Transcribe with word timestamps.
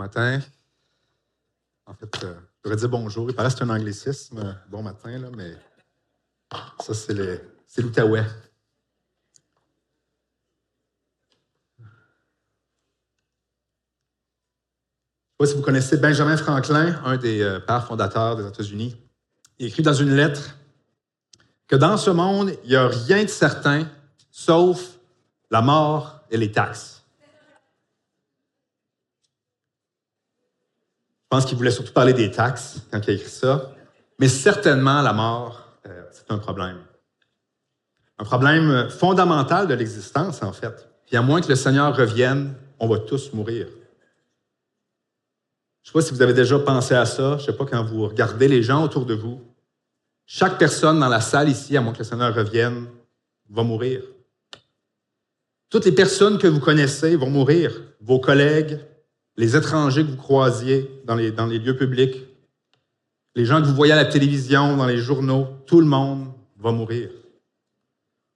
matin. 0.00 0.40
En 1.86 1.94
fait, 1.94 2.24
euh, 2.24 2.34
je 2.58 2.70
devrais 2.70 2.76
dire 2.76 2.88
bonjour. 2.88 3.28
Il 3.30 3.34
paraît 3.34 3.48
que 3.50 3.54
c'est 3.56 3.64
un 3.64 3.70
anglicisme. 3.70 4.38
euh, 4.38 4.52
Bon 4.68 4.82
matin, 4.82 5.18
là, 5.18 5.28
mais 5.36 5.56
ça, 6.80 6.94
c'est 6.94 7.82
l'Outaouais. 7.82 8.24
Je 15.38 15.44
ne 15.44 15.46
sais 15.46 15.46
pas 15.46 15.46
si 15.46 15.54
vous 15.54 15.62
connaissez 15.62 15.96
Benjamin 15.96 16.36
Franklin, 16.36 17.00
un 17.04 17.16
des 17.16 17.40
euh, 17.40 17.60
pères 17.60 17.86
fondateurs 17.86 18.36
des 18.36 18.46
États-Unis. 18.46 18.96
Il 19.58 19.66
écrit 19.66 19.82
dans 19.82 19.94
une 19.94 20.14
lettre 20.14 20.56
que 21.66 21.76
dans 21.76 21.96
ce 21.96 22.10
monde, 22.10 22.52
il 22.64 22.70
n'y 22.70 22.76
a 22.76 22.88
rien 22.88 23.22
de 23.24 23.28
certain 23.28 23.86
sauf 24.30 24.98
la 25.50 25.62
mort 25.62 26.20
et 26.30 26.36
les 26.36 26.50
taxes. 26.52 26.99
Pense 31.30 31.46
qu'il 31.46 31.56
voulait 31.56 31.70
surtout 31.70 31.92
parler 31.92 32.12
des 32.12 32.30
taxes 32.30 32.82
quand 32.90 33.00
il 33.06 33.10
a 33.10 33.12
écrit 33.14 33.30
ça. 33.30 33.72
Mais 34.18 34.28
certainement, 34.28 35.00
la 35.00 35.12
mort, 35.12 35.78
euh, 35.86 36.02
c'est 36.10 36.30
un 36.30 36.38
problème. 36.38 36.78
Un 38.18 38.24
problème 38.24 38.90
fondamental 38.90 39.66
de 39.66 39.74
l'existence, 39.74 40.42
en 40.42 40.52
fait. 40.52 40.88
Puis 41.06 41.16
à 41.16 41.22
moins 41.22 41.40
que 41.40 41.48
le 41.48 41.54
Seigneur 41.54 41.96
revienne, 41.96 42.54
on 42.78 42.88
va 42.88 42.98
tous 42.98 43.32
mourir. 43.32 43.66
Je 45.82 45.88
ne 45.88 45.92
sais 45.92 45.92
pas 45.92 46.02
si 46.02 46.12
vous 46.12 46.22
avez 46.22 46.34
déjà 46.34 46.58
pensé 46.58 46.94
à 46.94 47.06
ça. 47.06 47.38
Je 47.38 47.42
ne 47.42 47.46
sais 47.46 47.52
pas 47.56 47.64
quand 47.64 47.82
vous 47.82 48.06
regardez 48.06 48.48
les 48.48 48.62
gens 48.62 48.84
autour 48.84 49.06
de 49.06 49.14
vous. 49.14 49.40
Chaque 50.26 50.58
personne 50.58 51.00
dans 51.00 51.08
la 51.08 51.20
salle 51.20 51.48
ici, 51.48 51.76
à 51.76 51.80
moins 51.80 51.92
que 51.92 51.98
le 51.98 52.04
Seigneur 52.04 52.34
revienne, 52.34 52.86
va 53.48 53.62
mourir. 53.62 54.02
Toutes 55.70 55.84
les 55.84 55.92
personnes 55.92 56.38
que 56.38 56.46
vous 56.46 56.60
connaissez 56.60 57.16
vont 57.16 57.30
mourir. 57.30 57.80
Vos 58.00 58.18
collègues, 58.18 58.80
les 59.36 59.56
étrangers 59.56 60.04
que 60.04 60.10
vous 60.10 60.16
croisiez 60.16 61.02
dans 61.04 61.14
les, 61.14 61.30
lieux 61.30 61.76
publics, 61.76 62.16
les 63.34 63.44
gens 63.44 63.60
que 63.60 63.66
vous 63.66 63.74
voyez 63.74 63.92
à 63.92 63.96
la 63.96 64.04
télévision, 64.04 64.76
dans 64.76 64.86
les 64.86 64.98
journaux, 64.98 65.46
tout 65.66 65.80
le 65.80 65.86
monde 65.86 66.26
va 66.58 66.72
mourir. 66.72 67.10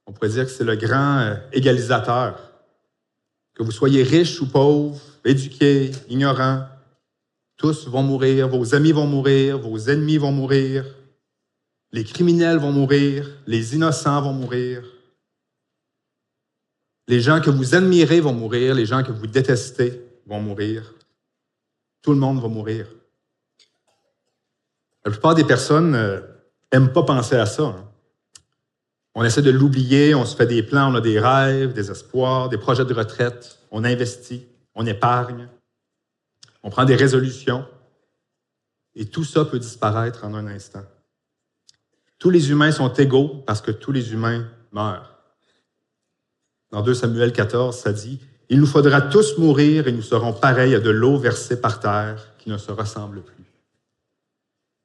On 0.06 0.12
pourrait 0.12 0.28
dire 0.28 0.44
que 0.44 0.50
c'est 0.50 0.64
le 0.64 0.76
grand 0.76 1.18
euh, 1.18 1.34
égalisateur. 1.52 2.38
Que 3.54 3.62
vous 3.62 3.70
soyez 3.70 4.02
riche 4.02 4.40
ou 4.40 4.48
pauvre, 4.48 5.00
éduqués, 5.24 5.90
ignorants, 6.08 6.66
tous 7.56 7.86
vont 7.88 8.02
mourir, 8.02 8.48
vos 8.48 8.74
amis 8.74 8.92
vont 8.92 9.06
mourir, 9.06 9.58
vos 9.58 9.78
ennemis 9.78 10.18
vont 10.18 10.32
mourir, 10.32 10.84
les 11.92 12.04
criminels 12.04 12.58
vont 12.58 12.72
mourir, 12.72 13.30
les 13.46 13.74
innocents 13.74 14.22
vont 14.22 14.32
mourir, 14.32 14.82
les 17.06 17.20
gens 17.20 17.40
que 17.40 17.50
vous 17.50 17.74
admirez 17.74 18.20
vont 18.20 18.32
mourir, 18.32 18.74
les 18.74 18.86
gens 18.86 19.04
que 19.04 19.12
vous 19.12 19.26
détestez 19.26 20.00
vont 20.26 20.40
mourir. 20.40 20.94
Tout 22.02 22.12
le 22.12 22.18
monde 22.18 22.40
va 22.40 22.48
mourir. 22.48 22.86
La 25.04 25.10
plupart 25.10 25.34
des 25.34 25.44
personnes 25.44 25.92
n'aiment 26.72 26.92
pas 26.92 27.02
penser 27.02 27.36
à 27.36 27.46
ça. 27.46 27.64
hein. 27.64 27.90
On 29.14 29.22
essaie 29.22 29.42
de 29.42 29.50
l'oublier, 29.50 30.14
on 30.14 30.24
se 30.24 30.34
fait 30.34 30.46
des 30.46 30.62
plans, 30.62 30.90
on 30.92 30.96
a 30.96 31.00
des 31.00 31.20
rêves, 31.20 31.72
des 31.72 31.90
espoirs, 31.90 32.48
des 32.48 32.58
projets 32.58 32.84
de 32.84 32.92
retraite, 32.92 33.60
on 33.70 33.84
investit, 33.84 34.46
on 34.74 34.86
épargne, 34.86 35.48
on 36.64 36.70
prend 36.70 36.84
des 36.84 36.96
résolutions, 36.96 37.64
et 38.96 39.06
tout 39.06 39.22
ça 39.22 39.44
peut 39.44 39.60
disparaître 39.60 40.24
en 40.24 40.34
un 40.34 40.48
instant. 40.48 40.82
Tous 42.18 42.30
les 42.30 42.50
humains 42.50 42.72
sont 42.72 42.92
égaux 42.94 43.42
parce 43.46 43.60
que 43.60 43.70
tous 43.70 43.92
les 43.92 44.12
humains 44.12 44.48
meurent. 44.72 45.16
Dans 46.70 46.82
2 46.82 46.94
Samuel 46.94 47.32
14, 47.32 47.76
ça 47.78 47.92
dit, 47.92 48.20
Il 48.48 48.60
nous 48.60 48.66
faudra 48.66 49.00
tous 49.00 49.38
mourir 49.38 49.88
et 49.88 49.92
nous 49.92 50.02
serons 50.02 50.32
pareils 50.32 50.74
à 50.74 50.80
de 50.80 50.90
l'eau 50.90 51.18
versée 51.18 51.60
par 51.60 51.80
terre 51.80 52.28
qui 52.38 52.50
ne 52.50 52.58
se 52.58 52.70
ressemble 52.70 53.22
plus. 53.22 53.44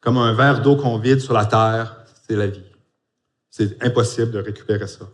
Comme 0.01 0.17
un 0.17 0.33
verre 0.33 0.61
d'eau 0.61 0.75
qu'on 0.75 0.97
vide 0.97 1.19
sur 1.19 1.33
la 1.33 1.45
terre, 1.45 1.97
c'est 2.27 2.35
la 2.35 2.47
vie. 2.47 2.63
C'est 3.49 3.83
impossible 3.83 4.31
de 4.31 4.39
récupérer 4.39 4.87
ça. 4.87 5.05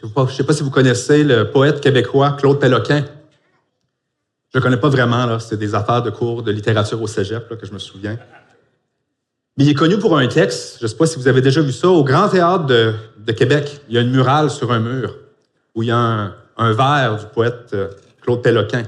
Je 0.00 0.06
ne 0.06 0.28
sais 0.28 0.44
pas 0.44 0.52
si 0.52 0.62
vous 0.62 0.70
connaissez 0.70 1.24
le 1.24 1.50
poète 1.50 1.80
québécois 1.80 2.36
Claude 2.38 2.60
Péloquin. 2.60 3.04
Je 4.52 4.58
ne 4.58 4.62
connais 4.62 4.76
pas 4.78 4.88
vraiment, 4.88 5.26
là. 5.26 5.38
c'est 5.40 5.56
des 5.56 5.74
affaires 5.74 6.02
de 6.02 6.10
cours 6.10 6.42
de 6.42 6.52
littérature 6.52 7.02
au 7.02 7.06
cégep 7.06 7.48
que 7.58 7.66
je 7.66 7.72
me 7.72 7.78
souviens. 7.78 8.18
Mais 9.56 9.64
il 9.64 9.70
est 9.70 9.74
connu 9.74 9.98
pour 9.98 10.16
un 10.16 10.28
texte, 10.28 10.78
je 10.78 10.84
ne 10.84 10.88
sais 10.88 10.96
pas 10.96 11.06
si 11.06 11.18
vous 11.18 11.26
avez 11.26 11.40
déjà 11.42 11.60
vu 11.60 11.72
ça, 11.72 11.88
au 11.88 12.04
Grand 12.04 12.28
Théâtre 12.28 12.64
de, 12.66 12.94
de 13.18 13.32
Québec, 13.32 13.80
il 13.88 13.96
y 13.96 13.98
a 13.98 14.00
une 14.00 14.12
murale 14.12 14.50
sur 14.50 14.72
un 14.72 14.78
mur 14.78 15.16
où 15.74 15.82
il 15.82 15.88
y 15.88 15.90
a 15.90 15.98
un, 15.98 16.34
un 16.58 16.72
vers 16.72 17.16
du 17.18 17.26
poète 17.26 17.70
euh, 17.72 17.88
Claude 18.20 18.42
Péloquin. 18.42 18.82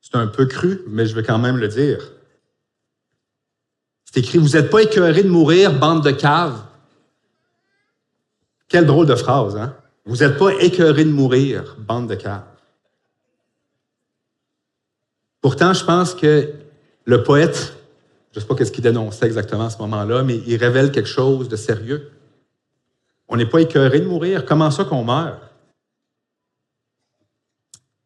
C'est 0.00 0.16
un 0.16 0.26
peu 0.26 0.46
cru, 0.46 0.82
mais 0.88 1.06
je 1.06 1.14
vais 1.14 1.22
quand 1.22 1.38
même 1.38 1.56
le 1.56 1.68
dire. 1.68 2.00
C'est 4.04 4.20
écrit 4.20 4.38
Vous 4.38 4.50
n'êtes 4.50 4.70
pas 4.70 4.82
écœurés 4.82 5.22
de 5.22 5.28
mourir, 5.28 5.78
bande 5.78 6.04
de 6.04 6.10
caves. 6.10 6.60
Quelle 8.68 8.86
drôle 8.86 9.06
de 9.06 9.14
phrase, 9.14 9.56
hein? 9.56 9.76
Vous 10.04 10.16
n'êtes 10.16 10.38
pas 10.38 10.52
écœurés 10.60 11.04
de 11.04 11.10
mourir, 11.10 11.76
bande 11.78 12.08
de 12.08 12.14
caves. 12.14 12.42
Pourtant, 15.40 15.72
je 15.74 15.84
pense 15.84 16.14
que 16.14 16.52
le 17.04 17.22
poète, 17.22 17.76
je 18.32 18.38
ne 18.38 18.42
sais 18.42 18.46
pas 18.46 18.64
ce 18.64 18.72
qu'il 18.72 18.82
dénonçait 18.82 19.26
exactement 19.26 19.66
à 19.66 19.70
ce 19.70 19.78
moment-là, 19.78 20.22
mais 20.22 20.38
il 20.46 20.56
révèle 20.56 20.90
quelque 20.90 21.08
chose 21.08 21.48
de 21.48 21.56
sérieux. 21.56 22.10
On 23.28 23.36
n'est 23.36 23.46
pas 23.46 23.60
écœuré 23.60 24.00
de 24.00 24.06
mourir. 24.06 24.44
Comment 24.44 24.70
ça 24.70 24.84
qu'on 24.84 25.04
meurt? 25.04 25.47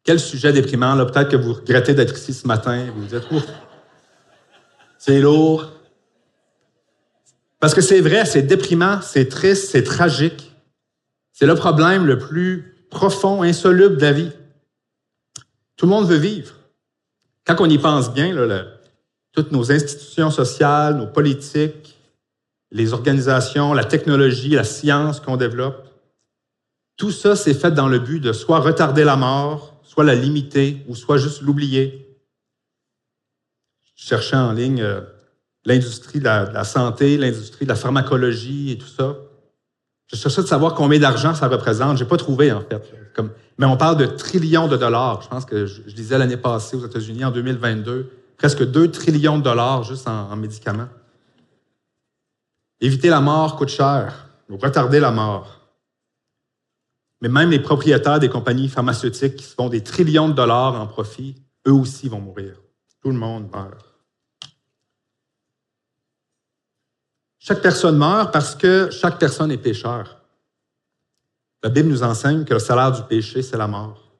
Quel 0.03 0.19
sujet 0.19 0.51
déprimant, 0.51 0.95
là. 0.95 1.05
Peut-être 1.05 1.29
que 1.29 1.37
vous 1.37 1.53
regrettez 1.53 1.93
d'être 1.93 2.17
ici 2.17 2.33
ce 2.33 2.45
matin. 2.47 2.87
Vous 2.93 3.03
vous 3.03 3.07
dites, 3.07 3.31
ouf, 3.31 3.45
c'est 4.97 5.19
lourd. 5.19 5.71
Parce 7.59 7.73
que 7.73 7.81
c'est 7.81 8.01
vrai, 8.01 8.25
c'est 8.25 8.41
déprimant, 8.41 9.01
c'est 9.01 9.29
triste, 9.29 9.69
c'est 9.71 9.83
tragique. 9.83 10.53
C'est 11.31 11.45
le 11.45 11.55
problème 11.55 12.05
le 12.05 12.17
plus 12.17 12.75
profond, 12.89 13.41
insoluble 13.41 13.97
de 13.97 14.01
la 14.01 14.11
vie. 14.11 14.31
Tout 15.77 15.85
le 15.85 15.91
monde 15.91 16.07
veut 16.07 16.17
vivre. 16.17 16.53
Quand 17.45 17.55
on 17.59 17.69
y 17.69 17.77
pense 17.77 18.13
bien, 18.13 18.33
là, 18.33 18.65
toutes 19.31 19.51
nos 19.51 19.71
institutions 19.71 20.29
sociales, 20.29 20.97
nos 20.97 21.07
politiques, 21.07 21.97
les 22.71 22.93
organisations, 22.93 23.73
la 23.73 23.83
technologie, 23.83 24.49
la 24.49 24.63
science 24.63 25.19
qu'on 25.19 25.37
développe, 25.37 25.87
tout 26.97 27.11
ça, 27.11 27.35
c'est 27.35 27.53
fait 27.53 27.71
dans 27.71 27.87
le 27.87 27.99
but 27.99 28.19
de 28.19 28.33
soit 28.33 28.59
retarder 28.59 29.03
la 29.03 29.15
mort, 29.15 29.72
soit 29.93 30.03
la 30.03 30.15
limiter, 30.15 30.83
ou 30.87 30.95
soit 30.95 31.17
juste 31.17 31.43
l'oublier. 31.43 32.17
Je 33.95 34.07
cherchais 34.07 34.35
en 34.35 34.51
ligne 34.51 34.81
euh, 34.81 35.01
l'industrie 35.65 36.17
de 36.17 36.23
la, 36.23 36.63
santé, 36.63 37.15
l'industrie 37.15 37.65
de 37.65 37.69
la 37.69 37.75
pharmacologie 37.75 38.71
et 38.71 38.77
tout 38.79 38.87
ça. 38.87 39.15
Je 40.07 40.15
cherchais 40.15 40.41
de 40.41 40.47
savoir 40.47 40.73
combien 40.73 40.97
d'argent 40.97 41.35
ça 41.35 41.47
représente. 41.47 41.99
J'ai 41.99 42.05
pas 42.05 42.17
trouvé, 42.17 42.51
en 42.51 42.61
fait. 42.61 42.91
Mais 43.59 43.67
on 43.67 43.77
parle 43.77 43.97
de 43.97 44.07
trillions 44.07 44.67
de 44.67 44.77
dollars. 44.77 45.21
Je 45.21 45.27
pense 45.27 45.45
que 45.45 45.67
je, 45.67 45.83
je 45.85 45.93
disais 45.93 46.17
l'année 46.17 46.37
passée 46.37 46.75
aux 46.75 46.85
États-Unis, 46.87 47.23
en 47.25 47.31
2022, 47.31 48.09
presque 48.35 48.63
2 48.63 48.89
trillions 48.89 49.37
de 49.37 49.43
dollars 49.43 49.83
juste 49.83 50.07
en, 50.07 50.31
en 50.31 50.35
médicaments. 50.35 50.89
Éviter 52.81 53.09
la 53.09 53.21
mort 53.21 53.57
coûte 53.57 53.69
cher, 53.69 54.27
ou 54.49 54.57
retarder 54.57 54.99
la 54.99 55.11
mort. 55.11 55.62
Mais 57.23 57.29
même 57.29 57.51
les 57.51 57.59
propriétaires 57.59 58.19
des 58.19 58.27
compagnies 58.27 58.67
pharmaceutiques 58.67 59.37
qui 59.37 59.45
font 59.45 59.69
des 59.69 59.81
trillions 59.81 60.27
de 60.27 60.33
dollars 60.33 60.75
en 60.75 60.85
profit, 60.87 61.41
eux 61.65 61.71
aussi 61.71 62.09
vont 62.09 62.19
mourir. 62.19 62.57
Tout 63.01 63.11
le 63.11 63.17
monde 63.17 63.49
meurt. 63.49 63.95
Chaque 67.39 67.61
personne 67.61 67.95
meurt 67.95 68.33
parce 68.33 68.55
que 68.55 68.89
chaque 68.91 69.19
personne 69.19 69.53
est 69.53 69.57
pécheur. 69.57 70.21
La 71.63 71.69
Bible 71.69 71.87
nous 71.87 72.03
enseigne 72.03 72.43
que 72.43 72.55
le 72.55 72.59
salaire 72.59 72.91
du 72.91 73.03
péché, 73.03 73.41
c'est 73.41 73.57
la 73.57 73.67
mort. 73.67 74.11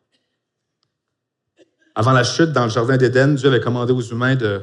Avant 1.96 2.14
la 2.14 2.24
chute 2.24 2.54
dans 2.54 2.64
le 2.64 2.70
jardin 2.70 2.96
d'Éden, 2.96 3.36
Dieu 3.36 3.50
avait 3.50 3.60
commandé 3.60 3.92
aux 3.92 4.02
humains 4.02 4.38
de 4.38 4.48
ne 4.48 4.62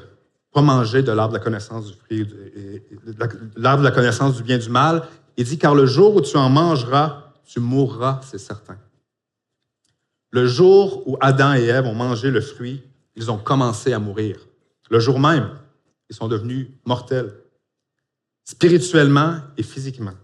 pas 0.50 0.62
manger 0.62 1.02
de 1.02 1.12
l'arbre 1.12 1.34
de 1.34 1.38
la 1.38 1.44
connaissance 1.44 1.88
du 1.88 1.92
fruit, 1.92 2.26
l'arbre 3.56 3.82
de 3.82 3.88
la 3.88 3.94
connaissance 3.94 4.34
du 4.36 4.42
bien 4.42 4.56
et 4.56 4.60
du 4.60 4.70
mal. 4.70 5.02
Il 5.36 5.44
dit, 5.44 5.58
car 5.58 5.74
le 5.74 5.84
jour 5.84 6.16
où 6.16 6.22
tu 6.22 6.38
en 6.38 6.48
mangeras, 6.48 7.29
tu 7.50 7.58
mourras, 7.58 8.20
c'est 8.22 8.38
certain. 8.38 8.78
Le 10.30 10.46
jour 10.46 11.02
où 11.08 11.16
Adam 11.20 11.54
et 11.54 11.64
Ève 11.64 11.86
ont 11.86 11.94
mangé 11.94 12.30
le 12.30 12.40
fruit, 12.40 12.80
ils 13.16 13.28
ont 13.28 13.38
commencé 13.38 13.92
à 13.92 13.98
mourir. 13.98 14.46
Le 14.88 15.00
jour 15.00 15.18
même, 15.18 15.58
ils 16.08 16.14
sont 16.14 16.28
devenus 16.28 16.68
mortels, 16.84 17.34
spirituellement 18.44 19.38
et 19.56 19.64
physiquement. 19.64 20.14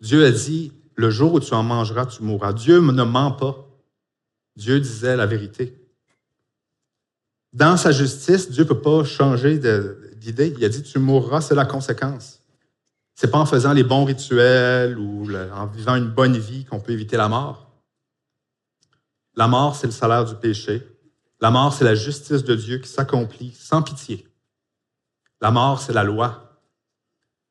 Dieu 0.00 0.24
a 0.24 0.30
dit, 0.30 0.72
le 0.94 1.10
jour 1.10 1.34
où 1.34 1.40
tu 1.40 1.52
en 1.52 1.62
mangeras, 1.62 2.06
tu 2.06 2.22
mourras. 2.22 2.54
Dieu 2.54 2.80
ne 2.80 3.02
ment 3.02 3.32
pas. 3.32 3.68
Dieu 4.56 4.80
disait 4.80 5.16
la 5.16 5.26
vérité. 5.26 5.76
Dans 7.52 7.76
sa 7.76 7.92
justice, 7.92 8.50
Dieu 8.50 8.64
ne 8.64 8.68
peut 8.68 8.80
pas 8.80 9.04
changer 9.04 9.58
d'idée. 9.58 10.54
Il 10.56 10.64
a 10.64 10.70
dit, 10.70 10.82
tu 10.82 10.98
mourras, 10.98 11.42
c'est 11.42 11.54
la 11.54 11.66
conséquence. 11.66 12.39
C'est 13.20 13.30
pas 13.30 13.36
en 13.36 13.44
faisant 13.44 13.74
les 13.74 13.84
bons 13.84 14.06
rituels 14.06 14.98
ou 14.98 15.30
en 15.52 15.66
vivant 15.66 15.94
une 15.94 16.08
bonne 16.08 16.38
vie 16.38 16.64
qu'on 16.64 16.80
peut 16.80 16.92
éviter 16.92 17.18
la 17.18 17.28
mort. 17.28 17.70
La 19.36 19.46
mort, 19.46 19.76
c'est 19.76 19.86
le 19.86 19.92
salaire 19.92 20.24
du 20.24 20.34
péché. 20.36 20.88
La 21.38 21.50
mort, 21.50 21.74
c'est 21.74 21.84
la 21.84 21.94
justice 21.94 22.44
de 22.44 22.54
Dieu 22.54 22.78
qui 22.78 22.88
s'accomplit 22.88 23.52
sans 23.52 23.82
pitié. 23.82 24.26
La 25.42 25.50
mort, 25.50 25.82
c'est 25.82 25.92
la 25.92 26.02
loi. 26.02 26.62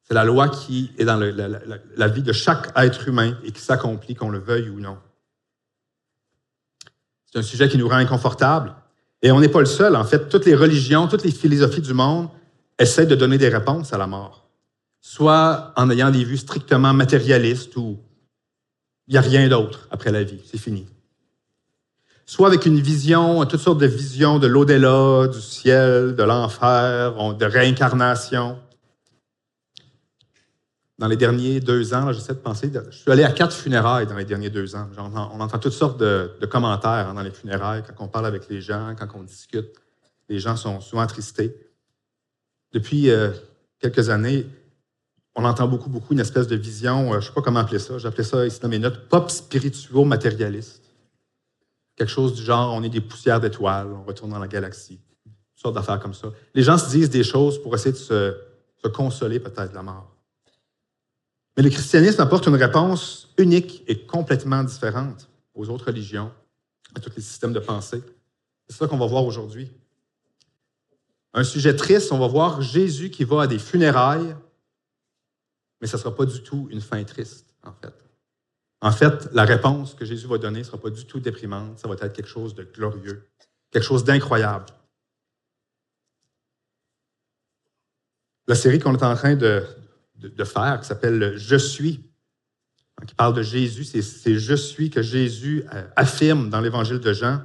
C'est 0.06 0.16
la 0.16 0.24
loi 0.24 0.50
qui 0.50 0.92
est 0.98 1.06
dans 1.06 1.18
la, 1.18 2.08
vie 2.08 2.24
de 2.24 2.34
chaque 2.34 2.76
être 2.76 3.08
humain 3.08 3.38
et 3.44 3.52
qui 3.52 3.62
s'accomplit, 3.62 4.16
qu'on 4.16 4.32
le 4.32 4.40
veuille 4.40 4.72
ou 4.72 4.80
non. 4.80 4.98
C'est 7.32 7.38
un 7.38 7.44
sujet 7.44 7.70
qui 7.70 7.78
nous 7.78 7.88
rend 7.88 7.98
inconfortables. 7.98 8.74
Et 9.22 9.32
on 9.32 9.40
n'est 9.40 9.50
pas 9.50 9.60
le 9.60 9.68
seul. 9.68 9.96
En 9.96 10.04
fait, 10.04 10.30
toutes 10.30 10.48
les 10.48 10.56
religions, 10.56 11.08
toutes 11.08 11.26
les 11.26 11.32
philosophies 11.32 11.82
du 11.82 11.94
monde 11.94 12.28
essaient 12.80 13.06
de 13.06 13.14
donner 13.14 13.38
des 13.38 13.50
réponses 13.50 13.94
à 13.94 14.00
la 14.00 14.08
mort. 14.08 14.49
Soit 15.10 15.74
en 15.76 15.90
ayant 15.90 16.12
des 16.12 16.24
vues 16.24 16.38
strictement 16.38 16.94
matérialistes 16.94 17.76
ou 17.78 17.98
il 19.08 19.14
n'y 19.14 19.18
a 19.18 19.22
rien 19.22 19.48
d'autre 19.48 19.88
après 19.90 20.12
la 20.12 20.24
vie, 20.24 20.42
c'est 20.46 20.60
fini 20.60 20.86
soit 22.30 22.46
avec 22.46 22.68
une 22.68 22.80
vision, 22.80 23.44
toutes 23.46 23.60
sortes 23.60 23.80
de 23.80 23.88
visions 23.88 24.38
de 24.38 24.46
l'au-delà, 24.46 25.28
du 25.28 25.42
ciel, 25.42 26.16
de 26.16 26.22
l'enfer, 26.22 27.34
de 27.34 27.46
réincarnation. 27.46 28.60
Dans 31.00 31.08
les 31.08 31.18
derniers 31.18 31.60
deux 31.60 31.96
ans, 31.96 32.14
j'essaie 32.14 32.36
de 32.36 32.40
penser, 32.40 32.72
je 32.72 32.96
suis 32.96 33.12
allé 33.12 33.24
à 33.24 33.32
quatre 33.32 33.56
funérailles 33.56 34.06
dans 34.06 34.16
les 34.16 34.26
derniers 34.26 34.52
deux 34.52 34.76
ans. 34.76 34.88
On 34.96 35.40
entend 35.40 35.58
toutes 35.58 35.74
sortes 35.74 36.00
de, 36.00 36.30
commentaires 36.52 37.10
hein, 37.10 37.16
dans 37.16 37.24
les 37.24 37.32
funérailles, 37.32 37.82
quand 37.82 38.06
on 38.06 38.08
parle 38.08 38.28
avec 38.28 38.48
les 38.48 38.62
gens, 38.62 38.94
quand 38.96 39.08
on 39.16 39.24
discute. 39.24 39.72
Les 40.30 40.38
gens 40.38 40.56
sont 40.56 40.82
souvent 40.82 41.02
attristés. 41.02 41.56
Depuis 42.74 43.10
euh, 43.10 43.32
quelques 43.80 44.12
années, 44.12 44.46
on 45.40 45.46
entend 45.46 45.70
beaucoup, 45.70 45.90
beaucoup 45.90 46.14
une 46.14 46.20
espèce 46.20 46.48
de 46.48 46.58
vision, 46.58 47.08
euh, 47.08 47.12
je 47.14 47.16
ne 47.16 47.22
sais 47.22 47.32
pas 47.32 47.42
comment 47.42 47.62
appeler 47.62 47.80
ça, 47.80 47.98
j'appelais 47.98 48.26
ça 48.26 48.46
ici 48.46 48.60
dans 48.60 48.68
mes 48.68 48.78
notes, 48.78 49.08
pop 49.08 49.32
spirituo-matérialiste. 49.32 50.84
Quelque 51.96 52.10
chose 52.10 52.34
du 52.34 52.44
genre, 52.44 52.74
on 52.74 52.84
est 52.84 52.90
des 52.90 53.00
poussières 53.00 53.40
d'étoiles, 53.40 53.88
on 53.88 54.04
retourne 54.04 54.32
dans 54.32 54.40
la 54.40 54.50
galaxie. 54.50 55.00
Une 55.26 55.32
sorte 55.56 55.76
d'affaires 55.76 56.00
comme 56.00 56.14
ça. 56.14 56.28
Les 56.54 56.62
gens 56.62 56.78
se 56.78 56.90
disent 56.90 57.10
des 57.10 57.24
choses 57.24 57.62
pour 57.62 57.74
essayer 57.74 57.94
de 57.94 57.98
se, 57.98 58.36
consoler 58.94 59.40
peut-être 59.40 59.70
de 59.70 59.76
la 59.76 59.84
mort. 59.84 60.14
Mais 61.56 61.64
le 61.64 61.70
christianisme 61.70 62.22
apporte 62.22 62.48
une 62.48 62.56
réponse 62.56 63.30
unique 63.38 63.84
et 63.88 64.06
complètement 64.06 64.64
différente 64.64 65.30
aux 65.54 65.70
autres 65.70 65.86
religions, 65.86 66.32
à 66.96 67.00
tous 67.00 67.12
les 67.16 67.22
systèmes 67.22 67.54
de 67.54 67.60
pensée. 67.60 68.02
C'est 68.68 68.76
ça 68.76 68.88
qu'on 68.88 68.98
va 68.98 69.06
voir 69.06 69.24
aujourd'hui. 69.24 69.72
Un 71.34 71.46
sujet 71.46 71.76
triste, 71.76 72.12
on 72.12 72.20
va 72.20 72.28
voir 72.28 72.62
Jésus 72.62 73.10
qui 73.10 73.24
va 73.24 73.44
à 73.44 73.48
des 73.48 73.60
funérailles, 73.60 74.36
mais 75.82 75.88
ce 75.88 75.96
ne 75.96 76.02
sera 76.02 76.16
pas 76.16 76.26
du 76.26 76.42
tout 76.44 76.68
une 76.72 76.82
fin 76.82 77.04
triste, 77.04 77.54
en 77.64 77.74
fait. 77.74 77.94
En 78.82 78.92
fait, 78.92 79.30
la 79.34 79.44
réponse 79.44 79.94
que 79.94 80.06
Jésus 80.06 80.28
va 80.28 80.38
donner 80.38 80.60
ne 80.60 80.64
sera 80.64 80.78
pas 80.78 80.90
du 80.90 81.06
tout 81.06 81.20
déprimante, 81.20 81.80
ça 81.80 81.88
va 81.88 81.96
être 81.96 82.14
quelque 82.14 82.30
chose 82.30 82.56
de 82.56 82.64
glorieux, 82.64 83.30
quelque 83.72 83.84
chose 83.84 84.04
d'incroyable. 84.04 84.68
La 88.48 88.56
série 88.56 88.80
qu'on 88.80 88.96
est 88.96 89.04
en 89.04 89.16
train 89.16 89.36
de, 89.36 89.64
faire, 90.44 90.80
qui 90.80 90.88
s'appelle 90.88 91.38
Je 91.38 91.56
suis, 91.56 92.10
hein, 92.98 93.06
qui 93.06 93.16
parle 93.16 93.34
de 93.34 93.44
Jésus, 93.44 93.84
c'est 93.84 94.36
Je 94.36 94.56
suis 94.56 94.90
que 94.90 95.02
Jésus 95.02 95.66
euh, 95.74 95.84
affirme 95.96 96.50
dans 96.50 96.62
l'Évangile 96.62 97.00
de 97.00 97.14
Jean 97.14 97.42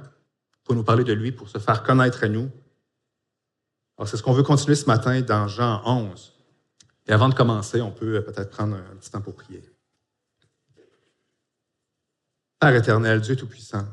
pour 0.63 0.73
nous 0.73 0.83
parler 0.83 1.03
de 1.03 1.13
lui, 1.13 1.31
pour 1.31 1.49
se 1.49 1.59
faire 1.59 1.83
connaître 1.83 2.23
à 2.23 2.27
nous. 2.27 2.49
Alors, 3.97 4.07
c'est 4.07 4.17
ce 4.17 4.23
qu'on 4.23 4.33
veut 4.33 4.43
continuer 4.43 4.75
ce 4.75 4.87
matin 4.87 5.21
dans 5.21 5.47
Jean 5.47 5.81
11. 5.85 6.34
Et 7.07 7.11
avant 7.11 7.29
de 7.29 7.35
commencer, 7.35 7.81
on 7.81 7.91
peut 7.91 8.23
peut-être 8.23 8.49
prendre 8.49 8.75
un 8.75 8.95
petit 8.95 9.11
temps 9.11 9.21
pour 9.21 9.35
prier. 9.35 9.63
Père 12.59 12.75
éternel, 12.75 13.21
Dieu 13.21 13.35
Tout-Puissant, 13.35 13.85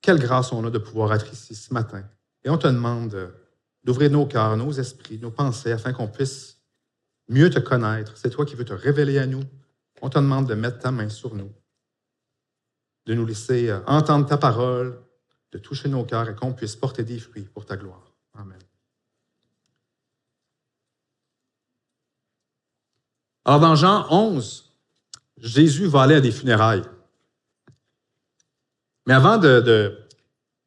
quelle 0.00 0.18
grâce 0.18 0.52
on 0.52 0.64
a 0.64 0.70
de 0.70 0.78
pouvoir 0.78 1.12
être 1.14 1.32
ici 1.32 1.54
ce 1.54 1.72
matin. 1.72 2.04
Et 2.44 2.50
on 2.50 2.58
te 2.58 2.66
demande 2.66 3.32
d'ouvrir 3.84 4.10
nos 4.10 4.26
cœurs, 4.26 4.56
nos 4.56 4.72
esprits, 4.72 5.18
nos 5.18 5.30
pensées, 5.30 5.72
afin 5.72 5.92
qu'on 5.92 6.08
puisse 6.08 6.58
mieux 7.28 7.50
te 7.50 7.58
connaître. 7.58 8.16
C'est 8.16 8.30
toi 8.30 8.44
qui 8.44 8.54
veux 8.54 8.64
te 8.64 8.72
révéler 8.72 9.18
à 9.18 9.26
nous. 9.26 9.42
On 10.02 10.08
te 10.08 10.18
demande 10.18 10.48
de 10.48 10.54
mettre 10.54 10.78
ta 10.78 10.90
main 10.90 11.08
sur 11.08 11.34
nous, 11.34 11.52
de 13.06 13.14
nous 13.14 13.26
laisser 13.26 13.70
euh, 13.70 13.80
entendre 13.86 14.26
ta 14.26 14.36
parole, 14.36 15.00
de 15.52 15.58
toucher 15.58 15.88
nos 15.88 16.04
cœurs 16.04 16.28
et 16.28 16.34
qu'on 16.34 16.52
puisse 16.52 16.76
porter 16.76 17.02
des 17.02 17.18
fruits 17.18 17.48
pour 17.52 17.64
ta 17.64 17.76
gloire. 17.76 18.12
Amen. 18.34 18.58
Alors, 23.46 23.60
dans 23.60 23.76
Jean 23.76 24.06
11, 24.10 24.72
Jésus 25.38 25.86
va 25.86 26.02
aller 26.02 26.16
à 26.16 26.20
des 26.20 26.32
funérailles. 26.32 26.82
Mais 29.06 29.14
avant 29.14 29.38
de, 29.38 29.96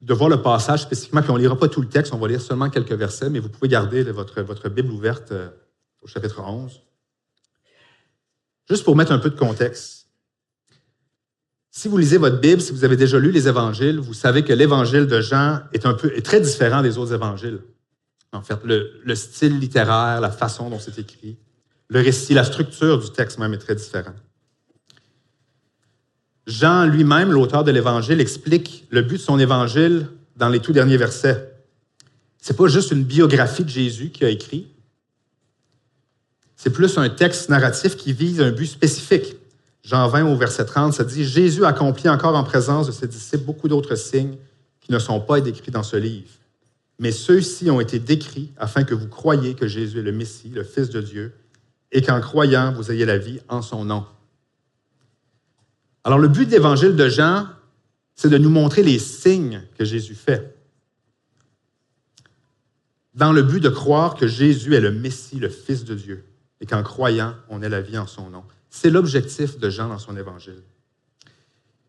voir 0.02 0.30
le 0.30 0.42
passage 0.42 0.84
spécifiquement, 0.84 1.22
puis 1.22 1.30
on 1.30 1.34
ne 1.36 1.42
lira 1.42 1.58
pas 1.58 1.68
tout 1.68 1.82
le 1.82 1.90
texte, 1.90 2.14
on 2.14 2.18
va 2.18 2.30
lire 2.30 2.40
seulement 2.40 2.70
quelques 2.70 2.94
versets, 2.94 3.30
mais 3.30 3.40
vous 3.40 3.50
pouvez 3.50 3.68
garder 3.68 4.04
votre, 4.04 4.42
votre 4.44 4.70
Bible 4.70 4.92
ouverte 4.92 5.34
euh, 5.34 5.50
au 6.02 6.08
chapitre 6.08 6.40
11. 6.42 6.82
Juste 8.70 8.86
pour 8.86 8.96
mettre 8.96 9.12
un 9.12 9.20
peu 9.20 9.30
de 9.30 9.38
contexte. 9.38 10.08
Si 11.72 11.90
vous 11.90 11.98
lisez 11.98 12.18
votre 12.18 12.40
Bible, 12.40 12.62
si 12.62 12.72
vous 12.72 12.86
avez 12.86 12.96
déjà 12.96 13.20
lu 13.20 13.32
les 13.32 13.50
évangiles, 13.50 14.00
vous 14.00 14.14
savez 14.14 14.46
que 14.46 14.54
l'évangile 14.54 15.06
de 15.06 15.20
Jean 15.20 15.64
est, 15.74 15.86
un 15.86 15.96
peu, 15.96 16.16
est 16.16 16.26
très 16.26 16.40
différent 16.40 16.82
des 16.82 16.98
autres 16.98 17.14
évangiles. 17.14 17.60
En 18.32 18.42
fait, 18.42 18.64
le, 18.64 19.02
le 19.04 19.16
style 19.16 19.60
littéraire, 19.60 20.22
la 20.22 20.32
façon 20.32 20.70
dont 20.70 20.80
c'est 20.80 20.98
écrit, 20.98 21.38
le 21.90 22.02
récit, 22.02 22.34
la 22.34 22.44
structure 22.44 23.00
du 23.00 23.10
texte 23.12 23.40
même 23.40 23.54
est 23.54 23.58
très 23.58 23.76
différent. 23.76 24.14
Jean 26.46 26.86
lui-même, 26.86 27.32
l'auteur 27.32 27.64
de 27.64 27.72
l'Évangile, 27.72 28.22
explique 28.22 28.88
le 28.90 29.02
but 29.02 29.18
de 29.18 29.22
son 29.22 29.40
Évangile 29.40 30.08
dans 30.36 30.50
les 30.50 30.60
tout 30.60 30.72
derniers 30.72 30.98
versets. 30.98 31.54
Ce 32.42 32.52
n'est 32.52 32.58
pas 32.58 32.68
juste 32.68 32.92
une 32.92 33.04
biographie 33.04 33.64
de 33.64 33.70
Jésus 33.70 34.10
qu'il 34.10 34.26
a 34.26 34.30
écrit. 34.30 34.68
C'est 36.56 36.72
plus 36.72 36.98
un 36.98 37.10
texte 37.10 37.50
narratif 37.50 37.96
qui 37.96 38.14
vise 38.14 38.42
un 38.42 38.52
but 38.52 38.68
spécifique. 38.68 39.36
Jean 39.84 40.08
20 40.08 40.26
au 40.26 40.36
verset 40.36 40.66
30, 40.66 40.94
ça 40.94 41.04
dit 41.04 41.24
Jésus 41.24 41.66
accomplit 41.66 42.10
encore 42.10 42.36
en 42.36 42.44
présence 42.44 42.88
de 42.88 42.92
ses 42.92 43.08
disciples 43.08 43.46
beaucoup 43.46 43.68
d'autres 43.68 43.96
signes 43.96 44.38
qui 44.82 44.92
ne 44.92 45.00
sont 45.00 45.22
pas 45.22 45.42
décrits 45.42 45.72
dans 45.72 45.84
ce 45.84 45.98
livre. 45.98 46.30
Mais 47.00 47.12
ceux-ci 47.12 47.72
ont 47.72 47.80
été 47.80 47.98
décrits 47.98 48.52
afin 48.58 48.84
que 48.84 48.94
vous 48.94 49.08
croyiez 49.08 49.54
que 49.54 49.68
Jésus 49.68 50.00
est 50.00 50.04
le 50.04 50.12
Messie, 50.12 50.50
le 50.50 50.64
Fils 50.64 50.90
de 50.90 51.02
Dieu, 51.02 51.34
et 51.92 52.02
qu'en 52.02 52.22
croyant, 52.22 52.72
vous 52.72 52.92
ayez 52.92 53.06
la 53.06 53.18
vie 53.18 53.40
en 53.48 53.62
son 53.62 53.86
nom. 53.86 54.06
Alors, 56.04 56.20
le 56.20 56.28
but 56.28 56.46
de 56.46 56.52
l'évangile 56.52 56.96
de 56.96 57.10
Jean, 57.10 57.48
c'est 58.16 58.30
de 58.30 58.38
nous 58.38 58.50
montrer 58.50 58.84
les 58.84 59.00
signes 59.00 59.64
que 59.78 59.86
Jésus 59.86 60.16
fait, 60.16 60.56
dans 63.14 63.34
le 63.34 63.44
but 63.44 63.60
de 63.60 63.70
croire 63.70 64.16
que 64.16 64.28
Jésus 64.28 64.76
est 64.76 64.82
le 64.82 64.92
Messie, 64.92 65.40
le 65.40 65.50
Fils 65.50 65.84
de 65.84 65.96
Dieu, 65.96 66.26
et 66.62 66.66
qu'en 66.66 66.84
croyant, 66.84 67.36
on 67.50 67.62
ait 67.62 67.70
la 67.70 67.82
vie 67.82 67.98
en 67.98 68.08
son 68.08 68.30
nom. 68.30 68.44
C'est 68.70 68.90
l'objectif 68.90 69.58
de 69.58 69.70
Jean 69.70 69.90
dans 69.90 69.98
son 69.98 70.16
évangile. 70.16 70.62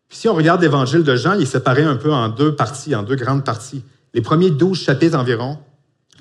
Puis 0.09 0.19
si 0.19 0.29
on 0.29 0.35
regarde 0.35 0.61
l'évangile 0.61 1.05
de 1.05 1.15
Jean, 1.15 1.35
il 1.35 1.43
est 1.43 1.47
séparé 1.47 1.83
un 1.83 1.97
peu 1.97 2.13
en 2.13 2.29
deux 2.29 2.57
parties, 2.57 2.95
en 2.95 3.05
deux 3.05 3.15
grandes 3.15 3.45
parties. 3.45 3.85
Les 4.13 4.23
premiers 4.23 4.51
douze 4.51 4.81
chapitres 4.81 5.17
environ, 5.17 5.59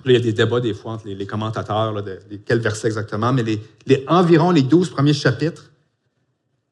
il 0.05 0.13
y 0.13 0.15
a 0.15 0.19
des 0.19 0.33
débats 0.33 0.59
des 0.59 0.73
fois 0.73 0.93
entre 0.93 1.07
les, 1.07 1.27
commentateurs, 1.27 2.01
de, 2.03 2.19
quel 2.45 2.59
verset 2.59 2.87
exactement, 2.87 3.33
mais 3.33 3.43
les, 3.43 4.05
environ 4.07 4.51
les 4.51 4.61
douze 4.61 4.89
premiers 4.89 5.13
chapitres 5.13 5.71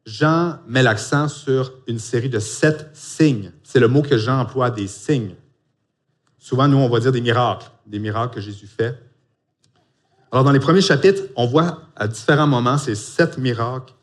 Jean 0.05 0.59
met 0.67 0.83
l'accent 0.83 1.27
sur 1.27 1.73
une 1.85 1.99
série 1.99 2.29
de 2.29 2.39
sept 2.39 2.89
signes. 2.93 3.51
C'est 3.61 3.81
le 3.81 3.89
mot 3.89 4.01
que 4.01 4.17
Jean 4.17 4.39
emploie, 4.39 4.71
des 4.71 4.87
signes. 4.87 5.35
Souvent, 6.39 6.69
nous, 6.69 6.77
on 6.77 6.87
va 6.87 7.01
dire 7.01 7.11
des 7.11 7.19
miracles, 7.19 7.69
des 7.85 7.99
miracles 7.99 8.35
que 8.35 8.41
Jésus 8.41 8.67
fait. 8.67 8.97
Alors, 10.31 10.45
dans 10.45 10.53
les 10.53 10.61
premiers 10.61 10.81
chapitres, 10.81 11.23
on 11.35 11.45
voit 11.45 11.81
à 11.97 12.07
différents 12.07 12.47
moments 12.47 12.77
ces 12.77 12.95
sept 12.95 13.37
miracles 13.37 13.93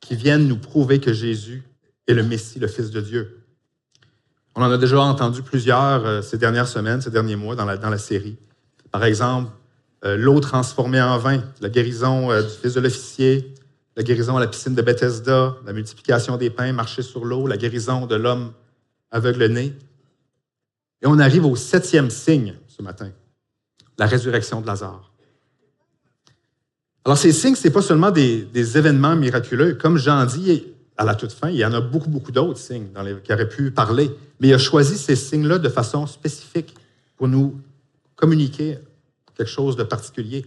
qui 0.00 0.16
viennent 0.16 0.48
nous 0.48 0.58
prouver 0.58 0.98
que 0.98 1.12
Jésus 1.12 1.62
est 2.08 2.14
le 2.14 2.24
Messie, 2.24 2.58
le 2.58 2.66
Fils 2.66 2.90
de 2.90 3.00
Dieu. 3.00 3.40
On 4.56 4.62
en 4.62 4.70
a 4.72 4.78
déjà 4.78 5.00
entendu 5.00 5.42
plusieurs 5.42 6.04
euh, 6.04 6.22
ces 6.22 6.38
dernières 6.38 6.68
semaines, 6.68 7.00
ces 7.00 7.10
derniers 7.10 7.36
mois 7.36 7.54
dans 7.54 7.64
la 7.64 7.98
série. 7.98 8.36
Par 8.94 9.02
exemple, 9.02 9.50
euh, 10.04 10.16
l'eau 10.16 10.38
transformée 10.38 11.02
en 11.02 11.18
vin, 11.18 11.42
la 11.60 11.68
guérison 11.68 12.30
euh, 12.30 12.42
du 12.42 12.48
fils 12.48 12.74
de 12.74 12.80
l'officier, 12.80 13.52
la 13.96 14.04
guérison 14.04 14.36
à 14.36 14.40
la 14.40 14.46
piscine 14.46 14.76
de 14.76 14.82
Bethesda, 14.82 15.56
la 15.66 15.72
multiplication 15.72 16.36
des 16.36 16.48
pains, 16.48 16.72
marcher 16.72 17.02
sur 17.02 17.24
l'eau, 17.24 17.48
la 17.48 17.56
guérison 17.56 18.06
de 18.06 18.14
l'homme 18.14 18.52
aveugle-né. 19.10 19.74
Et 21.02 21.06
on 21.08 21.18
arrive 21.18 21.44
au 21.44 21.56
septième 21.56 22.08
signe 22.08 22.54
ce 22.68 22.82
matin, 22.82 23.10
la 23.98 24.06
résurrection 24.06 24.60
de 24.60 24.68
Lazare. 24.68 25.10
Alors 27.04 27.18
ces 27.18 27.32
signes, 27.32 27.56
ce 27.56 27.66
n'est 27.66 27.74
pas 27.74 27.82
seulement 27.82 28.12
des, 28.12 28.46
événements 28.78 29.16
miraculeux. 29.16 29.74
Comme 29.74 29.98
Jean 29.98 30.24
dit 30.24 30.66
à 30.96 31.04
la 31.04 31.16
toute 31.16 31.32
fin, 31.32 31.50
il 31.50 31.56
y 31.56 31.64
en 31.64 31.72
a 31.72 31.80
beaucoup, 31.80 32.10
beaucoup 32.10 32.30
d'autres 32.30 32.60
signes 32.60 32.92
dans 32.94 33.02
les, 33.02 33.20
qui 33.22 33.32
auraient 33.32 33.48
pu 33.48 33.72
parler, 33.72 34.12
mais 34.38 34.46
il 34.46 34.54
a 34.54 34.58
choisi 34.58 34.96
ces 34.96 35.16
signes-là 35.16 35.58
de 35.58 35.68
façon 35.68 36.06
spécifique 36.06 36.76
pour 37.16 37.26
nous 37.26 37.58
communiquer 38.24 38.78
quelque 39.36 39.50
chose 39.50 39.76
de 39.76 39.82
particulier 39.82 40.46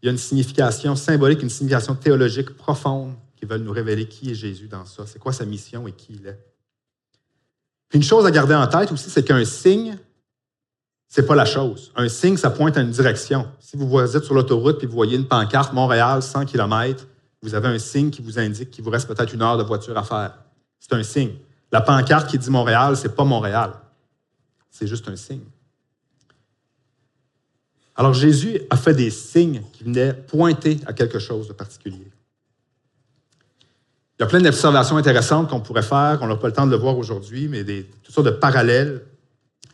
il 0.00 0.06
y 0.06 0.08
a 0.08 0.12
une 0.12 0.18
signification 0.18 0.94
symbolique, 0.94 1.42
une 1.42 1.50
signification 1.50 1.96
théologique 1.96 2.50
profonde 2.50 3.14
qui 3.34 3.44
veulent 3.44 3.62
nous 3.62 3.72
révéler 3.72 4.06
qui 4.06 4.30
est 4.30 4.34
Jésus 4.34 4.68
dans 4.68 4.84
ça, 4.84 5.04
c'est 5.04 5.18
quoi 5.18 5.32
sa 5.32 5.44
mission 5.44 5.88
et 5.88 5.92
qui 5.92 6.14
il 6.20 6.28
est. 6.28 6.38
Une 7.92 8.04
chose 8.04 8.24
à 8.24 8.30
garder 8.30 8.54
en 8.54 8.68
tête 8.68 8.92
aussi, 8.92 9.10
c'est 9.10 9.24
qu'un 9.24 9.44
signe, 9.44 9.98
c'est 11.08 11.26
pas 11.26 11.34
la 11.34 11.44
chose. 11.44 11.90
Un 11.96 12.08
signe, 12.08 12.36
ça 12.36 12.50
pointe 12.50 12.76
à 12.76 12.82
une 12.82 12.92
direction. 12.92 13.48
Si 13.58 13.76
vous 13.76 13.98
êtes 14.16 14.22
sur 14.22 14.34
l'autoroute 14.34 14.84
et 14.84 14.86
vous 14.86 14.94
voyez 14.94 15.16
une 15.16 15.26
pancarte 15.26 15.72
Montréal 15.72 16.22
100 16.22 16.44
km, 16.44 17.04
vous 17.42 17.56
avez 17.56 17.66
un 17.66 17.78
signe 17.80 18.10
qui 18.10 18.22
vous 18.22 18.38
indique 18.38 18.70
qu'il 18.70 18.84
vous 18.84 18.90
reste 18.90 19.08
peut-être 19.08 19.34
une 19.34 19.42
heure 19.42 19.58
de 19.58 19.64
voiture 19.64 19.98
à 19.98 20.04
faire. 20.04 20.38
C'est 20.78 20.92
un 20.92 21.02
signe. 21.02 21.32
La 21.72 21.80
pancarte 21.80 22.30
qui 22.30 22.38
dit 22.38 22.50
Montréal, 22.50 22.96
c'est 22.96 23.16
pas 23.16 23.24
Montréal. 23.24 23.72
C'est 24.70 24.86
juste 24.86 25.08
un 25.08 25.16
signe. 25.16 25.42
Alors 27.96 28.12
Jésus 28.12 28.60
a 28.68 28.76
fait 28.76 28.94
des 28.94 29.10
signes 29.10 29.62
qui 29.72 29.84
venaient 29.84 30.12
pointer 30.12 30.78
à 30.86 30.92
quelque 30.92 31.18
chose 31.18 31.48
de 31.48 31.54
particulier. 31.54 32.12
Il 34.18 34.22
y 34.22 34.24
a 34.24 34.26
plein 34.26 34.40
d'observations 34.40 34.96
intéressantes 34.96 35.50
qu'on 35.50 35.60
pourrait 35.60 35.82
faire, 35.82 36.18
on 36.22 36.26
n'a 36.26 36.36
pas 36.36 36.46
le 36.46 36.52
temps 36.52 36.66
de 36.66 36.70
le 36.70 36.76
voir 36.76 36.96
aujourd'hui, 36.96 37.48
mais 37.48 37.64
des, 37.64 37.84
toutes 38.02 38.14
sortes 38.14 38.26
de 38.26 38.32
parallèles. 38.32 39.02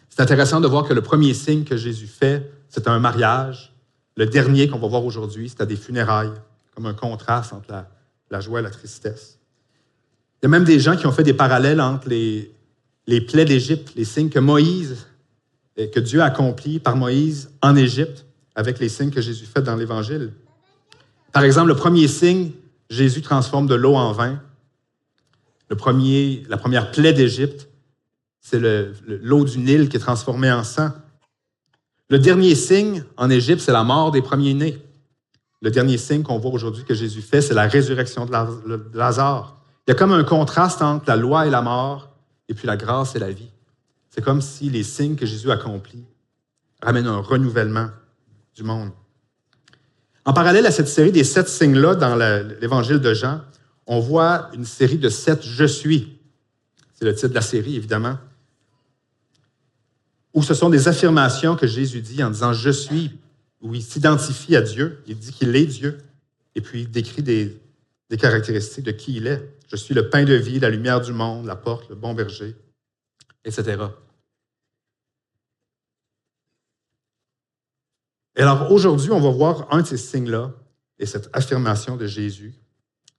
C'est 0.08 0.20
intéressant 0.20 0.60
de 0.60 0.68
voir 0.68 0.84
que 0.86 0.94
le 0.94 1.00
premier 1.00 1.34
signe 1.34 1.64
que 1.64 1.76
Jésus 1.76 2.06
fait, 2.06 2.50
c'est 2.68 2.88
un 2.88 2.98
mariage. 2.98 3.72
Le 4.16 4.26
dernier 4.26 4.68
qu'on 4.68 4.78
va 4.78 4.88
voir 4.88 5.04
aujourd'hui, 5.04 5.48
c'est 5.48 5.60
à 5.60 5.66
des 5.66 5.76
funérailles, 5.76 6.32
comme 6.74 6.86
un 6.86 6.94
contraste 6.94 7.52
entre 7.52 7.72
la, 8.30 8.40
joie 8.40 8.60
et 8.60 8.62
la 8.62 8.70
tristesse. 8.70 9.38
Il 10.40 10.44
y 10.44 10.46
a 10.46 10.48
même 10.48 10.64
des 10.64 10.80
gens 10.80 10.96
qui 10.96 11.06
ont 11.06 11.12
fait 11.12 11.22
des 11.22 11.34
parallèles 11.34 11.80
entre 11.80 12.08
les, 12.08 12.52
les 13.06 13.20
plaies 13.20 13.44
d'Égypte, 13.44 13.92
les 13.94 14.04
signes 14.04 14.28
que 14.28 14.40
Moïse 14.40 15.06
que 15.76 16.00
Dieu 16.00 16.20
a 16.20 16.26
accompli 16.26 16.78
par 16.78 16.96
Moïse 16.96 17.50
en 17.62 17.76
Égypte 17.76 18.26
avec 18.54 18.78
les 18.78 18.88
signes 18.88 19.10
que 19.10 19.20
Jésus 19.20 19.46
fait 19.46 19.62
dans 19.62 19.76
l'Évangile. 19.76 20.32
Par 21.32 21.44
exemple, 21.44 21.68
le 21.68 21.74
premier 21.74 22.08
signe, 22.08 22.52
Jésus 22.90 23.22
transforme 23.22 23.66
de 23.66 23.74
l'eau 23.74 23.94
en 23.94 24.12
vin. 24.12 24.40
Le 25.70 26.48
la 26.50 26.58
première 26.58 26.90
plaie 26.90 27.14
d'Égypte, 27.14 27.68
c'est 28.40 28.60
l'eau 28.60 29.44
du 29.44 29.58
Nil 29.58 29.88
qui 29.88 29.96
est 29.96 30.00
transformée 30.00 30.52
en 30.52 30.64
sang. 30.64 30.90
Le 32.10 32.18
dernier 32.18 32.54
signe 32.54 33.04
en 33.16 33.30
Égypte, 33.30 33.62
c'est 33.62 33.72
la 33.72 33.84
mort 33.84 34.10
des 34.10 34.20
premiers-nés. 34.20 34.78
Le 35.62 35.70
dernier 35.70 35.96
signe 35.96 36.22
qu'on 36.22 36.38
voit 36.38 36.50
aujourd'hui 36.50 36.84
que 36.84 36.92
Jésus 36.92 37.22
fait, 37.22 37.40
c'est 37.40 37.54
la 37.54 37.68
résurrection 37.68 38.26
de 38.26 38.32
Lazare. 38.92 39.56
Il 39.86 39.92
y 39.92 39.92
a 39.92 39.94
comme 39.94 40.12
un 40.12 40.24
contraste 40.24 40.82
entre 40.82 41.04
la 41.08 41.16
loi 41.16 41.46
et 41.46 41.50
la 41.50 41.62
mort, 41.62 42.10
et 42.48 42.54
puis 42.54 42.66
la 42.66 42.76
grâce 42.76 43.16
et 43.16 43.18
la 43.18 43.30
vie. 43.30 43.48
C'est 44.14 44.22
comme 44.22 44.42
si 44.42 44.68
les 44.68 44.82
signes 44.82 45.16
que 45.16 45.24
Jésus 45.24 45.50
accomplit 45.50 46.04
ramènent 46.82 47.06
un 47.06 47.18
renouvellement 47.18 47.88
du 48.54 48.62
monde. 48.62 48.90
En 50.26 50.34
parallèle 50.34 50.66
à 50.66 50.70
cette 50.70 50.88
série 50.88 51.12
des 51.12 51.24
sept 51.24 51.48
signes-là 51.48 51.94
dans 51.94 52.14
l'évangile 52.60 53.00
de 53.00 53.14
Jean, 53.14 53.40
on 53.86 54.00
voit 54.00 54.50
une 54.52 54.66
série 54.66 54.98
de 54.98 55.08
sept 55.08 55.42
Je 55.42 55.64
suis. 55.64 56.18
C'est 56.92 57.06
le 57.06 57.14
titre 57.14 57.28
de 57.28 57.34
la 57.34 57.40
série, 57.40 57.74
évidemment. 57.74 58.18
Où 60.34 60.42
ce 60.42 60.52
sont 60.52 60.68
des 60.68 60.88
affirmations 60.88 61.56
que 61.56 61.66
Jésus 61.66 62.02
dit 62.02 62.22
en 62.22 62.30
disant 62.30 62.52
Je 62.52 62.70
suis, 62.70 63.18
où 63.62 63.74
il 63.74 63.82
s'identifie 63.82 64.56
à 64.56 64.60
Dieu, 64.60 65.02
il 65.06 65.18
dit 65.18 65.32
qu'il 65.32 65.56
est 65.56 65.66
Dieu, 65.66 65.98
et 66.54 66.60
puis 66.60 66.82
il 66.82 66.90
décrit 66.90 67.22
des, 67.22 67.58
des 68.10 68.18
caractéristiques 68.18 68.84
de 68.84 68.92
qui 68.92 69.16
il 69.16 69.26
est. 69.26 69.42
Je 69.68 69.76
suis 69.76 69.94
le 69.94 70.10
pain 70.10 70.24
de 70.24 70.34
vie, 70.34 70.60
la 70.60 70.68
lumière 70.68 71.00
du 71.00 71.12
monde, 71.12 71.46
la 71.46 71.56
porte, 71.56 71.88
le 71.88 71.94
bon 71.94 72.12
berger 72.12 72.54
etc. 73.44 73.78
Et 78.36 78.42
alors 78.42 78.70
aujourd'hui, 78.72 79.10
on 79.10 79.20
va 79.20 79.30
voir 79.30 79.66
un 79.70 79.82
de 79.82 79.86
ces 79.86 79.96
signes-là 79.96 80.52
et 80.98 81.06
cette 81.06 81.28
affirmation 81.32 81.96
de 81.96 82.06
Jésus, 82.06 82.54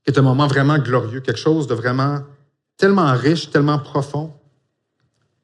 qui 0.03 0.11
est 0.11 0.17
un 0.17 0.23
moment 0.23 0.47
vraiment 0.47 0.77
glorieux, 0.79 1.21
quelque 1.21 1.39
chose 1.39 1.67
de 1.67 1.73
vraiment 1.73 2.21
tellement 2.77 3.13
riche, 3.13 3.49
tellement 3.51 3.77
profond, 3.77 4.33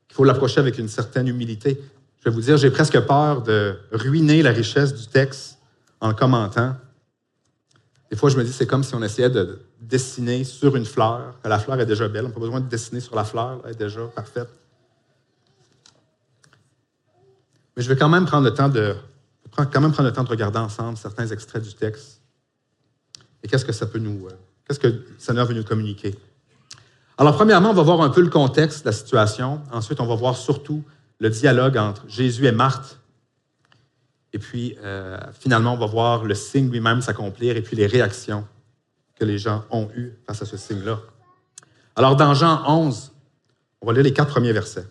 qu'il 0.08 0.16
faut 0.16 0.24
l'approcher 0.24 0.60
avec 0.60 0.78
une 0.78 0.88
certaine 0.88 1.28
humilité. 1.28 1.80
Je 2.20 2.30
vais 2.30 2.36
vous 2.36 2.42
dire, 2.42 2.58
j'ai 2.58 2.72
presque 2.72 3.00
peur 3.02 3.44
de 3.44 3.78
ruiner 3.92 4.42
la 4.42 4.52
richesse 4.52 4.94
du 4.94 5.08
texte 5.08 5.60
en 6.02 6.10
le 6.10 6.16
commentant. 6.16 6.76
Des 8.10 8.18
fois, 8.18 8.30
je 8.30 8.38
me 8.38 8.44
dis, 8.44 8.52
c'est 8.52 8.66
comme 8.66 8.84
si 8.84 8.96
on 8.96 9.04
essayait 9.04 9.30
de 9.30 9.60
dessiner 9.80 10.44
sur 10.44 10.76
une 10.76 10.86
fleur, 10.86 11.40
que 11.44 11.48
la 11.48 11.60
fleur 11.60 11.80
est 11.80 11.86
déjà 11.86 12.08
belle. 12.08 12.26
On 12.26 12.30
n'a 12.30 12.34
pas 12.34 12.40
besoin 12.40 12.60
de 12.60 12.68
dessiner 12.68 13.00
sur 13.00 13.16
la 13.16 13.24
fleur, 13.24 13.62
elle 13.66 13.72
est 13.72 13.76
déjà 13.76 14.02
parfaite. 14.08 14.50
Mais 17.80 17.84
je 17.84 17.88
vais 17.88 17.96
quand 17.96 18.10
même 18.10 18.26
prendre 18.26 18.44
le 18.44 18.54
temps 18.54 18.68
de, 18.68 18.94
regarder 19.56 20.58
ensemble 20.58 20.98
certains 20.98 21.28
extraits 21.28 21.64
du 21.64 21.74
texte. 21.74 22.22
Et 23.42 23.48
qu'est-ce 23.48 23.64
que 23.64 23.72
ça 23.72 23.86
peut 23.86 24.00
nous, 24.00 24.28
euh, 24.28 24.32
qu'est-ce 24.68 24.82
que 24.82 24.88
le 24.88 25.06
Seigneur 25.18 25.46
veut 25.46 25.54
nous 25.54 25.64
communiquer? 25.64 26.14
Alors, 27.18 27.38
premièrement, 27.38 27.70
on 27.70 27.74
va 27.74 27.84
voir 27.84 28.02
un 28.02 28.10
peu 28.10 28.20
le 28.20 28.30
contexte 28.30 28.84
la 28.84 28.92
situation. 28.92 29.62
Ensuite, 29.72 30.02
on 30.02 30.08
va 30.08 30.16
voir 30.16 30.36
surtout 30.36 30.84
le 31.22 31.30
dialogue 31.30 31.78
entre 31.78 32.04
Jésus 32.10 32.48
et 32.48 32.52
Marthe. 32.52 33.00
Et 34.34 34.40
puis, 34.40 34.76
euh, 34.84 35.18
finalement, 35.40 35.76
on 35.76 35.78
va 35.78 35.86
voir 35.86 36.26
le 36.26 36.36
signe 36.36 36.70
lui-même 36.70 37.00
s'accomplir 37.00 37.56
et 37.56 37.62
puis 37.62 37.78
les 37.78 37.88
réactions 37.88 38.46
que 39.18 39.24
les 39.24 39.38
gens 39.38 39.64
ont 39.72 39.90
eues 39.96 40.18
face 40.28 40.42
à 40.42 40.46
ce 40.46 40.58
signe-là. 40.58 41.00
Alors, 41.96 42.18
dans 42.18 42.34
Jean 42.34 42.62
11, 42.68 43.14
on 43.80 43.88
va 43.88 43.94
lire 43.94 44.04
les 44.04 44.12
quatre 44.12 44.32
premiers 44.32 44.52
versets. 44.52 44.86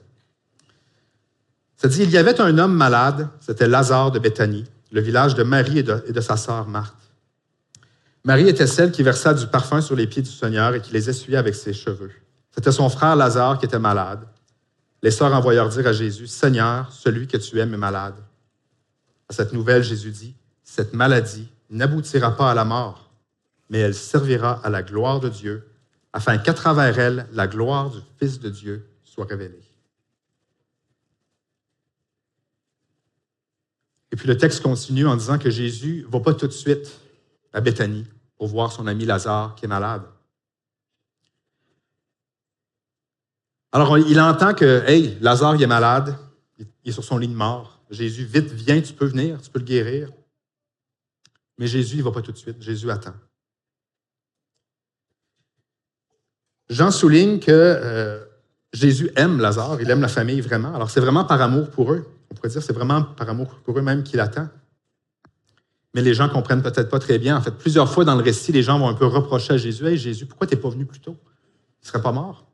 Ça 1.78 1.87
dit, 1.87 2.02
il 2.02 2.11
y 2.11 2.18
avait 2.18 2.40
un 2.40 2.58
homme 2.58 2.75
malade, 2.75 3.28
c'était 3.38 3.68
Lazare 3.68 4.11
de 4.11 4.18
Béthanie, 4.18 4.64
le 4.90 5.00
village 5.00 5.37
de 5.37 5.44
Marie 5.44 5.78
et 5.78 5.82
de, 5.85 6.20
sa 6.20 6.37
sœur 6.37 6.66
Marthe. 6.66 6.94
Marie 8.25 8.49
était 8.49 8.66
celle 8.66 8.90
qui 8.90 9.04
versa 9.04 9.32
du 9.32 9.47
parfum 9.47 9.80
sur 9.80 9.94
les 9.94 10.08
pieds 10.08 10.23
du 10.23 10.30
Seigneur 10.30 10.75
et 10.75 10.82
qui 10.82 10.92
les 10.92 11.08
essuyait 11.08 11.38
avec 11.38 11.54
ses 11.54 11.73
cheveux. 11.73 12.11
C'était 12.50 12.73
son 12.73 12.88
frère 12.88 13.14
Lazare 13.14 13.61
qui 13.61 13.66
était 13.66 13.78
malade. 13.78 14.26
Les 15.04 15.12
sœurs 15.12 15.32
envoyèrent 15.32 15.68
dire 15.68 15.87
à 15.87 15.92
Jésus, 15.92 16.26
Seigneur, 16.26 16.90
celui 16.90 17.28
que 17.28 17.37
tu 17.37 17.61
aimes 17.61 17.75
est 17.75 17.78
malade. 17.78 18.16
À 19.28 19.32
cette 19.32 19.52
nouvelle, 19.52 19.85
Jésus 19.85 20.11
dit, 20.11 20.35
cette 20.64 20.94
maladie 20.94 21.49
n'aboutira 21.70 22.37
pas 22.37 22.50
à 22.50 22.54
la 22.54 22.64
mort, 22.64 23.08
mais 23.70 23.78
elle 23.78 23.94
servira 23.94 24.61
à 24.64 24.68
la 24.68 24.82
gloire 24.82 25.20
de 25.20 25.28
Dieu, 25.28 25.68
afin 26.12 26.38
qu'à 26.38 26.54
travers 26.54 26.99
elle, 26.99 27.26
la 27.32 27.47
gloire 27.47 27.90
du 27.90 27.99
Fils 28.18 28.40
de 28.40 28.49
Dieu 28.49 28.85
soit 29.04 29.26
révélée. 29.26 29.62
Et 34.07 34.07
puis 34.18 34.26
le 34.26 34.37
texte 34.37 34.62
continue 34.62 35.06
en 35.06 35.16
disant 35.16 35.38
que 35.38 35.48
Jésus 35.48 36.04
ne 36.04 36.12
va 36.12 36.20
pas 36.20 36.34
tout 36.34 36.48
de 36.48 36.52
suite 36.52 37.00
à 37.52 37.60
Béthanie 37.60 38.04
pour 38.37 38.48
voir 38.48 38.72
son 38.72 38.88
ami 38.88 39.06
Lazare 39.06 39.54
qui 39.54 39.64
est 39.64 39.68
malade. 39.68 40.02
Alors 43.70 43.96
il 43.96 44.20
entend 44.20 44.54
que, 44.54 44.82
hey, 44.88 45.16
Lazare 45.20 45.54
il 45.54 45.62
est 45.62 45.68
malade, 45.68 46.16
il 46.58 46.66
est 46.84 46.92
sur 46.92 47.04
son 47.04 47.16
lit 47.16 47.28
de 47.28 47.34
mort. 47.34 47.80
Jésus, 47.90 48.25
vite, 48.25 48.50
viens, 48.50 48.80
tu 48.80 48.92
peux 48.92 49.06
venir, 49.06 49.40
tu 49.40 49.50
peux 49.50 49.60
le 49.60 49.64
guérir. 49.64 50.10
Mais 51.56 51.68
Jésus, 51.68 51.96
il 51.96 51.98
ne 52.00 52.04
va 52.04 52.10
pas 52.10 52.20
tout 52.20 52.32
de 52.32 52.37
suite. 52.37 52.60
Jésus 52.60 52.90
attend. 52.90 53.14
Jean 56.68 56.90
souligne 56.90 57.38
que 57.38 57.50
euh, 57.50 58.25
Jésus 58.72 59.10
aime 59.16 59.40
Lazare, 59.40 59.80
il 59.80 59.90
aime 59.90 60.00
la 60.00 60.08
famille 60.08 60.40
vraiment. 60.40 60.75
Alors 60.75 60.90
c'est 60.90 61.00
vraiment 61.00 61.25
par 61.25 61.40
amour 61.40 61.70
pour 61.70 61.92
eux. 61.92 62.06
On 62.30 62.34
pourrait 62.34 62.50
dire 62.50 62.62
c'est 62.62 62.72
vraiment 62.72 63.02
par 63.02 63.28
amour 63.28 63.48
pour 63.64 63.78
eux-mêmes 63.78 64.02
qu'il 64.02 64.20
attend. 64.20 64.48
Mais 65.94 66.02
les 66.02 66.12
gens 66.12 66.28
comprennent 66.28 66.62
peut-être 66.62 66.90
pas 66.90 66.98
très 66.98 67.18
bien. 67.18 67.37
En 67.37 67.40
fait, 67.40 67.52
plusieurs 67.52 67.90
fois 67.90 68.04
dans 68.04 68.14
le 68.14 68.22
récit, 68.22 68.52
les 68.52 68.62
gens 68.62 68.78
vont 68.78 68.88
un 68.88 68.94
peu 68.94 69.06
reprocher 69.06 69.54
à 69.54 69.56
Jésus 69.56 69.87
Hey 69.87 69.96
Jésus, 69.96 70.26
pourquoi 70.26 70.46
tu 70.46 70.54
n'es 70.54 70.60
pas 70.60 70.68
venu 70.68 70.84
plus 70.84 71.00
tôt? 71.00 71.16
Il 71.80 71.84
ne 71.84 71.88
serait 71.88 72.02
pas 72.02 72.12
mort. 72.12 72.44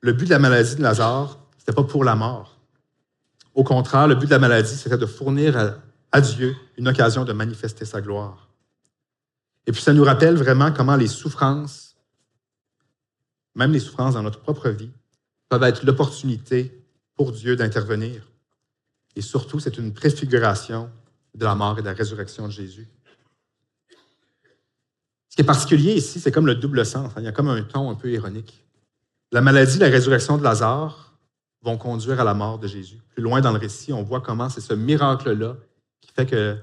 Le 0.00 0.12
but 0.12 0.24
de 0.24 0.30
la 0.30 0.38
maladie 0.38 0.76
de 0.76 0.82
Lazare, 0.82 1.38
ce 1.52 1.62
n'était 1.62 1.72
pas 1.72 1.84
pour 1.84 2.02
la 2.02 2.16
mort. 2.16 2.58
Au 3.54 3.62
contraire, 3.62 4.08
le 4.08 4.14
but 4.14 4.26
de 4.26 4.30
la 4.30 4.38
maladie, 4.38 4.74
c'était 4.74 4.96
de 4.98 5.06
fournir 5.06 5.76
à 6.10 6.20
Dieu 6.20 6.56
une 6.78 6.88
occasion 6.88 7.24
de 7.24 7.32
manifester 7.32 7.84
sa 7.84 8.00
gloire. 8.00 8.51
Et 9.66 9.72
puis 9.72 9.80
ça 9.80 9.92
nous 9.92 10.04
rappelle 10.04 10.36
vraiment 10.36 10.72
comment 10.72 10.96
les 10.96 11.06
souffrances, 11.06 11.96
même 13.54 13.72
les 13.72 13.80
souffrances 13.80 14.14
dans 14.14 14.22
notre 14.22 14.40
propre 14.40 14.68
vie, 14.70 14.90
peuvent 15.48 15.62
être 15.62 15.84
l'opportunité 15.84 16.82
pour 17.14 17.32
Dieu 17.32 17.56
d'intervenir. 17.56 18.26
Et 19.14 19.20
surtout, 19.20 19.60
c'est 19.60 19.76
une 19.78 19.92
préfiguration 19.92 20.90
de 21.34 21.44
la 21.44 21.54
mort 21.54 21.78
et 21.78 21.82
de 21.82 21.86
la 21.86 21.92
résurrection 21.92 22.46
de 22.46 22.52
Jésus. 22.52 22.88
Ce 25.28 25.36
qui 25.36 25.42
est 25.42 25.46
particulier 25.46 25.94
ici, 25.94 26.20
c'est 26.20 26.32
comme 26.32 26.46
le 26.46 26.54
double 26.54 26.84
sens. 26.84 27.12
Hein. 27.16 27.20
Il 27.20 27.24
y 27.24 27.28
a 27.28 27.32
comme 27.32 27.48
un 27.48 27.62
ton 27.62 27.90
un 27.90 27.94
peu 27.94 28.10
ironique. 28.10 28.64
La 29.30 29.40
maladie, 29.40 29.78
la 29.78 29.88
résurrection 29.88 30.36
de 30.36 30.42
Lazare 30.42 31.14
vont 31.62 31.78
conduire 31.78 32.20
à 32.20 32.24
la 32.24 32.34
mort 32.34 32.58
de 32.58 32.66
Jésus. 32.66 33.00
Plus 33.14 33.22
loin 33.22 33.40
dans 33.40 33.52
le 33.52 33.58
récit, 33.58 33.92
on 33.92 34.02
voit 34.02 34.20
comment 34.20 34.48
c'est 34.48 34.60
ce 34.60 34.74
miracle-là 34.74 35.56
qui 36.00 36.12
fait 36.12 36.26
que 36.26 36.56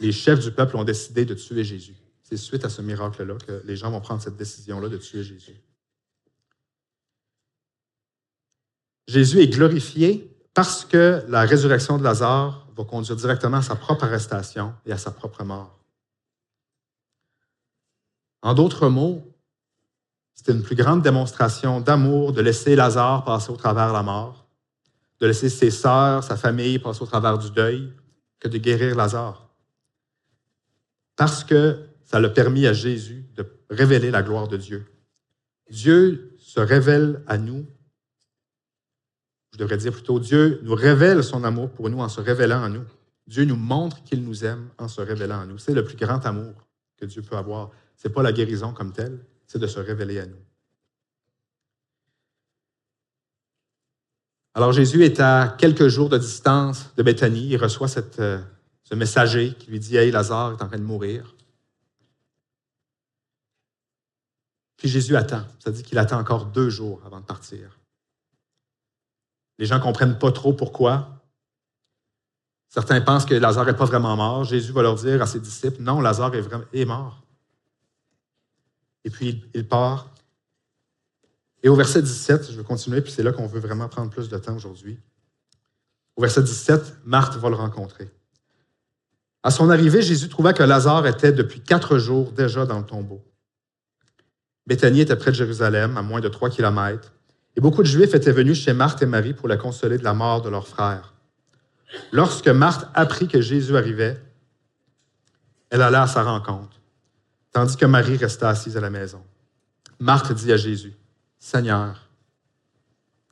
les 0.00 0.10
chefs 0.10 0.40
du 0.40 0.50
peuple 0.50 0.76
ont 0.76 0.84
décidé 0.84 1.24
de 1.24 1.34
tuer 1.34 1.62
Jésus. 1.62 1.94
C'est 2.34 2.38
suite 2.38 2.64
à 2.64 2.68
ce 2.68 2.82
miracle-là 2.82 3.36
que 3.46 3.62
les 3.64 3.76
gens 3.76 3.92
vont 3.92 4.00
prendre 4.00 4.20
cette 4.20 4.36
décision-là 4.36 4.88
de 4.88 4.96
tuer 4.96 5.22
Jésus. 5.22 5.54
Jésus 9.06 9.40
est 9.40 9.46
glorifié 9.46 10.36
parce 10.52 10.84
que 10.84 11.24
la 11.28 11.42
résurrection 11.42 11.96
de 11.96 12.02
Lazare 12.02 12.66
va 12.76 12.82
conduire 12.82 13.14
directement 13.14 13.58
à 13.58 13.62
sa 13.62 13.76
propre 13.76 14.02
arrestation 14.02 14.74
et 14.84 14.90
à 14.90 14.98
sa 14.98 15.12
propre 15.12 15.44
mort. 15.44 15.78
En 18.42 18.52
d'autres 18.52 18.88
mots, 18.88 19.22
c'était 20.34 20.54
une 20.54 20.64
plus 20.64 20.74
grande 20.74 21.02
démonstration 21.02 21.80
d'amour 21.80 22.32
de 22.32 22.40
laisser 22.40 22.74
Lazare 22.74 23.24
passer 23.24 23.52
au 23.52 23.56
travers 23.56 23.92
la 23.92 24.02
mort, 24.02 24.44
de 25.20 25.28
laisser 25.28 25.50
ses 25.50 25.70
sœurs, 25.70 26.24
sa 26.24 26.36
famille 26.36 26.80
passer 26.80 27.00
au 27.00 27.06
travers 27.06 27.38
du 27.38 27.52
deuil, 27.52 27.92
que 28.40 28.48
de 28.48 28.58
guérir 28.58 28.96
Lazare. 28.96 29.48
Parce 31.14 31.44
que 31.44 31.93
ça 32.04 32.20
l'a 32.20 32.28
permis 32.28 32.66
à 32.66 32.72
Jésus 32.72 33.24
de 33.34 33.46
révéler 33.70 34.10
la 34.10 34.22
gloire 34.22 34.48
de 34.48 34.56
Dieu. 34.56 34.86
Dieu 35.70 36.34
se 36.38 36.60
révèle 36.60 37.22
à 37.26 37.38
nous 37.38 37.66
je 39.54 39.58
devrais 39.60 39.76
dire 39.76 39.92
plutôt, 39.92 40.18
Dieu 40.18 40.58
nous 40.64 40.74
révèle 40.74 41.22
son 41.22 41.44
amour 41.44 41.70
pour 41.70 41.88
nous 41.88 42.00
en 42.00 42.08
se 42.08 42.20
révélant 42.20 42.64
à 42.64 42.68
nous. 42.68 42.82
Dieu 43.28 43.44
nous 43.44 43.54
montre 43.54 44.02
qu'il 44.02 44.24
nous 44.24 44.44
aime 44.44 44.68
en 44.78 44.88
se 44.88 45.00
révélant 45.00 45.42
à 45.42 45.46
nous. 45.46 45.58
C'est 45.58 45.74
le 45.74 45.84
plus 45.84 45.96
grand 45.96 46.26
amour 46.26 46.54
que 46.96 47.06
Dieu 47.06 47.22
peut 47.22 47.36
avoir. 47.36 47.70
Ce 47.96 48.08
n'est 48.08 48.12
pas 48.12 48.24
la 48.24 48.32
guérison 48.32 48.72
comme 48.72 48.92
telle, 48.92 49.24
c'est 49.46 49.60
de 49.60 49.68
se 49.68 49.78
révéler 49.78 50.18
à 50.18 50.26
nous. 50.26 50.42
Alors 54.54 54.72
Jésus 54.72 55.04
est 55.04 55.20
à 55.20 55.54
quelques 55.56 55.86
jours 55.86 56.08
de 56.08 56.18
distance 56.18 56.92
de 56.96 57.04
Béthanie. 57.04 57.50
Il 57.50 57.56
reçoit 57.56 57.86
euh, 58.18 58.40
ce 58.82 58.94
messager 58.96 59.54
qui 59.54 59.70
lui 59.70 59.78
dit 59.78 59.96
Hey, 59.96 60.10
Lazare 60.10 60.54
est 60.58 60.62
en 60.64 60.66
train 60.66 60.78
de 60.78 60.82
mourir. 60.82 61.36
Puis 64.76 64.88
Jésus 64.88 65.16
attend. 65.16 65.44
Ça 65.58 65.70
dit 65.70 65.82
qu'il 65.82 65.98
attend 65.98 66.18
encore 66.18 66.46
deux 66.46 66.70
jours 66.70 67.00
avant 67.06 67.20
de 67.20 67.24
partir. 67.24 67.78
Les 69.58 69.66
gens 69.66 69.78
ne 69.78 69.82
comprennent 69.82 70.18
pas 70.18 70.32
trop 70.32 70.52
pourquoi. 70.52 71.22
Certains 72.68 73.00
pensent 73.00 73.24
que 73.24 73.34
Lazare 73.34 73.66
n'est 73.66 73.74
pas 73.74 73.84
vraiment 73.84 74.16
mort. 74.16 74.44
Jésus 74.44 74.72
va 74.72 74.82
leur 74.82 74.96
dire 74.96 75.22
à 75.22 75.26
ses 75.26 75.38
disciples, 75.38 75.80
non, 75.80 76.00
Lazare 76.00 76.34
est, 76.34 76.44
est 76.72 76.84
mort. 76.84 77.22
Et 79.04 79.10
puis, 79.10 79.44
il 79.54 79.68
part. 79.68 80.10
Et 81.62 81.68
au 81.68 81.76
verset 81.76 82.02
17, 82.02 82.50
je 82.50 82.56
vais 82.56 82.64
continuer, 82.64 83.00
puis 83.00 83.12
c'est 83.12 83.22
là 83.22 83.32
qu'on 83.32 83.46
veut 83.46 83.60
vraiment 83.60 83.88
prendre 83.88 84.10
plus 84.10 84.28
de 84.28 84.36
temps 84.38 84.54
aujourd'hui. 84.54 84.98
Au 86.16 86.20
verset 86.20 86.42
17, 86.42 87.04
Marthe 87.04 87.36
va 87.36 87.48
le 87.48 87.56
rencontrer. 87.56 88.10
À 89.42 89.50
son 89.50 89.70
arrivée, 89.70 90.02
Jésus 90.02 90.28
trouva 90.28 90.52
que 90.52 90.62
Lazare 90.62 91.06
était 91.06 91.32
depuis 91.32 91.60
quatre 91.60 91.98
jours 91.98 92.32
déjà 92.32 92.66
dans 92.66 92.78
le 92.78 92.86
tombeau. 92.86 93.22
Béthanie 94.66 95.00
était 95.00 95.16
près 95.16 95.30
de 95.30 95.36
Jérusalem, 95.36 95.96
à 95.96 96.02
moins 96.02 96.20
de 96.20 96.28
trois 96.28 96.50
kilomètres. 96.50 97.12
Et 97.56 97.60
beaucoup 97.60 97.82
de 97.82 97.88
Juifs 97.88 98.14
étaient 98.14 98.32
venus 98.32 98.58
chez 98.58 98.72
Marthe 98.72 99.02
et 99.02 99.06
Marie 99.06 99.34
pour 99.34 99.48
la 99.48 99.56
consoler 99.56 99.98
de 99.98 100.04
la 100.04 100.14
mort 100.14 100.42
de 100.42 100.48
leur 100.48 100.66
frère. 100.66 101.14
Lorsque 102.12 102.48
Marthe 102.48 102.88
apprit 102.94 103.28
que 103.28 103.40
Jésus 103.40 103.76
arrivait, 103.76 104.20
elle 105.70 105.82
alla 105.82 106.02
à 106.02 106.06
sa 106.06 106.22
rencontre, 106.22 106.80
tandis 107.52 107.76
que 107.76 107.86
Marie 107.86 108.16
restait 108.16 108.46
assise 108.46 108.76
à 108.76 108.80
la 108.80 108.90
maison. 108.90 109.22
Marthe 110.00 110.32
dit 110.32 110.52
à 110.52 110.56
Jésus, 110.56 110.94
Seigneur, 111.38 112.08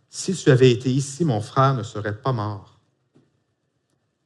si 0.09 0.35
tu 0.35 0.51
avais 0.51 0.71
été 0.71 0.91
ici, 0.91 1.25
mon 1.25 1.41
frère 1.41 1.75
ne 1.75 1.83
serait 1.83 2.17
pas 2.17 2.33
mort. 2.33 2.79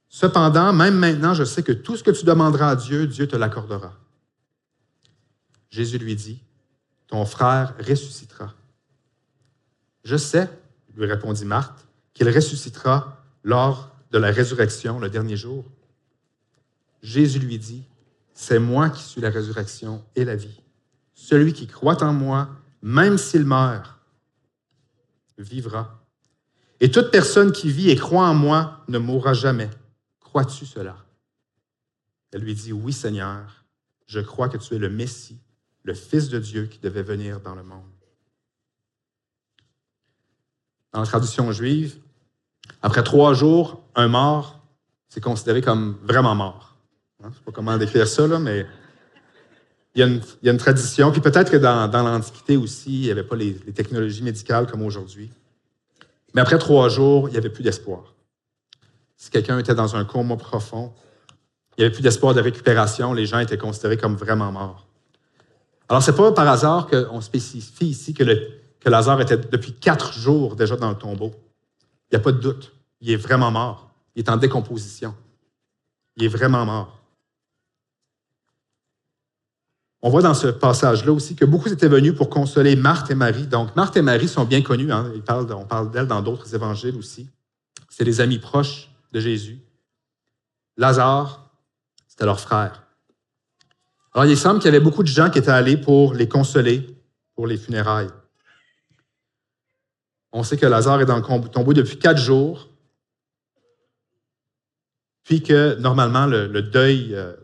Cependant, 0.09 0.73
même 0.73 0.97
maintenant, 0.97 1.35
je 1.35 1.45
sais 1.45 1.63
que 1.63 1.73
tout 1.73 1.97
ce 1.97 2.03
que 2.03 2.11
tu 2.11 2.25
demanderas 2.25 2.71
à 2.71 2.77
Dieu, 2.77 3.07
Dieu 3.07 3.29
te 3.29 3.37
l'accordera. 3.37 3.93
Jésus 5.71 5.99
lui 5.99 6.17
dit, 6.17 6.43
Ton 7.07 7.25
frère 7.25 7.75
ressuscitera. 7.79 8.55
Je 10.05 10.17
sais, 10.17 10.49
lui 10.95 11.07
répondit 11.07 11.45
Marthe, 11.45 11.87
qu'il 12.15 12.29
ressuscitera 12.29 13.25
lors 13.45 13.95
de 14.11 14.19
la 14.19 14.31
résurrection 14.31 14.99
le 14.99 15.09
dernier 15.09 15.37
jour. 15.37 15.65
Jésus 17.03 17.39
lui 17.39 17.59
dit, 17.59 17.85
C'est 18.35 18.59
moi 18.59 18.91
qui 18.91 19.03
suis 19.03 19.21
la 19.21 19.31
résurrection 19.31 20.05
et 20.15 20.25
la 20.25 20.37
vie. 20.37 20.63
Celui 21.15 21.53
qui 21.53 21.67
croit 21.67 22.03
en 22.03 22.13
moi, 22.13 22.49
même 22.83 23.19
s'il 23.19 23.45
meurt, 23.45 23.99
vivra. 25.39 26.03
Et 26.81 26.91
toute 26.91 27.11
personne 27.11 27.53
qui 27.53 27.71
vit 27.71 27.91
et 27.91 27.97
croit 27.97 28.29
en 28.29 28.35
moi 28.35 28.85
ne 28.89 28.99
mourra 28.99 29.33
jamais. 29.33 29.71
Crois-tu 30.21 30.67
cela? 30.67 30.97
Elle 32.33 32.43
lui 32.43 32.55
dit, 32.55 32.73
Oui 32.73 32.93
Seigneur, 32.93 33.65
je 34.07 34.21
crois 34.21 34.49
que 34.49 34.59
tu 34.59 34.75
es 34.75 34.79
le 34.79 34.91
Messie, 34.91 35.39
le 35.87 35.95
Fils 35.95 36.29
de 36.29 36.39
Dieu 36.39 36.67
qui 36.67 36.79
devait 36.79 37.03
venir 37.03 37.41
dans 37.41 37.55
le 37.55 37.63
monde 37.63 37.97
dans 40.97 41.03
la 41.03 41.07
tradition 41.07 41.53
juive, 41.53 41.99
après 42.81 43.03
trois 43.03 43.35
jours, 43.35 43.83
un 43.95 44.09
mort, 44.09 44.63
c'est 45.11 45.21
considéré 45.21 45.61
comme 45.61 45.99
vraiment 46.03 46.35
mort. 46.35 46.75
Hein, 47.23 47.25
je 47.25 47.29
ne 47.29 47.35
sais 47.35 47.41
pas 47.45 47.53
comment 47.53 47.77
décrire 47.77 48.09
ça, 48.09 48.27
mais 48.39 48.67
il 49.95 50.01
y, 50.01 50.49
a 50.49 50.53
une, 50.53 50.59
tradition. 50.59 51.13
Puis 51.13 51.21
peut-être 51.21 51.51
que 51.51 51.59
dans, 51.59 51.91
l'Antiquité 51.93 52.57
aussi, 52.57 52.95
il 52.95 53.03
n'y 53.03 53.11
avait 53.11 53.25
pas 53.25 53.37
les, 53.37 53.55
technologies 53.75 54.23
médicales 54.23 54.67
comme 54.67 54.83
aujourd'hui. 54.83 55.31
Mais 56.35 56.41
après 56.41 56.59
trois 56.59 56.89
jours, 56.89 57.29
il 57.29 57.33
n'y 57.33 57.39
avait 57.39 57.51
plus 57.51 57.63
d'espoir. 57.63 58.15
Si 59.19 59.31
quelqu'un 59.31 59.59
était 59.59 59.75
dans 59.75 59.97
un 59.97 60.07
coma 60.07 60.37
profond, 60.37 60.95
il 61.77 61.81
n'y 61.81 61.85
avait 61.85 61.95
plus 61.95 62.03
d'espoir 62.03 62.33
de 62.33 62.41
récupération, 62.41 63.13
les 63.13 63.27
gens 63.27 63.39
étaient 63.39 63.59
considérés 63.59 63.99
comme 63.99 64.17
vraiment 64.17 64.51
morts. 64.51 64.86
Alors, 65.89 66.03
ce 66.03 66.11
n'est 66.11 66.17
pas 66.17 66.33
par 66.33 66.49
hasard 66.49 66.89
qu'on 66.89 67.21
spécifie 67.21 67.87
ici 67.87 68.13
que 68.13 68.25
Lazare 68.85 69.21
était 69.21 69.37
depuis 69.37 69.73
quatre 69.73 70.13
jours 70.13 70.57
déjà 70.57 70.77
dans 70.77 70.91
le 70.91 70.97
tombeau. 70.97 71.33
Il 72.11 72.17
n'y 72.17 72.21
a 72.21 72.21
pas 72.21 72.33
de 72.33 72.39
doute. 72.39 72.73
Il 73.01 73.11
est 73.11 73.17
vraiment 73.17 73.51
mort. 73.51 73.91
Il 74.15 74.21
est 74.21 74.31
en 74.31 74.37
décomposition. 74.37 75.15
Il 76.17 76.25
est 76.25 76.29
vraiment 76.29 76.65
mort. 76.65 76.93
On 80.03 80.11
voit 80.11 80.23
dans 80.23 80.35
ce 80.35 80.49
passage-là 80.49 81.13
aussi 81.13 81.35
que 81.35 81.45
beaucoup 81.45 81.69
étaient 81.69 81.89
venus 81.89 82.15
pour 82.15 82.31
consoler 82.31 82.77
Marthe 82.77 83.11
et 83.11 83.15
Marie. 83.15 83.47
Donc, 83.47 83.75
Marthe 83.77 83.97
et 83.97 84.03
Marie 84.03 84.29
sont 84.29 84.45
bien 84.45 84.63
connues. 84.63 84.93
Hein. 84.93 85.13
on 85.29 85.65
parle 85.65 85.91
d'elles 85.91 86.07
dans 86.07 86.23
d'autres 86.23 86.55
évangiles 86.55 86.97
aussi. 86.97 87.29
C'est 87.89 88.05
les 88.05 88.21
amis 88.21 88.39
proches 88.39 88.91
de 89.13 89.21
Jésus. 89.21 89.59
Lazare, 90.77 91.51
c'était 92.07 92.25
leur 92.25 92.39
frère. 92.39 92.86
Alors, 94.17 94.25
il 94.25 94.39
semble 94.39 94.61
qu'il 94.61 94.73
y 94.73 94.75
avait 94.75 94.83
beaucoup 94.83 95.03
de 95.03 95.09
gens 95.09 95.29
qui 95.29 95.39
étaient 95.39 95.51
allés 95.51 95.77
pour 95.77 96.15
les 96.15 96.27
consoler 96.27 96.87
pour 97.35 97.47
les 97.47 97.59
funérailles. 97.59 98.09
On 100.33 100.43
sait 100.43 100.57
que 100.57 100.65
Lazare 100.65 101.03
est 101.03 101.05
dans 101.05 101.19
le 101.19 101.49
tombeau 101.51 101.75
depuis 101.75 101.99
quatre 101.99 102.17
jours, 102.17 102.71
puis 105.23 105.43
que 105.43 105.75
normalement 105.81 106.25
le, 106.25 106.63
deuil 106.63 107.11
euh, 107.15 107.35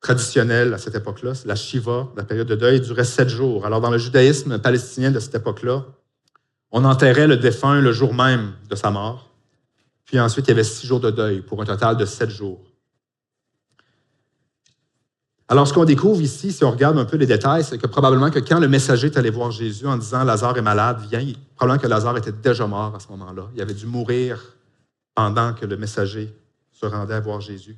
traditionnel 0.00 0.74
à 0.74 0.78
cette 0.78 0.96
époque-là, 0.96 1.34
la 1.44 1.54
Shiva, 1.54 2.08
la 2.16 2.24
période 2.24 2.48
de 2.48 2.56
deuil, 2.56 2.80
durait 2.80 3.04
sept 3.04 3.28
jours. 3.28 3.64
Alors 3.64 3.80
dans 3.80 3.90
le 3.90 3.98
judaïsme 3.98 4.58
palestinien 4.58 5.12
de 5.12 5.20
cette 5.20 5.36
époque-là, 5.36 5.84
on 6.72 6.84
enterrait 6.84 7.28
le 7.28 7.36
défunt 7.36 7.80
le 7.80 7.92
jour 7.92 8.12
même 8.14 8.54
de 8.68 8.74
sa 8.74 8.90
mort, 8.90 9.30
puis 10.04 10.18
ensuite 10.18 10.48
il 10.48 10.50
y 10.50 10.54
avait 10.54 10.64
six 10.64 10.88
jours 10.88 10.98
de 10.98 11.12
deuil 11.12 11.42
pour 11.42 11.62
un 11.62 11.64
total 11.64 11.96
de 11.96 12.04
sept 12.04 12.30
jours. 12.30 12.73
Alors, 15.48 15.68
ce 15.68 15.74
qu'on 15.74 15.84
découvre 15.84 16.22
ici, 16.22 16.52
si 16.52 16.64
on 16.64 16.70
regarde 16.70 16.98
un 16.98 17.04
peu 17.04 17.18
les 17.18 17.26
détails, 17.26 17.64
c'est 17.64 17.76
que 17.76 17.86
probablement 17.86 18.30
que 18.30 18.38
quand 18.38 18.58
le 18.58 18.68
messager 18.68 19.08
est 19.08 19.18
allé 19.18 19.28
voir 19.28 19.50
Jésus 19.50 19.86
en 19.86 19.98
disant 19.98 20.24
Lazare 20.24 20.56
est 20.56 20.62
malade, 20.62 21.00
viens, 21.10 21.24
probablement 21.54 21.82
que 21.82 21.86
Lazare 21.86 22.16
était 22.16 22.32
déjà 22.32 22.66
mort 22.66 22.94
à 22.94 23.00
ce 23.00 23.08
moment-là. 23.08 23.50
Il 23.54 23.60
avait 23.60 23.74
dû 23.74 23.86
mourir 23.86 24.42
pendant 25.14 25.52
que 25.52 25.66
le 25.66 25.76
messager 25.76 26.32
se 26.72 26.86
rendait 26.86 27.14
à 27.14 27.20
voir 27.20 27.40
Jésus. 27.42 27.76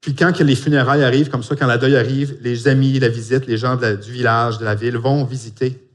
Puis 0.00 0.14
quand 0.14 0.38
les 0.38 0.56
funérailles 0.56 1.02
arrivent, 1.04 1.30
comme 1.30 1.42
ça, 1.42 1.56
quand 1.56 1.66
la 1.66 1.78
deuil 1.78 1.96
arrive, 1.96 2.38
les 2.40 2.68
amis, 2.68 2.98
la 2.98 3.08
visite, 3.08 3.46
les 3.46 3.56
gens 3.56 3.76
du 3.76 4.12
village, 4.12 4.58
de 4.58 4.64
la 4.64 4.74
ville 4.74 4.96
vont 4.96 5.24
visiter 5.24 5.85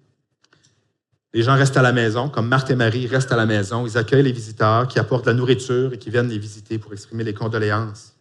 les 1.34 1.44
gens 1.44 1.56
restent 1.56 1.78
à 1.78 1.82
la 1.82 1.94
maison, 1.94 2.28
comme 2.28 2.48
Marthe 2.48 2.72
et 2.72 2.76
Marie 2.76 3.08
restent 3.08 3.32
à 3.32 3.38
la 3.38 3.46
maison. 3.46 3.86
Ils 3.86 3.98
accueillent 3.98 4.24
les 4.24 4.34
visiteurs 4.34 4.88
qui 4.88 5.00
apportent 5.00 5.28
la 5.28 5.34
nourriture 5.34 5.94
et 5.94 5.98
qui 5.98 6.10
viennent 6.10 6.28
les 6.28 6.38
visiter 6.38 6.78
pour 6.78 6.91
exprimer 6.91 7.24
les 7.24 7.34
condoléances. 7.34 8.13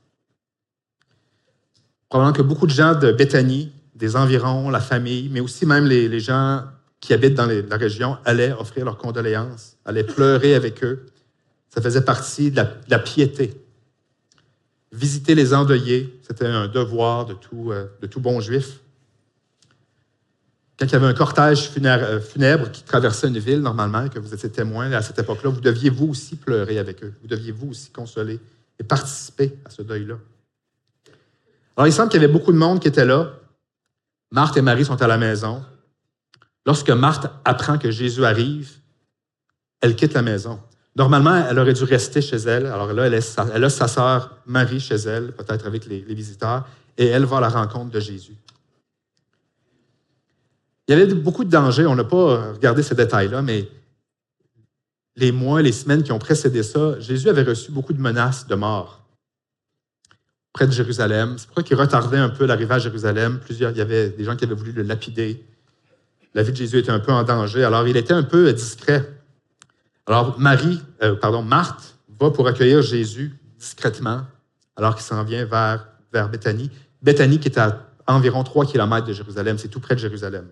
Probablement 2.09 2.33
que 2.33 2.43
beaucoup 2.43 2.67
de 2.67 2.73
gens 2.73 2.95
de 2.95 3.11
Béthanie, 3.11 3.73
des 3.95 4.17
environs, 4.17 4.71
la 4.71 4.81
famille, 4.81 5.29
mais 5.31 5.41
aussi 5.41 5.67
même 5.67 5.87
les, 5.87 6.21
gens 6.21 6.65
qui 7.01 7.13
habitent 7.13 7.35
dans 7.35 7.47
la 7.47 7.77
région 7.77 8.17
allaient 8.25 8.53
offrir 8.53 8.85
leurs 8.85 8.97
condoléances, 8.97 9.77
allaient 9.85 10.05
pleurer 10.05 10.55
avec 10.55 10.85
eux. 10.85 11.07
Ça 11.69 11.81
faisait 11.81 12.05
partie 12.05 12.51
de 12.51 12.63
la, 12.89 12.99
piété. 12.99 13.55
Visiter 14.93 15.35
les 15.35 15.53
endeuillés, 15.55 16.19
c'était 16.23 16.47
un 16.47 16.67
devoir 16.67 17.27
de 17.27 17.35
tout, 17.35 17.71
euh, 17.71 17.87
de 18.01 18.07
tout 18.07 18.21
bon 18.21 18.41
juif. 18.41 18.81
Quand 20.81 20.87
il 20.87 20.93
y 20.93 20.97
avait 20.97 21.09
un 21.09 21.15
cortège 21.15 21.71
euh, 21.77 22.21
funèbre 22.21 22.71
qui 22.71 22.83
traversait 22.83 23.29
une 23.29 23.39
ville, 23.39 23.61
normalement, 23.61 24.09
que 24.09 24.19
vous 24.19 24.33
étiez 24.33 24.51
témoin 24.51 24.91
à 24.93 25.03
cette 25.03 25.19
époque-là, 25.19 25.51
vous 25.51 25.61
deviez 25.61 25.91
vous 25.91 26.09
aussi 26.09 26.37
pleurer 26.37 26.79
avec 26.79 27.05
eux. 27.05 27.13
Vous 27.21 27.29
deviez 27.29 27.53
vous 27.53 27.69
aussi 27.69 27.91
consoler 27.91 28.41
et 28.79 28.83
participer 28.83 29.59
à 29.67 29.69
ce 29.71 29.83
deuil-là. 29.83 30.15
Alors, 31.77 31.87
il 31.87 31.93
semble 31.93 32.09
qu'il 32.09 32.19
y 32.23 32.25
avait 32.25 32.33
beaucoup 32.33 32.51
de 32.51 32.57
monde 32.57 32.81
qui 32.81 32.89
était 32.89 33.05
là. 33.05 33.31
Marthe 34.31 34.57
et 34.57 34.63
Marie 34.63 34.87
sont 34.87 35.01
à 35.03 35.07
la 35.07 35.19
maison. 35.19 35.63
Lorsque 36.65 36.89
Marthe 36.89 37.27
apprend 37.45 37.77
que 37.77 37.91
Jésus 37.91 38.25
arrive, 38.25 38.71
elle 39.83 39.95
quitte 39.95 40.15
la 40.15 40.23
maison. 40.23 40.61
Normalement, 40.97 41.45
elle 41.47 41.59
aurait 41.59 41.75
dû 41.75 41.85
rester 41.85 42.23
chez 42.23 42.37
elle. 42.37 42.65
Alors 42.65 42.95
là, 42.95 43.07
elle, 43.07 43.15
a 43.65 43.71
sa 43.71 43.87
sœur 43.87 44.39
Marie 44.47 44.81
chez 44.81 44.97
elle, 44.97 45.33
peut-être 45.33 45.67
avec 45.67 45.85
les, 45.85 46.01
visiteurs, 46.01 46.67
et 46.97 47.07
elle 47.07 47.27
va 47.27 47.37
à 47.37 47.41
la 47.41 47.49
rencontre 47.51 47.91
de 47.91 48.01
Jésus. 48.01 48.35
Il 50.91 50.99
y 50.99 51.01
avait 51.01 51.15
beaucoup 51.15 51.45
de 51.45 51.51
dangers. 51.51 51.87
On 51.87 51.95
n'a 51.95 52.03
pas 52.03 52.51
regardé 52.53 52.83
ces 52.83 52.97
détails-là, 52.97 53.43
mais 53.43 53.69
les 55.15 55.31
mois, 55.31 55.63
les 55.63 55.71
semaines 55.71 56.03
qui 56.03 56.11
ont 56.11 56.19
précédé 56.19 56.65
ça, 56.65 56.99
Jésus 56.99 57.29
avait 57.29 57.45
reçu 57.45 57.71
beaucoup 57.71 57.93
de 57.93 58.01
menaces 58.01 58.49
de 58.49 58.57
mort 58.57 59.07
près 60.53 60.67
de 60.67 60.73
Jérusalem. 60.73 61.37
C'est 61.39 61.47
pourquoi 61.47 61.63
qu'il 61.63 61.77
retardait 61.77 62.19
un 62.19 62.29
peu 62.29 62.45
l'arrivée 62.45 62.75
à 62.75 62.81
Jérusalem. 62.81 63.39
Il 63.49 63.57
y 63.57 63.81
avait 63.81 64.11
des 64.11 64.25
gens 64.25 64.35
qui 64.35 64.43
avaient 64.43 64.57
voulu 64.57 64.73
le 64.73 64.83
lapider. 64.83 65.47
La 66.35 66.43
vie 66.43 66.51
de 66.51 66.57
Jésus 66.57 66.79
était 66.79 66.91
un 66.91 66.99
peu 66.99 67.13
en 67.13 67.23
danger. 67.23 67.63
Alors, 67.63 67.87
il 67.87 67.97
était 67.97 68.13
un 68.13 68.25
peu 68.25 68.53
discret. 68.53 69.09
Alors, 70.07 70.41
Marie, 70.41 70.83
euh, 71.05 71.15
pardon, 71.15 71.43
Marthe 71.43 71.95
va 72.19 72.33
pour 72.33 72.49
accueillir 72.49 72.83
Jésus 72.83 73.39
discrètement, 73.57 74.23
alors 74.75 74.97
qu'il 74.97 75.05
s'en 75.05 75.23
vient 75.23 75.45
vers, 75.45 75.87
vers 76.13 76.29
Béthanie. 76.29 76.69
Béthanie 77.01 77.39
qui 77.39 77.47
est 77.47 77.59
à 77.59 77.87
environ 78.09 78.43
3 78.43 78.67
km 78.67 79.07
de 79.07 79.13
Jérusalem, 79.13 79.57
c'est 79.57 79.69
tout 79.69 79.79
près 79.79 79.95
de 79.95 80.01
Jérusalem. 80.01 80.49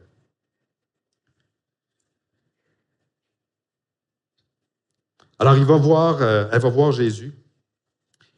Alors, 5.38 5.56
il 5.56 5.64
va 5.64 5.76
voir, 5.76 6.18
euh, 6.20 6.46
elle 6.50 6.60
va 6.60 6.68
voir 6.68 6.92
Jésus. 6.92 7.32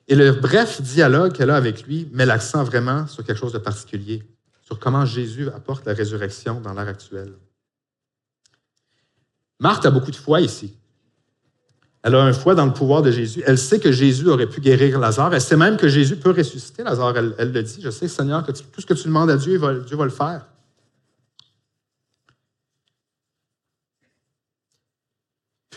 Et 0.08 0.14
le 0.14 0.32
bref 0.32 0.82
dialogue 0.82 1.32
qu'elle 1.32 1.50
a 1.50 1.56
avec 1.56 1.84
lui 1.84 2.08
met 2.12 2.26
l'accent 2.26 2.64
vraiment 2.64 3.06
sur 3.06 3.24
quelque 3.24 3.38
chose 3.38 3.52
de 3.52 3.58
particulier, 3.58 4.22
sur 4.62 4.78
comment 4.78 5.06
Jésus 5.06 5.48
apporte 5.48 5.86
la 5.86 5.94
résurrection 5.94 6.60
dans 6.60 6.74
l'ère 6.74 6.88
actuelle. 6.88 7.32
Marthe 9.60 9.86
a 9.86 9.90
beaucoup 9.90 10.10
de 10.10 10.16
foi 10.16 10.40
ici. 10.40 10.74
Elle 12.02 12.14
a 12.14 12.22
un 12.22 12.32
foi 12.32 12.54
dans 12.54 12.64
le 12.64 12.72
pouvoir 12.72 13.02
de 13.02 13.10
Jésus. 13.10 13.42
Elle 13.46 13.58
sait 13.58 13.78
que 13.78 13.92
Jésus 13.92 14.26
aurait 14.28 14.48
pu 14.48 14.60
guérir 14.60 14.98
Lazare. 14.98 15.34
Elle 15.34 15.40
sait 15.40 15.56
même 15.56 15.76
que 15.76 15.86
Jésus 15.86 16.16
peut 16.16 16.30
ressusciter 16.30 16.82
Lazare. 16.82 17.16
Elle, 17.16 17.52
le 17.52 17.62
dit. 17.62 17.80
Je 17.82 17.90
sais, 17.90 18.08
Seigneur, 18.08 18.42
que 18.44 18.52
tout 18.52 18.80
ce 18.80 18.86
que 18.86 18.94
tu 18.94 19.04
demandes 19.04 19.30
à 19.30 19.36
Dieu, 19.36 19.60
Dieu 19.86 19.96
va 19.96 20.04
le 20.04 20.10
faire. 20.10 20.46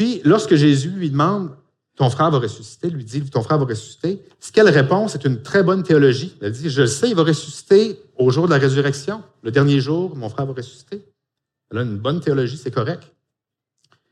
Puis, 0.03 0.19
lorsque 0.25 0.55
Jésus 0.55 0.89
lui 0.89 1.09
demande, 1.09 1.55
ton 1.95 2.09
frère 2.09 2.29
va 2.29 2.37
ressusciter, 2.37 2.89
lui 2.89 3.05
dit, 3.05 3.23
ton 3.29 3.41
frère 3.41 3.57
va 3.57 3.63
ressusciter, 3.63 4.21
ce 4.41 4.51
qu'elle 4.51 4.67
répond, 4.67 5.07
c'est 5.07 5.23
une 5.23 5.41
très 5.41 5.63
bonne 5.63 5.81
théologie. 5.81 6.35
Elle 6.41 6.51
dit, 6.51 6.69
je 6.69 6.81
le 6.81 6.87
sais, 6.87 7.11
il 7.11 7.15
va 7.15 7.23
ressusciter 7.23 8.03
au 8.17 8.29
jour 8.29 8.47
de 8.47 8.49
la 8.51 8.57
résurrection. 8.57 9.23
Le 9.43 9.51
dernier 9.51 9.79
jour, 9.79 10.13
mon 10.17 10.27
frère 10.27 10.45
va 10.45 10.51
ressusciter. 10.51 11.05
Elle 11.71 11.77
a 11.77 11.81
une 11.83 11.99
bonne 11.99 12.19
théologie, 12.19 12.57
c'est 12.57 12.69
correct. 12.69 13.09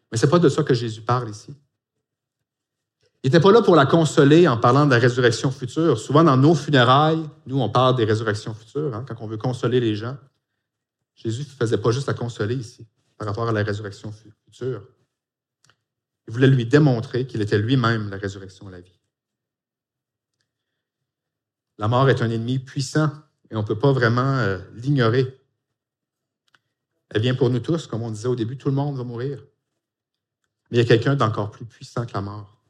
Mais 0.10 0.18
ce 0.18 0.26
n'est 0.26 0.30
pas 0.30 0.40
de 0.40 0.48
ça 0.48 0.64
que 0.64 0.74
Jésus 0.74 1.02
parle 1.02 1.30
ici. 1.30 1.54
Il 3.22 3.28
n'était 3.28 3.42
pas 3.42 3.52
là 3.52 3.62
pour 3.62 3.76
la 3.76 3.86
consoler 3.86 4.48
en 4.48 4.56
parlant 4.56 4.86
de 4.86 4.92
la 4.92 4.98
résurrection 4.98 5.52
future. 5.52 6.00
Souvent, 6.00 6.24
dans 6.24 6.38
nos 6.38 6.56
funérailles, 6.56 7.26
nous, 7.48 7.60
on 7.60 7.68
parle 7.68 7.98
des 7.98 8.06
résurrections 8.06 8.54
futures, 8.54 8.96
hein, 8.96 9.04
quand 9.06 9.16
on 9.20 9.28
veut 9.28 9.36
consoler 9.36 9.82
les 9.82 9.98
gens. 9.98 10.16
Jésus 11.16 11.42
ne 11.42 11.66
faisait 11.66 11.80
pas 11.80 11.92
juste 11.92 12.08
la 12.08 12.14
consoler 12.14 12.56
ici, 12.56 12.88
par 13.18 13.28
rapport 13.28 13.50
à 13.50 13.52
la 13.52 13.62
résurrection 13.62 14.14
future. 14.46 14.84
Voulait 16.32 16.48
lui 16.48 16.66
démontrer 16.66 17.28
qu'il 17.28 17.42
était 17.42 17.58
lui-même 17.58 18.10
la 18.10 18.16
résurrection 18.16 18.70
et 18.70 18.72
la 18.72 18.80
vie. 18.80 18.98
La 21.78 21.90
mort 21.90 22.10
est 22.10 22.22
un 22.22 22.30
ennemi 22.30 22.58
puissant 22.58 23.12
et 23.50 23.56
on 23.58 23.64
ne 23.64 23.68
peut 23.68 23.78
pas 23.78 23.92
vraiment 23.92 24.38
euh, 24.38 24.60
l'ignorer. 24.76 25.38
Elle 27.10 27.22
vient 27.22 27.36
pour 27.36 27.50
nous 27.50 27.60
tous, 27.60 27.86
comme 27.86 28.02
on 28.02 28.12
disait 28.12 28.30
au 28.30 28.36
début, 28.38 28.58
tout 28.58 28.70
le 28.70 28.76
monde 28.76 28.96
va 28.96 29.04
mourir. 29.04 29.44
Mais 30.70 30.78
il 30.78 30.82
y 30.82 30.84
a 30.84 30.86
quelqu'un 30.86 31.16
d'encore 31.16 31.52
plus 31.52 31.66
puissant 31.66 32.06
que 32.06 32.14
la 32.14 32.22
mort. 32.22 32.64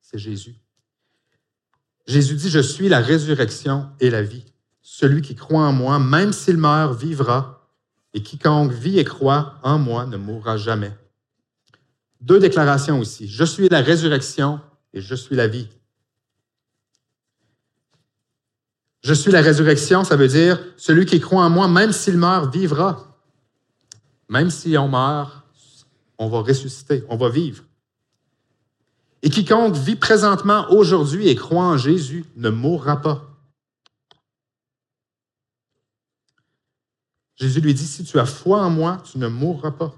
C'est 0.00 0.18
Jésus. 0.18 0.56
Jésus 2.06 2.36
dit, 2.36 2.48
je 2.48 2.60
suis 2.60 2.88
la 2.88 3.00
résurrection 3.00 3.90
et 4.00 4.08
la 4.08 4.22
vie. 4.22 4.46
Celui 4.80 5.20
qui 5.20 5.34
croit 5.34 5.66
en 5.66 5.72
moi, 5.72 5.98
même 5.98 6.32
s'il 6.32 6.56
meurt, 6.56 6.98
vivra, 6.98 7.68
et 8.14 8.22
quiconque 8.22 8.72
vit 8.72 8.98
et 8.98 9.04
croit 9.04 9.60
en 9.62 9.78
moi 9.78 10.06
ne 10.06 10.16
mourra 10.16 10.56
jamais. 10.56 10.96
Deux 12.26 12.40
déclarations 12.40 12.98
aussi. 12.98 13.28
Je 13.28 13.44
suis 13.44 13.68
la 13.68 13.80
résurrection 13.80 14.60
et 14.92 15.00
je 15.00 15.14
suis 15.14 15.36
la 15.36 15.46
vie. 15.46 15.68
Je 19.04 19.14
suis 19.14 19.30
la 19.30 19.40
résurrection, 19.40 20.02
ça 20.02 20.16
veut 20.16 20.26
dire 20.26 20.60
celui 20.76 21.06
qui 21.06 21.20
croit 21.20 21.44
en 21.44 21.50
moi, 21.50 21.68
même 21.68 21.92
s'il 21.92 22.18
meurt, 22.18 22.52
vivra. 22.52 23.16
Même 24.28 24.50
si 24.50 24.76
on 24.76 24.88
meurt, 24.88 25.46
on 26.18 26.28
va 26.28 26.40
ressusciter, 26.40 27.04
on 27.08 27.16
va 27.16 27.28
vivre. 27.28 27.62
Et 29.22 29.30
quiconque 29.30 29.76
vit 29.76 29.94
présentement 29.94 30.66
aujourd'hui 30.70 31.28
et 31.28 31.36
croit 31.36 31.66
en 31.66 31.76
Jésus 31.76 32.24
ne 32.34 32.50
mourra 32.50 33.00
pas. 33.00 33.24
Jésus 37.36 37.60
lui 37.60 37.72
dit, 37.72 37.86
si 37.86 38.02
tu 38.02 38.18
as 38.18 38.26
foi 38.26 38.62
en 38.62 38.70
moi, 38.70 39.00
tu 39.08 39.18
ne 39.18 39.28
mourras 39.28 39.70
pas. 39.70 39.94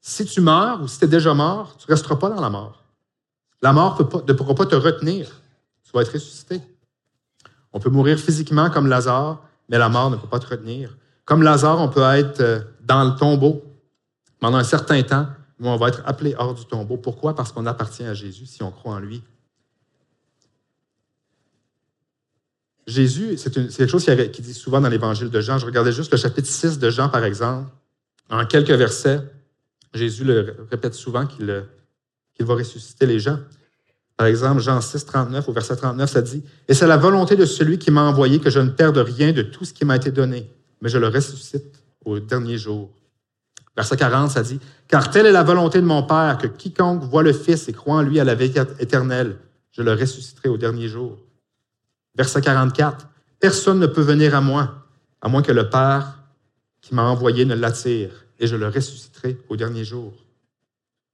Si 0.00 0.24
tu 0.24 0.40
meurs 0.40 0.82
ou 0.82 0.88
si 0.88 0.98
tu 0.98 1.04
es 1.04 1.08
déjà 1.08 1.34
mort, 1.34 1.76
tu 1.76 1.86
ne 1.88 1.94
resteras 1.94 2.16
pas 2.16 2.30
dans 2.30 2.40
la 2.40 2.50
mort. 2.50 2.84
La 3.62 3.72
mort 3.72 3.98
ne 4.00 4.32
pourra 4.32 4.54
pas 4.54 4.66
te 4.66 4.76
retenir. 4.76 5.40
Tu 5.84 5.90
vas 5.92 6.02
être 6.02 6.12
ressuscité. 6.12 6.60
On 7.72 7.80
peut 7.80 7.90
mourir 7.90 8.18
physiquement 8.18 8.70
comme 8.70 8.86
Lazare, 8.86 9.42
mais 9.68 9.78
la 9.78 9.88
mort 9.88 10.10
ne 10.10 10.16
peut 10.16 10.28
pas 10.28 10.38
te 10.38 10.46
retenir. 10.46 10.96
Comme 11.24 11.42
Lazare, 11.42 11.80
on 11.80 11.88
peut 11.88 12.02
être 12.02 12.40
euh, 12.40 12.60
dans 12.80 13.04
le 13.04 13.16
tombeau 13.16 13.62
pendant 14.40 14.58
un 14.58 14.64
certain 14.64 15.02
temps, 15.02 15.26
mais 15.58 15.68
on 15.68 15.76
va 15.76 15.88
être 15.88 16.02
appelé 16.06 16.34
hors 16.38 16.54
du 16.54 16.64
tombeau. 16.64 16.96
Pourquoi? 16.96 17.34
Parce 17.34 17.52
qu'on 17.52 17.66
appartient 17.66 18.04
à 18.04 18.14
Jésus 18.14 18.46
si 18.46 18.62
on 18.62 18.70
croit 18.70 18.94
en 18.94 18.98
lui. 18.98 19.22
Jésus, 22.86 23.36
c'est 23.36 23.52
quelque 23.52 23.86
chose 23.86 24.06
qui 24.32 24.40
dit 24.40 24.54
souvent 24.54 24.80
dans 24.80 24.88
l'évangile 24.88 25.28
de 25.28 25.40
Jean. 25.42 25.58
Je 25.58 25.66
regardais 25.66 25.92
juste 25.92 26.10
le 26.10 26.16
chapitre 26.16 26.48
6 26.48 26.78
de 26.78 26.88
Jean, 26.88 27.10
par 27.10 27.22
exemple. 27.24 27.70
En 28.30 28.46
quelques 28.46 28.70
versets, 28.70 29.20
Jésus 29.94 30.24
le 30.24 30.56
répète 30.70 30.94
souvent 30.94 31.26
qu'il 31.26 31.46
va 32.40 32.54
ressusciter 32.54 33.06
les 33.06 33.18
gens. 33.18 33.38
Par 34.16 34.26
exemple, 34.26 34.60
Jean 34.60 34.80
6, 34.80 35.04
39, 35.06 35.48
au 35.48 35.52
verset 35.52 35.76
39, 35.76 36.10
ça 36.10 36.22
dit 36.22 36.42
Et 36.66 36.74
c'est 36.74 36.86
la 36.86 36.96
volonté 36.96 37.36
de 37.36 37.46
celui 37.46 37.78
qui 37.78 37.90
m'a 37.90 38.02
envoyé 38.02 38.40
que 38.40 38.50
je 38.50 38.58
ne 38.58 38.70
perde 38.70 38.98
rien 38.98 39.32
de 39.32 39.42
tout 39.42 39.64
ce 39.64 39.72
qui 39.72 39.84
m'a 39.84 39.96
été 39.96 40.10
donné, 40.10 40.50
mais 40.80 40.88
je 40.88 40.98
le 40.98 41.08
ressuscite 41.08 41.82
au 42.04 42.18
dernier 42.18 42.58
jour. 42.58 42.90
Verset 43.76 43.96
40, 43.96 44.32
ça 44.32 44.42
dit 44.42 44.58
Car 44.88 45.10
telle 45.10 45.26
est 45.26 45.32
la 45.32 45.44
volonté 45.44 45.80
de 45.80 45.86
mon 45.86 46.02
Père, 46.02 46.36
que 46.38 46.48
quiconque 46.48 47.04
voit 47.04 47.22
le 47.22 47.32
Fils 47.32 47.68
et 47.68 47.72
croit 47.72 47.94
en 47.94 48.02
lui 48.02 48.18
à 48.18 48.24
la 48.24 48.34
vie 48.34 48.52
éternelle, 48.80 49.36
je 49.70 49.82
le 49.82 49.92
ressusciterai 49.92 50.48
au 50.48 50.56
dernier 50.56 50.88
jour. 50.88 51.18
Verset 52.16 52.40
44 52.40 53.06
Personne 53.38 53.78
ne 53.78 53.86
peut 53.86 54.02
venir 54.02 54.34
à 54.34 54.40
moi, 54.40 54.84
à 55.22 55.28
moins 55.28 55.42
que 55.42 55.52
le 55.52 55.70
Père 55.70 56.18
qui 56.80 56.92
m'a 56.94 57.04
envoyé 57.04 57.44
ne 57.44 57.54
l'attire 57.54 58.10
et 58.38 58.46
je 58.46 58.56
le 58.56 58.68
ressusciterai 58.68 59.38
au 59.48 59.56
dernier 59.56 59.84
jour. 59.84 60.12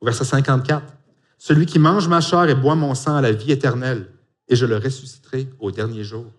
Au 0.00 0.06
verset 0.06 0.24
54, 0.24 0.92
Celui 1.38 1.66
qui 1.66 1.78
mange 1.78 2.08
ma 2.08 2.20
chair 2.20 2.48
et 2.48 2.54
boit 2.54 2.74
mon 2.74 2.94
sang 2.94 3.16
a 3.16 3.20
la 3.20 3.32
vie 3.32 3.52
éternelle, 3.52 4.10
et 4.48 4.56
je 4.56 4.66
le 4.66 4.76
ressusciterai 4.76 5.48
au 5.58 5.70
dernier 5.70 6.04
jour. 6.04 6.30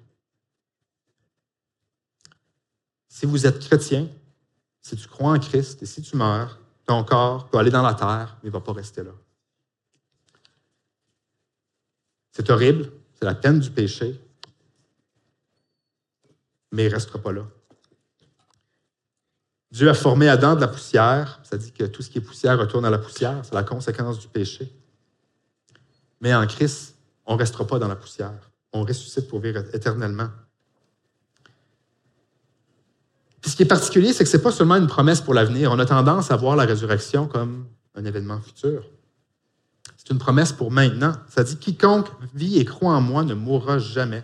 Si 3.08 3.26
vous 3.26 3.45
êtes 3.45 3.60
chrétien, 3.60 4.08
si 4.82 4.95
tu 4.95 5.08
crois 5.08 5.32
en 5.32 5.39
Christ 5.39 5.82
et 5.82 5.86
si 5.86 6.02
tu 6.02 6.15
meurs, 6.15 6.60
ton 6.86 7.04
corps 7.04 7.48
peut 7.50 7.58
aller 7.58 7.71
dans 7.71 7.82
la 7.82 7.93
terre, 7.93 8.38
mais 8.43 8.50
il 8.50 8.54
ne 8.54 8.58
va 8.58 8.62
pas 8.62 8.74
rester 8.74 9.04
là. 9.04 9.12
C'est 12.32 12.50
horrible, 12.50 12.91
c'est 13.13 13.26
la 13.26 13.34
peine 13.34 13.60
du 13.60 13.71
péché, 13.71 14.19
mais 16.71 16.84
il 16.84 16.89
ne 16.89 16.93
restera 16.93 17.17
pas 17.17 17.32
là. 17.32 17.48
Dieu 19.71 19.89
a 19.89 19.93
formé 19.93 20.30
Adam 20.30 20.56
de 20.56 20.62
la 20.62 20.67
poussière. 20.67 21.39
Ça 21.43 21.58
dit 21.58 21.71
que 21.71 21.84
tout 21.86 22.01
ce 22.01 22.10
qui 22.10 22.19
est 22.19 22.21
poussière 22.21 22.58
retourne 22.58 22.86
à 22.86 22.89
la 22.89 22.97
poussière. 22.97 23.41
C'est 23.43 23.56
la 23.56 23.63
conséquence 23.63 24.19
du 24.19 24.28
péché. 24.28 24.71
Mais 26.21 26.34
en 26.34 26.47
Christ, 26.47 26.95
on 27.25 27.34
ne 27.34 27.39
restera 27.39 27.65
pas 27.65 27.80
dans 27.80 27.88
la 27.88 27.95
poussière. 27.95 28.51
On 28.73 28.84
ressuscite 28.84 29.28
pour 29.28 29.39
vivre 29.39 29.63
éternellement. 29.73 30.30
Puis 33.41 33.51
ce 33.51 33.56
qui 33.56 33.63
est 33.63 33.67
particulier, 33.67 34.13
c'est 34.13 34.23
que 34.23 34.30
ce 34.30 34.38
n'est 34.38 34.43
pas 34.43 34.51
seulement 34.51 34.75
une 34.75 34.88
promesse 34.88 35.21
pour 35.21 35.34
l'avenir. 35.34 35.71
On 35.71 35.80
a 35.80 35.86
tendance 35.86 36.32
à 36.32 36.36
voir 36.36 36.56
la 36.56 36.65
résurrection 36.65 37.28
comme 37.28 37.67
un 37.95 38.06
événement 38.06 38.41
futur. 38.41 38.84
C'est 39.97 40.12
une 40.12 40.19
promesse 40.19 40.51
pour 40.51 40.71
maintenant. 40.71 41.13
Ça 41.30 41.43
dit 41.43 41.58
quiconque 41.58 42.08
vit 42.34 42.60
et 42.60 42.65
croit 42.65 42.93
en 42.93 43.01
moi 43.01 43.23
ne 43.23 43.34
mourra 43.34 43.80
jamais. 43.80 44.23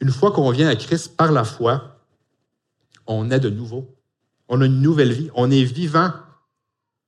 Une 0.00 0.10
fois 0.10 0.32
qu'on 0.32 0.50
vient 0.50 0.68
à 0.68 0.76
Christ 0.76 1.16
par 1.16 1.32
la 1.32 1.44
foi, 1.44 1.91
on 3.06 3.30
est 3.30 3.40
de 3.40 3.50
nouveau. 3.50 3.96
On 4.48 4.60
a 4.60 4.66
une 4.66 4.80
nouvelle 4.80 5.12
vie. 5.12 5.30
On 5.34 5.50
est 5.50 5.64
vivant 5.64 6.12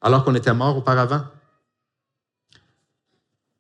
alors 0.01 0.25
qu'on 0.25 0.35
était 0.35 0.55
mort 0.55 0.77
auparavant. 0.77 1.25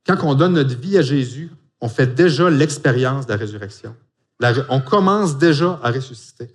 Quand 0.06 0.16
on 0.22 0.34
donne 0.34 0.54
notre 0.54 0.76
vie 0.76 0.98
à 0.98 1.02
Jésus, 1.02 1.50
on 1.80 1.88
fait 1.88 2.06
déjà 2.06 2.50
l'expérience 2.50 3.26
de 3.26 3.32
la 3.32 3.38
résurrection. 3.38 3.96
on 4.68 4.80
commence 4.80 5.38
déjà 5.38 5.80
à 5.82 5.90
ressusciter. 5.90 6.54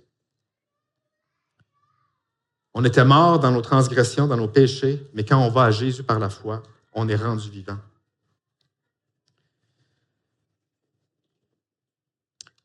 On 2.72 2.84
était 2.84 3.04
mort 3.04 3.40
dans 3.40 3.50
nos 3.50 3.62
transgressions, 3.62 4.28
dans 4.28 4.36
nos 4.36 4.48
péchés, 4.48 5.08
mais 5.12 5.24
quand 5.24 5.38
on 5.44 5.50
va 5.50 5.64
à 5.64 5.70
Jésus 5.70 6.04
par 6.04 6.20
la 6.20 6.30
foi, 6.30 6.62
on 6.92 7.08
est 7.08 7.16
rendu 7.16 7.50
vivant. 7.50 7.78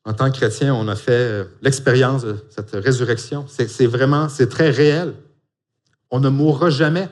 En 0.06 0.14
tant 0.14 0.30
que 0.30 0.36
chrétien, 0.36 0.72
on 0.72 0.86
a 0.86 0.94
fait 0.94 1.10
euh, 1.12 1.44
l'expérience 1.62 2.22
de 2.22 2.36
cette 2.48 2.70
résurrection. 2.70 3.44
C'est 3.48 3.86
vraiment, 3.86 4.28
c'est 4.28 4.48
très 4.48 4.70
réel. 4.70 5.14
On 6.12 6.20
ne 6.20 6.28
mourra 6.28 6.70
jamais. 6.70 7.08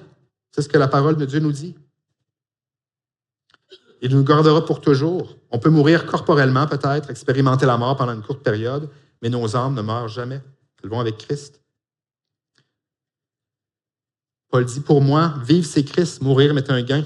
C'est 0.52 0.62
ce 0.62 0.68
que 0.68 0.78
la 0.78 0.86
parole 0.86 1.16
de 1.16 1.24
Dieu 1.24 1.40
nous 1.40 1.50
dit. 1.50 1.74
Il 4.00 4.14
nous 4.14 4.22
gardera 4.22 4.64
pour 4.64 4.80
toujours. 4.80 5.36
On 5.50 5.58
peut 5.58 5.70
mourir 5.70 6.06
corporellement 6.06 6.68
peut-être, 6.68 7.10
expérimenter 7.10 7.66
la 7.66 7.76
mort 7.76 7.96
pendant 7.96 8.12
une 8.12 8.22
courte 8.22 8.44
période, 8.44 8.88
mais 9.20 9.28
nos 9.28 9.56
âmes 9.56 9.74
ne 9.74 9.82
meurent 9.82 10.08
jamais. 10.08 10.40
Elles 10.82 10.90
vont 10.90 11.00
avec 11.00 11.16
Christ. 11.16 11.60
Paul 14.50 14.64
dit, 14.66 14.80
pour 14.80 15.00
moi, 15.02 15.34
vivre 15.44 15.66
c'est 15.66 15.82
Christ, 15.82 16.22
mourir 16.22 16.54
m'est 16.54 16.70
un 16.70 16.82
gain. 16.82 17.04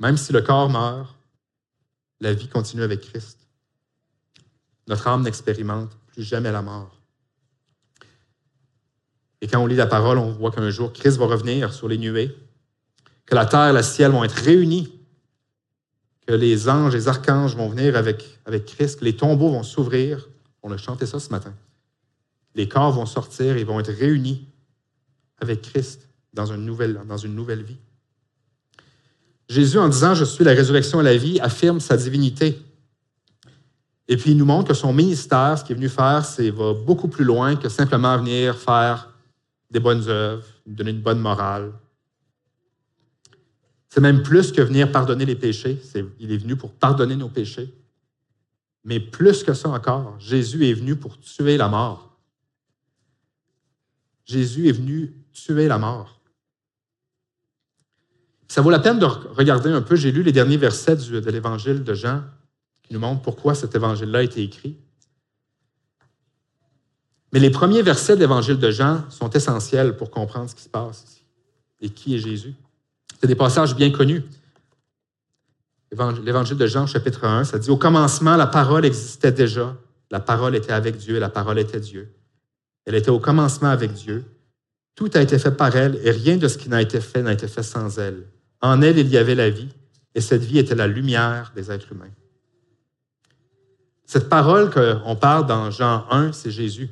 Même 0.00 0.16
si 0.16 0.32
le 0.32 0.42
corps 0.42 0.68
meurt, 0.68 1.14
la 2.20 2.32
vie 2.32 2.48
continue 2.48 2.82
avec 2.82 3.02
Christ. 3.02 3.43
Notre 4.86 5.08
âme 5.08 5.22
n'expérimente 5.22 5.90
plus 6.08 6.22
jamais 6.22 6.52
la 6.52 6.62
mort. 6.62 7.00
Et 9.40 9.46
quand 9.46 9.60
on 9.60 9.66
lit 9.66 9.76
la 9.76 9.86
parole, 9.86 10.18
on 10.18 10.32
voit 10.32 10.50
qu'un 10.50 10.70
jour, 10.70 10.92
Christ 10.92 11.18
va 11.18 11.26
revenir 11.26 11.72
sur 11.72 11.88
les 11.88 11.98
nuées, 11.98 12.34
que 13.26 13.34
la 13.34 13.46
terre 13.46 13.68
et 13.68 13.72
le 13.72 13.82
ciel 13.82 14.10
vont 14.10 14.24
être 14.24 14.32
réunis, 14.32 14.92
que 16.26 16.32
les 16.32 16.68
anges, 16.68 16.94
les 16.94 17.08
archanges 17.08 17.54
vont 17.54 17.68
venir 17.68 17.96
avec, 17.96 18.64
Christ, 18.64 19.00
que 19.00 19.04
les 19.04 19.16
tombeaux 19.16 19.50
vont 19.50 19.62
s'ouvrir. 19.62 20.28
On 20.62 20.72
a 20.72 20.78
chanté 20.78 21.04
ça 21.04 21.20
ce 21.20 21.28
matin. 21.28 21.54
Les 22.54 22.68
corps 22.68 22.92
vont 22.92 23.04
sortir 23.06 23.56
et 23.56 23.64
vont 23.64 23.80
être 23.80 23.92
réunis 23.92 24.48
avec 25.40 25.60
Christ 25.60 26.08
dans 26.32 26.46
une 26.46 26.64
dans 27.06 27.18
une 27.18 27.34
nouvelle 27.34 27.62
vie. 27.62 27.78
Jésus, 29.48 29.78
en 29.78 29.88
disant 29.88 30.14
Je 30.14 30.24
suis 30.24 30.44
la 30.44 30.52
résurrection 30.52 31.00
et 31.00 31.04
la 31.04 31.16
vie, 31.16 31.38
affirme 31.40 31.80
sa 31.80 31.96
divinité. 31.96 32.58
Et 34.06 34.16
puis 34.16 34.32
il 34.32 34.36
nous 34.36 34.44
montre 34.44 34.68
que 34.68 34.74
son 34.74 34.92
ministère, 34.92 35.58
ce 35.58 35.64
qu'il 35.64 35.72
est 35.72 35.78
venu 35.78 35.88
faire, 35.88 36.24
c'est 36.24 36.50
va 36.50 36.74
beaucoup 36.74 37.08
plus 37.08 37.24
loin 37.24 37.56
que 37.56 37.68
simplement 37.68 38.16
venir 38.18 38.56
faire 38.56 39.10
des 39.70 39.80
bonnes 39.80 40.06
œuvres, 40.08 40.44
donner 40.66 40.90
une 40.90 41.00
bonne 41.00 41.20
morale. 41.20 41.72
C'est 43.88 44.00
même 44.00 44.22
plus 44.22 44.52
que 44.52 44.60
venir 44.60 44.90
pardonner 44.90 45.24
les 45.24 45.36
péchés. 45.36 45.80
il 46.18 46.32
est 46.32 46.36
venu 46.36 46.56
pour 46.56 46.72
pardonner 46.72 47.16
nos 47.16 47.28
péchés. 47.28 47.72
Mais 48.84 49.00
plus 49.00 49.42
que 49.42 49.54
ça 49.54 49.68
encore, 49.70 50.18
Jésus 50.18 50.68
est 50.68 50.74
venu 50.74 50.96
pour 50.96 51.18
tuer 51.18 51.56
la 51.56 51.68
mort. 51.68 52.18
Jésus 54.26 54.68
est 54.68 54.72
venu 54.72 55.14
tuer 55.32 55.68
la 55.68 55.78
mort. 55.78 56.20
Ça 58.48 58.60
vaut 58.60 58.70
la 58.70 58.78
peine 58.78 58.98
de 58.98 59.06
regarder 59.06 59.70
un 59.70 59.82
peu. 59.82 59.96
J'ai 59.96 60.12
lu 60.12 60.22
les 60.22 60.32
derniers 60.32 60.56
versets 60.56 60.96
de 60.96 61.30
l'Évangile 61.30 61.82
de 61.82 61.94
Jean 61.94 62.22
qui 62.84 62.94
nous 62.94 63.00
montre 63.00 63.22
pourquoi 63.22 63.54
cet 63.54 63.74
évangile-là 63.74 64.20
a 64.20 64.22
été 64.22 64.42
écrit. 64.42 64.76
Mais 67.32 67.40
les 67.40 67.50
premiers 67.50 67.82
versets 67.82 68.14
de 68.14 68.20
l'évangile 68.20 68.58
de 68.58 68.70
Jean 68.70 69.10
sont 69.10 69.30
essentiels 69.30 69.96
pour 69.96 70.10
comprendre 70.10 70.48
ce 70.48 70.54
qui 70.54 70.62
se 70.62 70.68
passe 70.68 71.04
ici 71.08 71.24
et 71.80 71.90
qui 71.90 72.14
est 72.14 72.18
Jésus. 72.18 72.54
C'est 73.20 73.26
des 73.26 73.34
passages 73.34 73.74
bien 73.74 73.90
connus. 73.90 74.22
L'évangile 75.90 76.56
de 76.56 76.66
Jean, 76.66 76.86
chapitre 76.86 77.24
1, 77.24 77.44
ça 77.44 77.58
dit 77.58 77.70
Au 77.70 77.76
commencement, 77.76 78.36
la 78.36 78.46
parole 78.46 78.84
existait 78.84 79.32
déjà. 79.32 79.76
La 80.10 80.20
parole 80.20 80.54
était 80.54 80.72
avec 80.72 80.96
Dieu 80.96 81.16
et 81.16 81.20
la 81.20 81.28
parole 81.28 81.58
était 81.58 81.80
Dieu. 81.80 82.14
Elle 82.84 82.94
était 82.94 83.10
au 83.10 83.18
commencement 83.18 83.70
avec 83.70 83.92
Dieu. 83.92 84.24
Tout 84.94 85.10
a 85.14 85.20
été 85.20 85.38
fait 85.38 85.50
par 85.50 85.74
elle 85.74 85.98
et 86.04 86.10
rien 86.10 86.36
de 86.36 86.46
ce 86.46 86.56
qui 86.56 86.68
n'a 86.68 86.80
été 86.80 87.00
fait 87.00 87.22
n'a 87.22 87.32
été 87.32 87.48
fait 87.48 87.62
sans 87.62 87.98
elle. 87.98 88.26
En 88.60 88.80
elle, 88.80 88.98
il 88.98 89.08
y 89.08 89.16
avait 89.16 89.34
la 89.34 89.50
vie 89.50 89.70
et 90.14 90.20
cette 90.20 90.44
vie 90.44 90.58
était 90.58 90.76
la 90.76 90.86
lumière 90.86 91.52
des 91.56 91.72
êtres 91.72 91.90
humains. 91.90 92.12
Cette 94.06 94.28
parole 94.28 94.70
qu'on 94.70 95.16
parle 95.16 95.46
dans 95.46 95.70
Jean 95.70 96.06
1, 96.10 96.32
c'est 96.32 96.50
Jésus. 96.50 96.90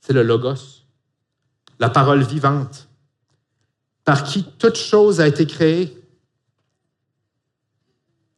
C'est 0.00 0.12
le 0.12 0.22
Logos, 0.22 0.82
la 1.78 1.90
parole 1.90 2.22
vivante, 2.22 2.88
par 4.04 4.24
qui 4.24 4.44
toute 4.44 4.76
chose 4.76 5.20
a 5.20 5.28
été 5.28 5.46
créée. 5.46 5.96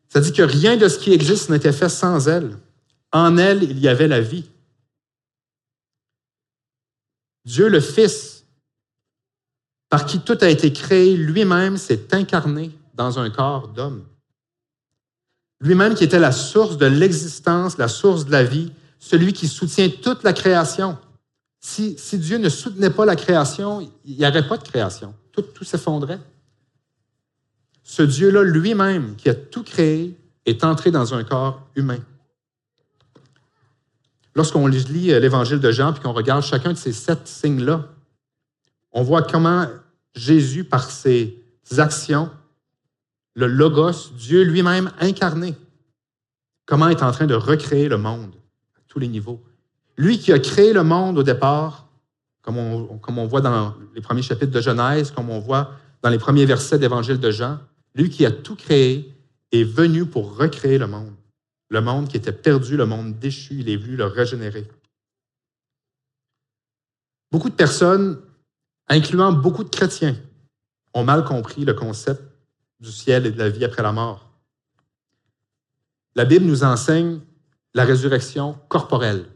Ça 0.08 0.20
dit 0.20 0.32
que 0.32 0.42
rien 0.42 0.76
de 0.76 0.88
ce 0.88 0.98
qui 0.98 1.12
existe 1.12 1.50
n'était 1.50 1.72
fait 1.72 1.88
sans 1.88 2.28
elle. 2.28 2.56
En 3.12 3.36
elle, 3.36 3.62
il 3.62 3.78
y 3.78 3.88
avait 3.88 4.08
la 4.08 4.20
vie. 4.20 4.48
Dieu 7.44 7.68
le 7.68 7.80
Fils, 7.80 8.44
par 9.88 10.04
qui 10.06 10.20
tout 10.20 10.38
a 10.40 10.48
été 10.48 10.72
créé, 10.72 11.16
lui-même 11.16 11.76
s'est 11.76 12.12
incarné 12.12 12.76
dans 12.94 13.18
un 13.18 13.30
corps 13.30 13.68
d'homme 13.68 14.04
lui-même 15.60 15.94
qui 15.94 16.04
était 16.04 16.18
la 16.18 16.32
source 16.32 16.76
de 16.76 16.86
l'existence, 16.86 17.78
la 17.78 17.88
source 17.88 18.26
de 18.26 18.32
la 18.32 18.44
vie, 18.44 18.72
celui 18.98 19.32
qui 19.32 19.48
soutient 19.48 19.88
toute 19.88 20.22
la 20.22 20.32
création. 20.32 20.98
Si, 21.60 21.96
Dieu 22.12 22.38
ne 22.38 22.48
soutenait 22.48 22.90
pas 22.90 23.04
la 23.04 23.16
création, 23.16 23.80
il 24.04 24.16
n'y 24.16 24.26
aurait 24.26 24.46
pas 24.46 24.56
de 24.56 24.62
création. 24.62 25.14
Tout, 25.32 25.42
tout 25.42 25.64
s'effondrait. 25.64 26.20
Ce 27.82 28.02
Dieu-là 28.02 28.42
lui-même, 28.42 29.16
qui 29.16 29.28
a 29.28 29.34
tout 29.34 29.62
créé, 29.62 30.18
est 30.44 30.64
entré 30.64 30.90
dans 30.90 31.14
un 31.14 31.24
corps 31.24 31.68
humain. 31.74 31.98
Lorsqu'on 34.34 34.66
lit 34.66 35.12
euh, 35.12 35.18
l'évangile 35.18 35.60
de 35.60 35.72
Jean, 35.72 35.92
puis 35.92 36.02
qu'on 36.02 36.12
regarde 36.12 36.42
chacun 36.42 36.72
de 36.72 36.78
ces 36.78 36.92
sept 36.92 37.26
signes-là, 37.26 37.88
on 38.92 39.02
voit 39.02 39.22
comment 39.22 39.66
Jésus, 40.14 40.64
par 40.64 40.90
ses 40.90 41.42
actions, 41.78 42.30
le 43.36 43.46
Logos, 43.46 44.12
Dieu 44.16 44.42
lui-même 44.42 44.90
incarné, 44.98 45.54
comment 46.64 46.88
est 46.88 47.02
en 47.02 47.12
train 47.12 47.26
de 47.26 47.34
recréer 47.34 47.88
le 47.88 47.98
monde 47.98 48.34
à 48.76 48.80
tous 48.88 48.98
les 48.98 49.08
niveaux? 49.08 49.44
Lui 49.98 50.18
qui 50.18 50.32
a 50.32 50.38
créé 50.38 50.72
le 50.72 50.82
monde 50.82 51.18
au 51.18 51.22
départ, 51.22 51.86
comme 52.40 52.56
on, 52.56 52.98
comme 52.98 53.18
on 53.18 53.26
voit 53.26 53.42
dans 53.42 53.74
les 53.94 54.00
premiers 54.00 54.22
chapitres 54.22 54.52
de 54.52 54.60
Genèse, 54.60 55.10
comme 55.10 55.28
on 55.28 55.38
voit 55.38 55.72
dans 56.02 56.08
les 56.08 56.18
premiers 56.18 56.46
versets 56.46 56.78
d'Évangile 56.78 57.20
de 57.20 57.30
Jean, 57.30 57.58
lui 57.94 58.08
qui 58.08 58.24
a 58.24 58.30
tout 58.30 58.56
créé 58.56 59.14
est 59.52 59.64
venu 59.64 60.06
pour 60.06 60.36
recréer 60.36 60.78
le 60.78 60.86
monde. 60.86 61.14
Le 61.68 61.80
monde 61.82 62.08
qui 62.08 62.16
était 62.16 62.32
perdu, 62.32 62.76
le 62.76 62.86
monde 62.86 63.18
déchu, 63.18 63.56
il 63.58 63.68
est 63.68 63.76
venu 63.76 63.96
le 63.96 64.06
régénérer. 64.06 64.66
Beaucoup 67.30 67.50
de 67.50 67.54
personnes, 67.54 68.18
incluant 68.88 69.32
beaucoup 69.32 69.64
de 69.64 69.68
chrétiens, 69.68 70.16
ont 70.94 71.04
mal 71.04 71.24
compris 71.24 71.64
le 71.66 71.74
concept 71.74 72.22
du 72.80 72.92
ciel 72.92 73.26
et 73.26 73.30
de 73.30 73.38
la 73.38 73.48
vie 73.48 73.64
après 73.64 73.82
la 73.82 73.92
mort. 73.92 74.30
La 76.14 76.24
Bible 76.24 76.46
nous 76.46 76.64
enseigne 76.64 77.20
la 77.74 77.84
résurrection 77.84 78.58
corporelle. 78.68 79.26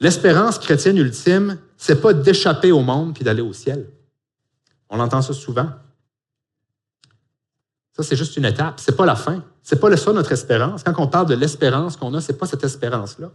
L'espérance 0.00 0.58
chrétienne 0.58 0.98
ultime, 0.98 1.58
c'est 1.76 2.00
pas 2.00 2.12
d'échapper 2.12 2.70
au 2.70 2.82
monde 2.82 3.14
puis 3.14 3.24
d'aller 3.24 3.42
au 3.42 3.52
ciel. 3.52 3.90
On 4.88 5.00
entend 5.00 5.22
ça 5.22 5.32
souvent. 5.32 5.70
Ça, 7.92 8.02
c'est 8.02 8.16
juste 8.16 8.36
une 8.36 8.44
étape. 8.44 8.78
C'est 8.78 8.96
pas 8.96 9.06
la 9.06 9.16
fin. 9.16 9.42
C'est 9.62 9.80
pas 9.80 9.94
ça 9.96 10.12
notre 10.12 10.32
espérance. 10.32 10.82
Quand 10.82 10.94
on 10.98 11.08
parle 11.08 11.26
de 11.26 11.34
l'espérance 11.34 11.96
qu'on 11.96 12.12
a, 12.14 12.20
c'est 12.20 12.36
pas 12.38 12.46
cette 12.46 12.62
espérance-là. 12.62 13.32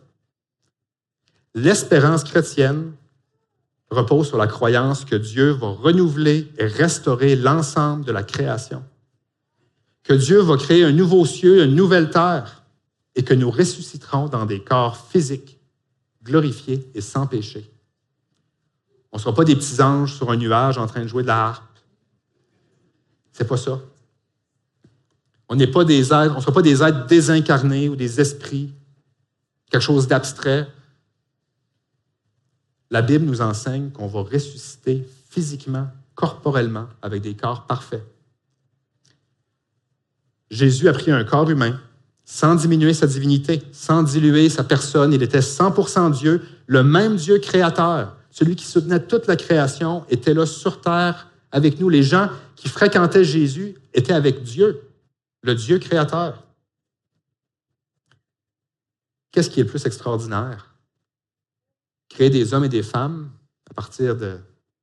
L'espérance 1.55 2.23
chrétienne, 2.23 2.93
repose 3.91 4.27
sur 4.27 4.37
la 4.37 4.47
croyance 4.47 5.05
que 5.05 5.15
Dieu 5.15 5.51
va 5.51 5.67
renouveler 5.67 6.51
et 6.57 6.65
restaurer 6.65 7.35
l'ensemble 7.35 8.05
de 8.05 8.11
la 8.11 8.23
création, 8.23 8.83
que 10.03 10.13
Dieu 10.13 10.39
va 10.39 10.57
créer 10.57 10.83
un 10.83 10.91
nouveau 10.91 11.25
ciel, 11.25 11.67
une 11.69 11.75
nouvelle 11.75 12.09
terre, 12.09 12.63
et 13.15 13.23
que 13.23 13.33
nous 13.33 13.51
ressusciterons 13.51 14.29
dans 14.29 14.45
des 14.45 14.63
corps 14.63 14.95
physiques, 14.95 15.59
glorifiés 16.23 16.89
et 16.95 17.01
sans 17.01 17.27
péché. 17.27 17.69
On 19.11 19.17
ne 19.17 19.21
sera 19.21 19.35
pas 19.35 19.43
des 19.43 19.55
petits 19.55 19.81
anges 19.81 20.15
sur 20.15 20.31
un 20.31 20.37
nuage 20.37 20.77
en 20.77 20.87
train 20.87 21.01
de 21.01 21.07
jouer 21.07 21.23
de 21.23 21.27
la 21.27 21.47
harpe. 21.47 21.63
C'est 23.33 23.47
pas 23.47 23.57
ça. 23.57 23.79
On 25.49 25.55
n'est 25.55 25.67
pas 25.67 25.83
des 25.83 26.13
on 26.13 26.35
ne 26.35 26.39
sera 26.39 26.53
pas 26.53 26.61
des 26.61 26.81
êtres 26.81 27.07
désincarnés 27.07 27.89
ou 27.89 27.97
des 27.97 28.21
esprits, 28.21 28.73
quelque 29.69 29.81
chose 29.81 30.07
d'abstrait 30.07 30.69
la 32.91 33.01
Bible 33.01 33.25
nous 33.25 33.41
enseigne 33.41 33.89
qu'on 33.89 34.07
va 34.07 34.21
ressusciter 34.21 35.07
physiquement, 35.29 35.87
corporellement, 36.13 36.87
avec 37.01 37.21
des 37.21 37.35
corps 37.35 37.65
parfaits. 37.65 38.05
Jésus 40.51 40.89
a 40.89 40.93
pris 40.93 41.09
un 41.09 41.23
corps 41.23 41.49
humain 41.49 41.79
sans 42.25 42.55
diminuer 42.55 42.93
sa 42.93 43.07
divinité, 43.07 43.63
sans 43.71 44.03
diluer 44.03 44.49
sa 44.49 44.63
personne. 44.63 45.13
Il 45.13 45.23
était 45.23 45.39
100% 45.39 46.11
Dieu, 46.11 46.41
le 46.67 46.83
même 46.83 47.15
Dieu 47.15 47.39
créateur, 47.39 48.15
celui 48.29 48.55
qui 48.55 48.65
soutenait 48.65 49.05
toute 49.05 49.27
la 49.27 49.37
création, 49.37 50.05
était 50.09 50.33
là 50.33 50.45
sur 50.45 50.81
terre 50.81 51.27
avec 51.51 51.79
nous. 51.79 51.89
Les 51.89 52.03
gens 52.03 52.29
qui 52.55 52.69
fréquentaient 52.69 53.23
Jésus 53.23 53.75
étaient 53.93 54.13
avec 54.13 54.43
Dieu, 54.43 54.81
le 55.41 55.55
Dieu 55.55 55.79
créateur. 55.79 56.43
Qu'est-ce 59.31 59.49
qui 59.49 59.61
est 59.61 59.63
le 59.63 59.69
plus 59.69 59.85
extraordinaire? 59.85 60.70
Des 62.29 62.53
hommes 62.53 62.65
et 62.65 62.69
des 62.69 62.83
femmes 62.83 63.31
à 63.69 63.73
partir 63.73 64.15
de 64.15 64.37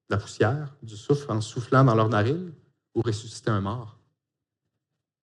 la 0.08 0.16
poussière, 0.16 0.74
du 0.82 0.96
souffle, 0.96 1.30
en 1.30 1.40
soufflant 1.40 1.84
dans 1.84 1.94
leur 1.94 2.08
narine, 2.08 2.52
ou 2.94 3.02
ressusciter 3.02 3.50
un 3.50 3.60
mort. 3.60 3.98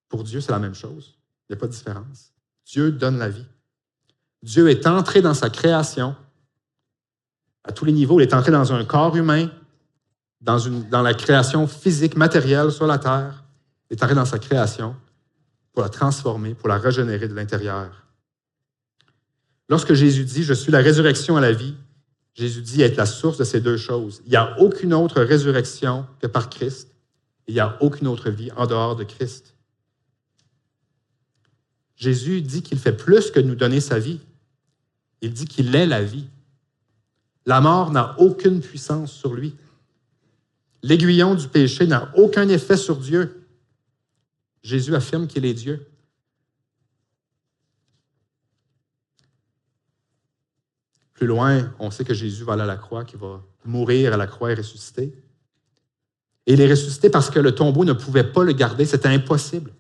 Pour 0.07 0.23
Dieu, 0.23 0.39
c'est 0.39 0.51
la 0.51 0.59
même 0.59 0.75
chose. 0.75 1.17
Il 1.49 1.53
n'y 1.53 1.57
a 1.57 1.59
pas 1.59 1.67
de 1.67 1.71
différence. 1.71 2.31
Dieu 2.65 2.91
donne 2.91 3.17
la 3.17 3.29
vie. 3.29 3.45
Dieu 4.43 4.69
est 4.69 4.85
entré 4.85 5.21
dans 5.21 5.33
sa 5.33 5.49
création 5.49 6.15
à 7.63 7.71
tous 7.71 7.85
les 7.85 7.91
niveaux. 7.91 8.19
Il 8.19 8.23
est 8.23 8.33
entré 8.33 8.51
dans 8.51 8.73
un 8.73 8.85
corps 8.85 9.15
humain, 9.15 9.49
dans, 10.41 10.59
dans 10.89 11.01
la 11.01 11.13
création 11.13 11.67
physique, 11.67 12.15
matérielle 12.15 12.71
sur 12.71 12.85
la 12.85 12.99
terre. 12.99 13.43
Il 13.89 13.97
est 13.97 14.03
entré 14.03 14.15
dans 14.15 14.25
sa 14.25 14.39
création 14.39 14.95
pour 15.73 15.81
la 15.81 15.89
transformer, 15.89 16.53
pour 16.53 16.69
la 16.69 16.77
régénérer 16.77 17.27
de 17.27 17.33
l'intérieur. 17.33 18.05
Lorsque 19.67 19.93
Jésus 19.93 20.23
dit 20.23 20.43
Je 20.43 20.53
suis 20.53 20.71
la 20.71 20.79
résurrection 20.79 21.37
à 21.37 21.41
la 21.41 21.51
vie, 21.51 21.75
Jésus 22.35 22.61
dit 22.61 22.81
être 22.81 22.97
la 22.97 23.05
source 23.05 23.37
de 23.37 23.45
ces 23.45 23.61
deux 23.61 23.77
choses. 23.77 24.21
Il 24.25 24.29
n'y 24.29 24.35
a 24.35 24.59
aucune 24.59 24.93
autre 24.93 25.21
résurrection 25.21 26.05
que 26.19 26.27
par 26.27 26.49
Christ. 26.49 26.89
Il 27.47 27.53
n'y 27.53 27.61
a 27.61 27.77
aucune 27.81 28.07
autre 28.07 28.29
vie 28.29 28.51
en 28.57 28.67
dehors 28.67 28.95
de 28.95 29.05
Christ. 29.05 29.55
Jésus 31.95 32.41
dit 32.41 32.61
qu'il 32.61 32.77
fait 32.77 32.95
plus 32.95 33.31
que 33.31 33.39
nous 33.39 33.55
donner 33.55 33.79
sa 33.79 33.99
vie. 33.99 34.19
Il 35.21 35.31
dit 35.31 35.45
qu'il 35.45 35.73
est 35.75 35.85
la 35.85 36.03
vie. 36.03 36.27
La 37.45 37.61
mort 37.61 37.91
n'a 37.91 38.19
aucune 38.19 38.59
puissance 38.59 39.13
sur 39.13 39.33
lui. 39.33 39.55
L'aiguillon 40.83 41.35
du 41.35 41.47
péché 41.47 41.87
n'a 41.87 42.11
aucun 42.15 42.49
effet 42.49 42.77
sur 42.77 42.97
Dieu. 42.97 43.47
Jésus 44.61 44.93
affirme 44.93 45.27
qu'il 45.27 45.45
est 45.45 45.53
Dieu. 45.53 45.87
Plus 51.15 51.27
loin, 51.27 51.73
on 51.79 51.89
sait 51.91 52.03
que 52.03 52.13
Jésus 52.13 52.43
va 52.43 52.53
aller 52.53 52.61
à 52.61 52.67
la 52.67 52.75
croix, 52.75 53.03
qu'il 53.03 53.19
va 53.19 53.41
mourir 53.65 54.13
à 54.13 54.17
la 54.17 54.27
croix 54.27 54.51
et 54.51 54.53
ressusciter. 54.53 55.13
Et 56.45 56.53
il 56.53 56.61
est 56.61 56.69
ressuscité 56.69 57.09
parce 57.09 57.31
que 57.31 57.39
le 57.39 57.55
tombeau 57.55 57.83
ne 57.85 57.93
pouvait 57.93 58.23
pas 58.23 58.43
le 58.43 58.51
garder, 58.51 58.85
c'était 58.85 59.07
impossible. 59.07 59.71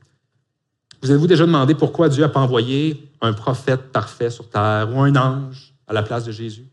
Vous 1.01 1.11
avez-vous 1.11 1.27
déjà 1.27 1.45
demandé 1.45 1.75
pourquoi 1.75 2.09
Dieu 2.09 2.23
n'a 2.23 2.29
pas 2.29 2.39
envoyé 2.39 3.11
un 3.21 3.33
prophète 3.33 3.91
parfait 3.91 4.31
sur 4.31 4.49
terre 4.49 4.89
ou 4.91 4.99
un 5.01 5.15
ange 5.15 5.75
à 5.87 5.93
la 5.93 6.01
place 6.01 6.23
de 6.23 6.31
Jésus? 6.31 6.67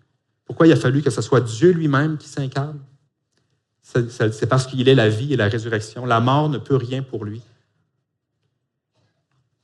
Pourquoi 0.46 0.66
il 0.66 0.72
a 0.72 0.76
fallu 0.76 1.02
que 1.02 1.10
ce 1.10 1.20
soit 1.20 1.40
Dieu 1.40 1.72
lui-même 1.72 2.16
qui 2.16 2.28
s'incarne? 2.28 2.78
C'est 3.82 4.46
parce 4.48 4.66
qu'il 4.66 4.88
est 4.88 4.94
la 4.94 5.08
vie 5.08 5.32
et 5.32 5.36
la 5.36 5.48
résurrection. 5.48 6.06
La 6.06 6.20
mort 6.20 6.48
ne 6.48 6.58
peut 6.58 6.76
rien 6.76 7.02
pour 7.02 7.24
lui. 7.24 7.42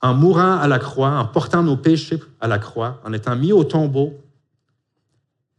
En 0.03 0.13
mourant 0.13 0.59
à 0.59 0.67
la 0.69 0.79
croix, 0.79 1.13
en 1.13 1.25
portant 1.25 1.63
nos 1.63 1.77
péchés 1.77 2.21
à 2.41 2.49
la 2.49 2.59
croix, 2.59 3.01
en 3.05 3.13
étant 3.13 3.37
mis 3.37 3.53
au 3.53 3.65
tombeau, 3.65 4.19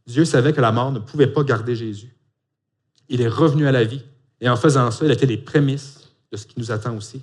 Dieu 0.06 0.24
savait 0.24 0.52
que 0.52 0.60
la 0.60 0.72
mort 0.72 0.92
ne 0.92 0.98
pouvait 0.98 1.26
pas 1.26 1.42
garder 1.42 1.76
Jésus. 1.76 2.16
Il 3.08 3.20
est 3.20 3.28
revenu 3.28 3.66
à 3.66 3.72
la 3.72 3.84
vie. 3.84 4.02
Et 4.40 4.48
en 4.48 4.56
faisant 4.56 4.90
ça, 4.90 5.04
il 5.04 5.10
a 5.10 5.14
été 5.14 5.26
les 5.26 5.36
prémices 5.36 6.10
de 6.32 6.36
ce 6.36 6.46
qui 6.46 6.58
nous 6.58 6.70
attend 6.72 6.96
aussi. 6.96 7.22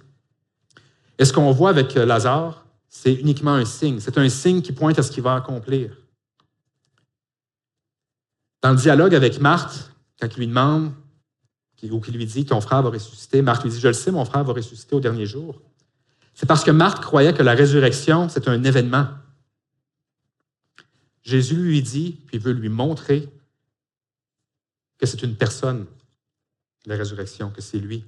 Et 1.17 1.25
ce 1.25 1.33
qu'on 1.33 1.51
voit 1.51 1.69
avec 1.69 1.95
Lazare, 1.95 2.65
c'est 2.89 3.13
uniquement 3.13 3.53
un 3.53 3.65
signe. 3.65 3.99
C'est 3.99 4.17
un 4.17 4.29
signe 4.29 4.61
qui 4.61 4.71
pointe 4.71 4.99
à 4.99 5.03
ce 5.03 5.11
qu'il 5.11 5.23
va 5.23 5.35
accomplir. 5.35 5.97
Dans 8.61 8.71
le 8.71 8.77
dialogue 8.77 9.15
avec 9.15 9.39
Marthe, 9.39 9.91
quand 10.19 10.27
il 10.35 10.39
lui 10.39 10.47
demande, 10.47 10.91
ou 11.91 11.99
qu'il 11.99 12.15
lui 12.15 12.25
dit 12.25 12.45
ton 12.45 12.59
frère 12.59 12.81
va 12.81 12.89
ressusciter, 12.89 13.41
Marthe 13.41 13.63
lui 13.63 13.69
dit 13.69 13.79
Je 13.79 13.87
le 13.87 13.93
sais, 13.93 14.11
mon 14.11 14.25
frère 14.25 14.43
va 14.43 14.53
ressusciter 14.53 14.95
au 14.95 14.99
dernier 14.99 15.25
jour. 15.25 15.61
C'est 16.33 16.45
parce 16.45 16.63
que 16.63 16.71
Marthe 16.71 17.01
croyait 17.01 17.33
que 17.33 17.43
la 17.43 17.53
résurrection, 17.53 18.29
c'est 18.29 18.47
un 18.47 18.63
événement. 18.63 19.07
Jésus 21.27 21.57
lui 21.57 21.81
dit, 21.81 22.17
puis 22.25 22.37
veut 22.37 22.53
lui 22.53 22.69
montrer 22.69 23.27
que 24.97 25.05
c'est 25.05 25.21
une 25.23 25.35
personne, 25.35 25.85
la 26.85 26.95
résurrection, 26.95 27.49
que 27.49 27.59
c'est 27.59 27.79
lui. 27.79 28.05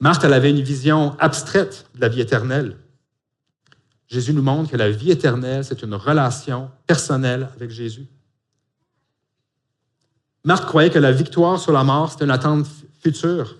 Marthe, 0.00 0.24
elle 0.24 0.32
avait 0.32 0.48
une 0.48 0.62
vision 0.62 1.14
abstraite 1.18 1.86
de 1.94 2.00
la 2.00 2.08
vie 2.08 2.22
éternelle. 2.22 2.78
Jésus 4.08 4.32
nous 4.32 4.42
montre 4.42 4.70
que 4.70 4.76
la 4.78 4.90
vie 4.90 5.10
éternelle, 5.10 5.66
c'est 5.66 5.82
une 5.82 5.92
relation 5.92 6.70
personnelle 6.86 7.50
avec 7.56 7.70
Jésus. 7.70 8.06
Marthe 10.42 10.64
croyait 10.64 10.88
que 10.88 10.98
la 10.98 11.12
victoire 11.12 11.60
sur 11.60 11.72
la 11.72 11.84
mort, 11.84 12.10
c'était 12.10 12.24
une 12.24 12.30
attente 12.30 12.66
future. 13.02 13.54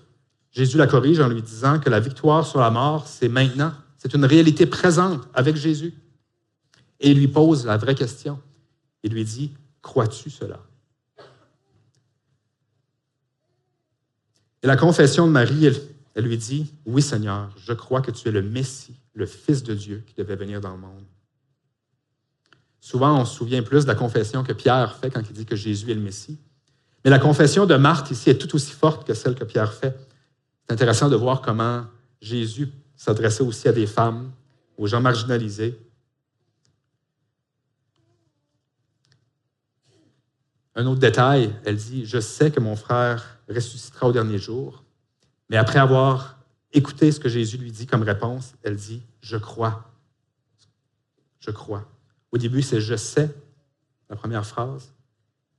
Jésus 0.51 0.77
la 0.77 0.87
corrige 0.87 1.19
en 1.19 1.27
lui 1.27 1.43
disant 1.43 1.79
que 1.79 1.91
la 1.91 1.99
victoire 1.99 2.47
sur 2.47 2.61
la 2.61 2.71
mort, 2.71 3.05
c'est 3.05 3.29
maintenant. 3.29 3.73
C'est 3.99 4.15
une 4.15 4.25
réalité 4.25 4.65
présente 4.65 5.21
avec 5.35 5.55
Jésus. 5.55 5.93
Et 6.99 7.11
il 7.11 7.19
lui 7.19 7.27
pose 7.27 7.63
la 7.67 7.77
vraie 7.77 7.93
question. 7.93 8.41
Il 9.03 9.13
lui 9.13 9.23
dit, 9.23 9.53
crois-tu 9.81 10.29
cela? 10.29 10.59
Et 14.63 14.67
la 14.67 14.75
confession 14.75 15.27
de 15.27 15.31
Marie, 15.31 15.65
elle, 16.15 16.25
lui 16.25 16.37
dit, 16.37 16.73
oui 16.85 17.01
Seigneur, 17.01 17.53
je 17.57 17.73
crois 17.73 18.01
que 18.01 18.11
tu 18.11 18.27
es 18.27 18.31
le 18.31 18.41
Messie, 18.41 18.99
le 19.13 19.25
Fils 19.25 19.63
de 19.63 19.73
Dieu 19.73 20.03
qui 20.05 20.15
devait 20.15 20.35
venir 20.35 20.61
dans 20.61 20.71
le 20.71 20.79
monde. 20.79 21.05
Souvent, 22.79 23.19
on 23.19 23.25
se 23.25 23.35
souvient 23.35 23.63
plus 23.63 23.83
de 23.83 23.87
la 23.87 23.95
confession 23.95 24.43
que 24.43 24.53
Pierre 24.53 24.95
fait 24.97 25.11
quand 25.11 25.21
il 25.29 25.33
dit 25.33 25.45
que 25.45 25.55
Jésus 25.55 25.91
est 25.91 25.95
le 25.95 26.01
Messie. 26.01 26.37
Mais 27.03 27.11
la 27.11 27.19
confession 27.19 27.65
de 27.65 27.75
Marthe 27.75 28.11
ici 28.11 28.29
est 28.29 28.37
tout 28.37 28.55
aussi 28.55 28.71
forte 28.71 29.05
que 29.05 29.13
celle 29.13 29.35
que 29.35 29.43
Pierre 29.43 29.73
fait. 29.73 29.95
C'est 30.65 30.73
intéressant 30.73 31.09
de 31.09 31.15
voir 31.15 31.41
comment 31.41 31.85
Jésus 32.21 32.69
s'adressait 32.95 33.43
aussi 33.43 33.67
à 33.67 33.71
des 33.71 33.87
femmes, 33.87 34.31
aux 34.77 34.87
gens 34.87 35.01
marginalisés, 35.01 35.77
Un 40.77 40.85
autre 40.85 40.99
détail, 40.99 41.55
elle 41.65 41.75
dit, 41.75 42.05
je 42.05 42.19
sais 42.19 42.51
que 42.51 42.59
mon 42.59 42.75
frère 42.75 43.39
ressuscitera 43.49 44.07
au 44.07 44.11
dernier 44.11 44.37
jour, 44.37 44.83
mais 45.49 45.57
après 45.57 45.79
avoir 45.79 46.37
écouté 46.71 47.11
ce 47.11 47.19
que 47.19 47.29
Jésus 47.29 47.57
lui 47.57 47.71
dit 47.71 47.87
comme 47.87 48.03
réponse, 48.03 48.53
elle 48.61 48.75
dit, 48.75 49.01
je 49.19 49.37
crois. 49.37 49.91
Je 51.39 51.49
crois. 51.49 51.83
Au 52.31 52.37
début, 52.37 52.61
c'est 52.61 52.79
je 52.79 52.95
sais, 52.95 53.35
la 54.07 54.15
première 54.15 54.45
phrase. 54.45 54.93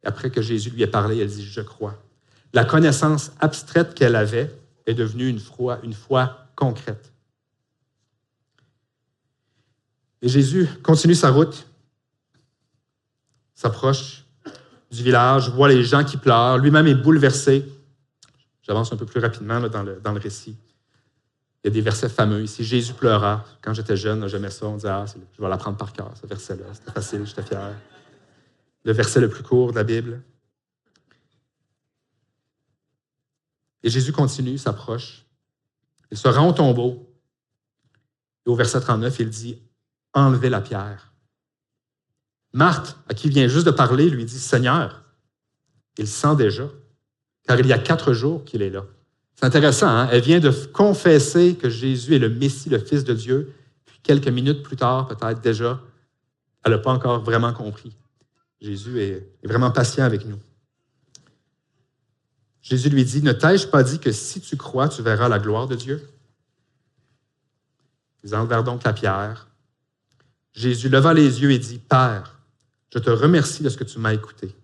Après 0.04 0.30
que 0.30 0.40
Jésus 0.40 0.70
lui 0.70 0.84
ait 0.84 0.86
parlé, 0.86 1.18
elle 1.18 1.28
dit, 1.28 1.44
je 1.44 1.62
crois. 1.62 2.00
La 2.52 2.64
connaissance 2.64 3.32
abstraite 3.40 3.94
qu'elle 3.94 4.14
avait 4.14 4.56
est 4.86 4.94
devenue 4.94 5.28
une 5.28 5.40
foi, 5.40 5.80
une 5.82 5.94
foi 5.94 6.46
concrète. 6.54 7.12
Et 10.22 10.28
Jésus 10.28 10.68
continue 10.84 11.16
sa 11.16 11.30
route, 11.30 11.66
s'approche 13.56 14.27
du 14.90 15.02
village, 15.02 15.50
voit 15.50 15.68
les 15.68 15.84
gens 15.84 16.04
qui 16.04 16.16
pleurent. 16.16 16.58
Lui-même 16.58 16.86
est 16.86 16.94
bouleversé. 16.94 17.64
J'avance 18.62 18.92
un 18.92 18.96
peu 18.96 19.06
plus 19.06 19.20
rapidement 19.20 19.60
dans, 19.60 19.82
le, 19.82 20.18
récit. 20.18 20.56
Il 21.62 21.68
y 21.68 21.70
a 21.70 21.70
des 21.70 21.80
versets 21.80 22.08
fameux 22.08 22.42
ici. 22.42 22.64
Jésus 22.64 22.94
pleura. 22.94 23.44
Quand 23.62 23.74
j'étais 23.74 23.96
jeune, 23.96 24.26
j'aimais 24.28 24.50
ça. 24.50 24.66
On 24.66 24.76
disait, 24.76 24.88
ah, 24.88 25.04
je 25.06 25.42
vais 25.42 25.48
l'apprendre 25.48 25.76
par 25.76 25.92
cœur, 25.92 26.12
ce 26.20 26.26
verset-là. 26.26 26.64
C'était 26.72 26.92
facile, 26.92 27.26
j'étais 27.26 27.42
fier. 27.42 27.74
Le 28.84 28.92
verset 28.92 29.20
le 29.20 29.28
plus 29.28 29.42
court 29.42 29.72
de 29.72 29.76
la 29.76 29.84
Bible. 29.84 30.22
Et 33.82 33.90
Jésus 33.90 34.12
continue, 34.12 34.58
s'approche. 34.58 35.24
Il 36.10 36.16
se 36.16 36.28
rend 36.28 36.48
au 36.48 36.52
tombeau. 36.52 37.08
Et 38.46 38.50
au 38.50 38.54
verset 38.54 38.80
39, 38.80 39.16
il 39.20 39.30
dit 39.30 39.62
Enlevez 40.14 40.50
la 40.50 40.60
pierre. 40.60 41.07
Marthe, 42.52 42.96
à 43.08 43.14
qui 43.14 43.28
vient 43.28 43.48
juste 43.48 43.66
de 43.66 43.70
parler, 43.70 44.08
lui 44.08 44.24
dit, 44.24 44.38
Seigneur, 44.38 45.02
il 45.98 46.06
sent 46.06 46.36
déjà, 46.36 46.68
car 47.46 47.58
il 47.58 47.66
y 47.66 47.72
a 47.72 47.78
quatre 47.78 48.12
jours 48.12 48.44
qu'il 48.44 48.62
est 48.62 48.70
là. 48.70 48.84
C'est 49.34 49.46
intéressant, 49.46 49.88
hein? 49.88 50.08
elle 50.10 50.22
vient 50.22 50.40
de 50.40 50.50
confesser 50.72 51.54
que 51.54 51.68
Jésus 51.68 52.16
est 52.16 52.18
le 52.18 52.28
Messie, 52.28 52.70
le 52.70 52.78
Fils 52.78 53.04
de 53.04 53.14
Dieu, 53.14 53.54
puis 53.84 53.98
quelques 54.02 54.28
minutes 54.28 54.62
plus 54.62 54.76
tard, 54.76 55.06
peut-être 55.06 55.40
déjà, 55.40 55.80
elle 56.64 56.72
n'a 56.72 56.78
pas 56.78 56.92
encore 56.92 57.22
vraiment 57.22 57.52
compris. 57.52 57.96
Jésus 58.60 59.00
est, 59.00 59.28
vraiment 59.44 59.70
patient 59.70 60.04
avec 60.04 60.26
nous. 60.26 60.38
Jésus 62.62 62.88
lui 62.88 63.04
dit, 63.04 63.22
ne 63.22 63.32
t'ai-je 63.32 63.68
pas 63.68 63.82
dit 63.82 63.98
que 63.98 64.12
si 64.12 64.40
tu 64.40 64.56
crois, 64.56 64.88
tu 64.88 65.02
verras 65.02 65.28
la 65.28 65.38
gloire 65.38 65.68
de 65.68 65.76
Dieu? 65.76 66.06
Ils 68.24 68.34
enlevèrent 68.34 68.64
donc 68.64 68.82
la 68.84 68.92
pierre. 68.92 69.48
Jésus 70.52 70.88
leva 70.88 71.14
les 71.14 71.40
yeux 71.40 71.52
et 71.52 71.58
dit, 71.58 71.78
Père, 71.78 72.37
je 72.92 72.98
te 72.98 73.10
remercie 73.10 73.62
de 73.62 73.68
ce 73.68 73.76
que 73.76 73.84
tu 73.84 73.98
m'as 73.98 74.14
écouté. 74.14 74.54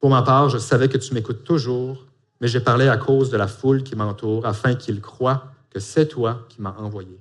Pour 0.00 0.10
ma 0.10 0.22
part, 0.22 0.48
je 0.48 0.58
savais 0.58 0.88
que 0.88 0.98
tu 0.98 1.14
m'écoutes 1.14 1.44
toujours, 1.44 2.06
mais 2.40 2.48
j'ai 2.48 2.60
parlé 2.60 2.88
à 2.88 2.96
cause 2.96 3.30
de 3.30 3.36
la 3.36 3.48
foule 3.48 3.82
qui 3.82 3.96
m'entoure, 3.96 4.46
afin 4.46 4.74
qu'ils 4.74 5.00
croient 5.00 5.52
que 5.70 5.80
c'est 5.80 6.08
toi 6.08 6.46
qui 6.48 6.60
m'as 6.60 6.74
envoyé. 6.76 7.18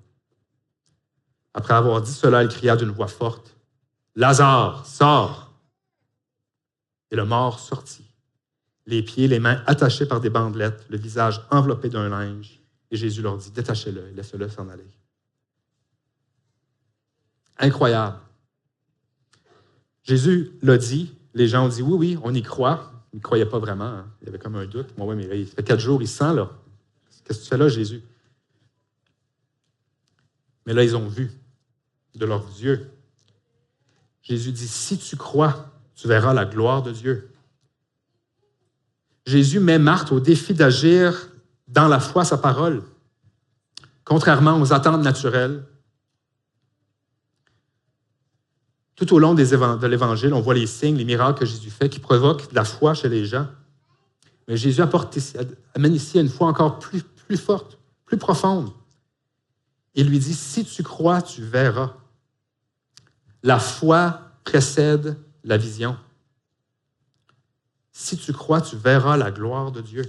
Après 1.53 1.73
avoir 1.73 2.01
dit 2.01 2.11
cela, 2.11 2.43
il 2.43 2.49
cria 2.49 2.75
d'une 2.75 2.91
voix 2.91 3.07
forte, 3.07 3.55
Lazare, 4.15 4.85
sors! 4.85 5.51
Et 7.09 7.15
le 7.15 7.25
mort 7.25 7.59
sortit, 7.59 8.05
les 8.85 9.01
pieds, 9.01 9.27
les 9.27 9.39
mains 9.39 9.61
attachés 9.65 10.05
par 10.05 10.19
des 10.19 10.29
bandelettes, 10.29 10.85
le 10.89 10.97
visage 10.97 11.41
enveloppé 11.51 11.89
d'un 11.89 12.09
linge. 12.09 12.59
Et 12.91 12.95
Jésus 12.95 13.21
leur 13.21 13.37
dit, 13.37 13.51
détachez-le 13.51 14.09
laissez-le 14.15 14.49
s'en 14.49 14.69
aller. 14.69 14.87
Incroyable. 17.57 18.17
Jésus 20.03 20.51
l'a 20.61 20.77
dit, 20.77 21.13
les 21.33 21.47
gens 21.47 21.65
ont 21.65 21.69
dit 21.69 21.81
oui, 21.81 21.93
oui, 21.93 22.19
on 22.23 22.33
y 22.33 22.41
croit. 22.41 22.91
Ils 23.13 23.17
ne 23.17 23.21
croyaient 23.21 23.45
pas 23.45 23.59
vraiment. 23.59 23.85
Hein. 23.85 24.07
Il 24.21 24.25
y 24.25 24.29
avait 24.29 24.39
comme 24.39 24.55
un 24.55 24.65
doute. 24.65 24.97
Moi, 24.97 25.07
oui, 25.07 25.15
mais 25.15 25.39
il 25.39 25.45
fait 25.45 25.63
quatre 25.63 25.79
jours, 25.79 26.01
il 26.01 26.07
sent 26.07 26.33
là. 26.33 26.49
Qu'est-ce 27.23 27.39
que 27.39 27.43
tu 27.43 27.49
fais 27.49 27.57
là, 27.57 27.69
Jésus? 27.69 28.01
Mais 30.65 30.73
là, 30.73 30.83
ils 30.83 30.95
ont 30.95 31.07
vu 31.07 31.31
de 32.15 32.25
leurs 32.25 32.47
yeux. 32.59 32.89
Jésus 34.21 34.51
dit, 34.51 34.67
si 34.67 34.97
tu 34.97 35.15
crois, 35.15 35.71
tu 35.95 36.07
verras 36.07 36.33
la 36.33 36.45
gloire 36.45 36.81
de 36.81 36.91
Dieu. 36.91 37.29
Jésus 39.25 39.59
met 39.59 39.79
Marthe 39.79 40.11
au 40.11 40.19
défi 40.19 40.53
d'agir 40.53 41.29
dans 41.67 41.87
la 41.87 41.99
foi 41.99 42.25
sa 42.25 42.37
parole, 42.37 42.83
contrairement 44.03 44.59
aux 44.59 44.73
attentes 44.73 45.01
naturelles. 45.01 45.63
Tout 48.95 49.13
au 49.13 49.19
long 49.19 49.33
de 49.33 49.87
l'Évangile, 49.87 50.33
on 50.33 50.41
voit 50.41 50.53
les 50.53 50.67
signes, 50.67 50.97
les 50.97 51.05
miracles 51.05 51.39
que 51.39 51.45
Jésus 51.45 51.71
fait 51.71 51.89
qui 51.89 51.99
provoquent 51.99 52.49
de 52.49 52.55
la 52.55 52.63
foi 52.63 52.93
chez 52.93 53.09
les 53.09 53.25
gens. 53.25 53.47
Mais 54.47 54.57
Jésus 54.57 54.81
apporte, 54.81 55.17
amène 55.73 55.95
ici 55.95 56.19
une 56.19 56.29
foi 56.29 56.47
encore 56.47 56.79
plus, 56.79 57.01
plus 57.01 57.37
forte, 57.37 57.79
plus 58.05 58.17
profonde. 58.17 58.71
Il 59.95 60.09
lui 60.09 60.19
dit, 60.19 60.33
si 60.33 60.65
tu 60.65 60.83
crois, 60.83 61.21
tu 61.21 61.43
verras. 61.43 61.93
La 63.41 63.59
foi 63.59 64.21
précède 64.43 65.17
la 65.43 65.57
vision. 65.57 65.97
Si 67.91 68.17
tu 68.17 68.33
crois, 68.33 68.61
tu 68.61 68.75
verras 68.75 69.17
la 69.17 69.31
gloire 69.31 69.71
de 69.71 69.81
Dieu. 69.81 70.03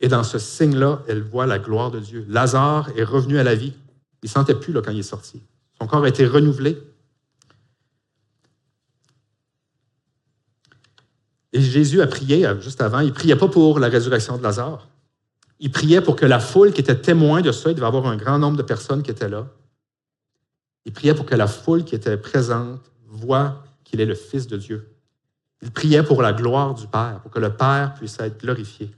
Et 0.00 0.08
dans 0.08 0.22
ce 0.22 0.38
signe-là, 0.38 1.02
elle 1.08 1.22
voit 1.22 1.46
la 1.46 1.58
gloire 1.58 1.90
de 1.90 1.98
Dieu. 1.98 2.24
Lazare 2.28 2.90
est 2.96 3.04
revenu 3.04 3.38
à 3.38 3.42
la 3.42 3.54
vie. 3.54 3.74
Il 4.22 4.26
ne 4.26 4.30
sentait 4.30 4.54
plus 4.54 4.72
quand 4.74 4.90
il 4.90 4.98
est 4.98 5.02
sorti. 5.02 5.42
Son 5.80 5.86
corps 5.86 6.04
a 6.04 6.08
été 6.08 6.26
renouvelé. 6.26 6.78
Et 11.52 11.60
Jésus 11.60 12.02
a 12.02 12.06
prié, 12.06 12.46
euh, 12.46 12.60
juste 12.60 12.80
avant, 12.80 13.00
il 13.00 13.08
ne 13.08 13.12
priait 13.12 13.36
pas 13.36 13.48
pour 13.48 13.78
la 13.78 13.88
résurrection 13.88 14.36
de 14.36 14.42
Lazare. 14.42 14.88
Il 15.60 15.70
priait 15.70 16.00
pour 16.00 16.14
que 16.14 16.26
la 16.26 16.40
foule 16.40 16.72
qui 16.72 16.80
était 16.80 17.00
témoin 17.00 17.40
de 17.40 17.52
ça, 17.52 17.70
il 17.70 17.74
devait 17.74 17.86
avoir 17.86 18.06
un 18.06 18.16
grand 18.16 18.38
nombre 18.38 18.56
de 18.56 18.62
personnes 18.62 19.02
qui 19.02 19.10
étaient 19.10 19.28
là. 19.28 19.46
Il 20.84 20.92
priait 20.92 21.14
pour 21.14 21.26
que 21.26 21.34
la 21.34 21.46
foule 21.46 21.84
qui 21.84 21.94
était 21.94 22.16
présente 22.16 22.80
voit 23.06 23.64
qu'il 23.84 24.00
est 24.00 24.06
le 24.06 24.14
Fils 24.14 24.46
de 24.46 24.56
Dieu. 24.56 24.94
Il 25.62 25.70
priait 25.70 26.02
pour 26.02 26.22
la 26.22 26.32
gloire 26.32 26.74
du 26.74 26.86
Père, 26.86 27.20
pour 27.22 27.30
que 27.30 27.40
le 27.40 27.54
Père 27.54 27.94
puisse 27.94 28.18
être 28.20 28.40
glorifié. 28.40 28.90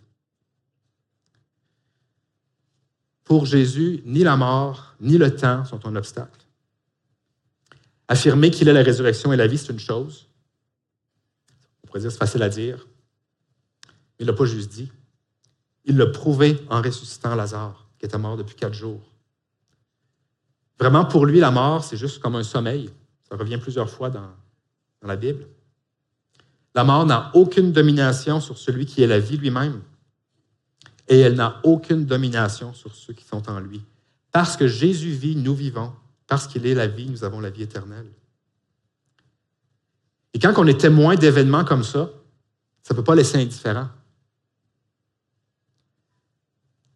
Pour 3.31 3.47
Jésus, 3.47 4.03
ni 4.07 4.25
la 4.25 4.37
mort, 4.37 4.97
ni 5.01 5.17
le 5.17 5.33
temps 5.33 5.65
sont 5.65 5.87
un 5.87 5.95
obstacle. 5.95 6.41
Affirmer 8.09 8.51
qu'il 8.51 8.67
est 8.67 8.73
la 8.73 8.83
résurrection 8.83 9.33
et 9.33 9.37
la 9.37 9.47
vie, 9.47 9.57
c'est 9.57 9.73
une 9.73 9.79
chose. 9.79 10.27
On 11.81 11.87
pourrait 11.87 12.01
dire 12.01 12.11
c'est 12.11 12.19
facile 12.19 12.43
à 12.43 12.49
dire. 12.49 12.89
Il 14.19 14.27
ne 14.27 14.33
l'a 14.33 14.37
pas 14.37 14.47
juste 14.47 14.73
dit. 14.73 14.91
Il 15.85 15.97
l'a 15.97 16.07
prouvé 16.07 16.61
en 16.71 16.83
ressuscitant 16.83 17.37
Lazare, 17.37 17.87
qui 18.01 18.07
était 18.07 18.19
mort 18.19 18.37
depuis 18.37 18.57
quatre 18.57 18.75
jours. 18.75 19.13
Vraiment, 20.81 21.05
pour 21.05 21.25
lui, 21.25 21.39
la 21.39 21.53
mort, 21.53 21.85
c'est 21.85 21.97
juste 21.97 22.19
comme 22.19 22.35
un 22.35 22.43
sommeil. 22.43 22.91
Ça 23.29 23.37
revient 23.37 23.59
plusieurs 23.59 23.91
fois 23.91 24.11
dans 24.11 24.29
la 25.03 25.15
Bible. 25.15 25.47
La 26.75 26.83
mort 26.83 27.07
n'a 27.07 27.31
aucune 27.35 27.71
domination 27.71 28.41
sur 28.41 28.59
celui 28.59 28.87
qui 28.87 29.05
est 29.05 29.07
la 29.07 29.21
vie 29.21 29.37
lui-même 29.37 29.83
et 31.09 31.21
elle 31.21 31.35
n'a 31.35 31.61
aucune 31.65 32.05
domination 32.05 32.73
sur 32.73 32.95
ceux 32.95 33.13
qui 33.13 33.25
sont 33.25 33.49
en 33.51 33.61
lui. 33.61 33.83
Parce 34.33 34.57
que 34.57 34.69
Jésus 34.69 35.11
vit, 35.11 35.37
nous 35.37 35.55
vivons. 35.55 35.93
Parce 36.27 36.47
qu'il 36.47 36.67
est 36.67 36.75
la 36.75 36.87
vie, 36.87 37.09
nous 37.09 37.25
avons 37.25 37.41
la 37.41 37.51
vie 37.51 37.63
éternelle. 37.63 38.07
Et 40.33 40.39
quand 40.39 40.55
on 40.57 40.67
est 40.67 40.81
témoin 40.81 41.17
d'événements 41.17 41.65
comme 41.65 41.83
ça, 41.83 42.11
ça 42.83 42.95
ne 42.95 42.97
peut 42.97 43.05
pas 43.05 43.15
laisser 43.15 43.39
indifférent. 43.39 43.89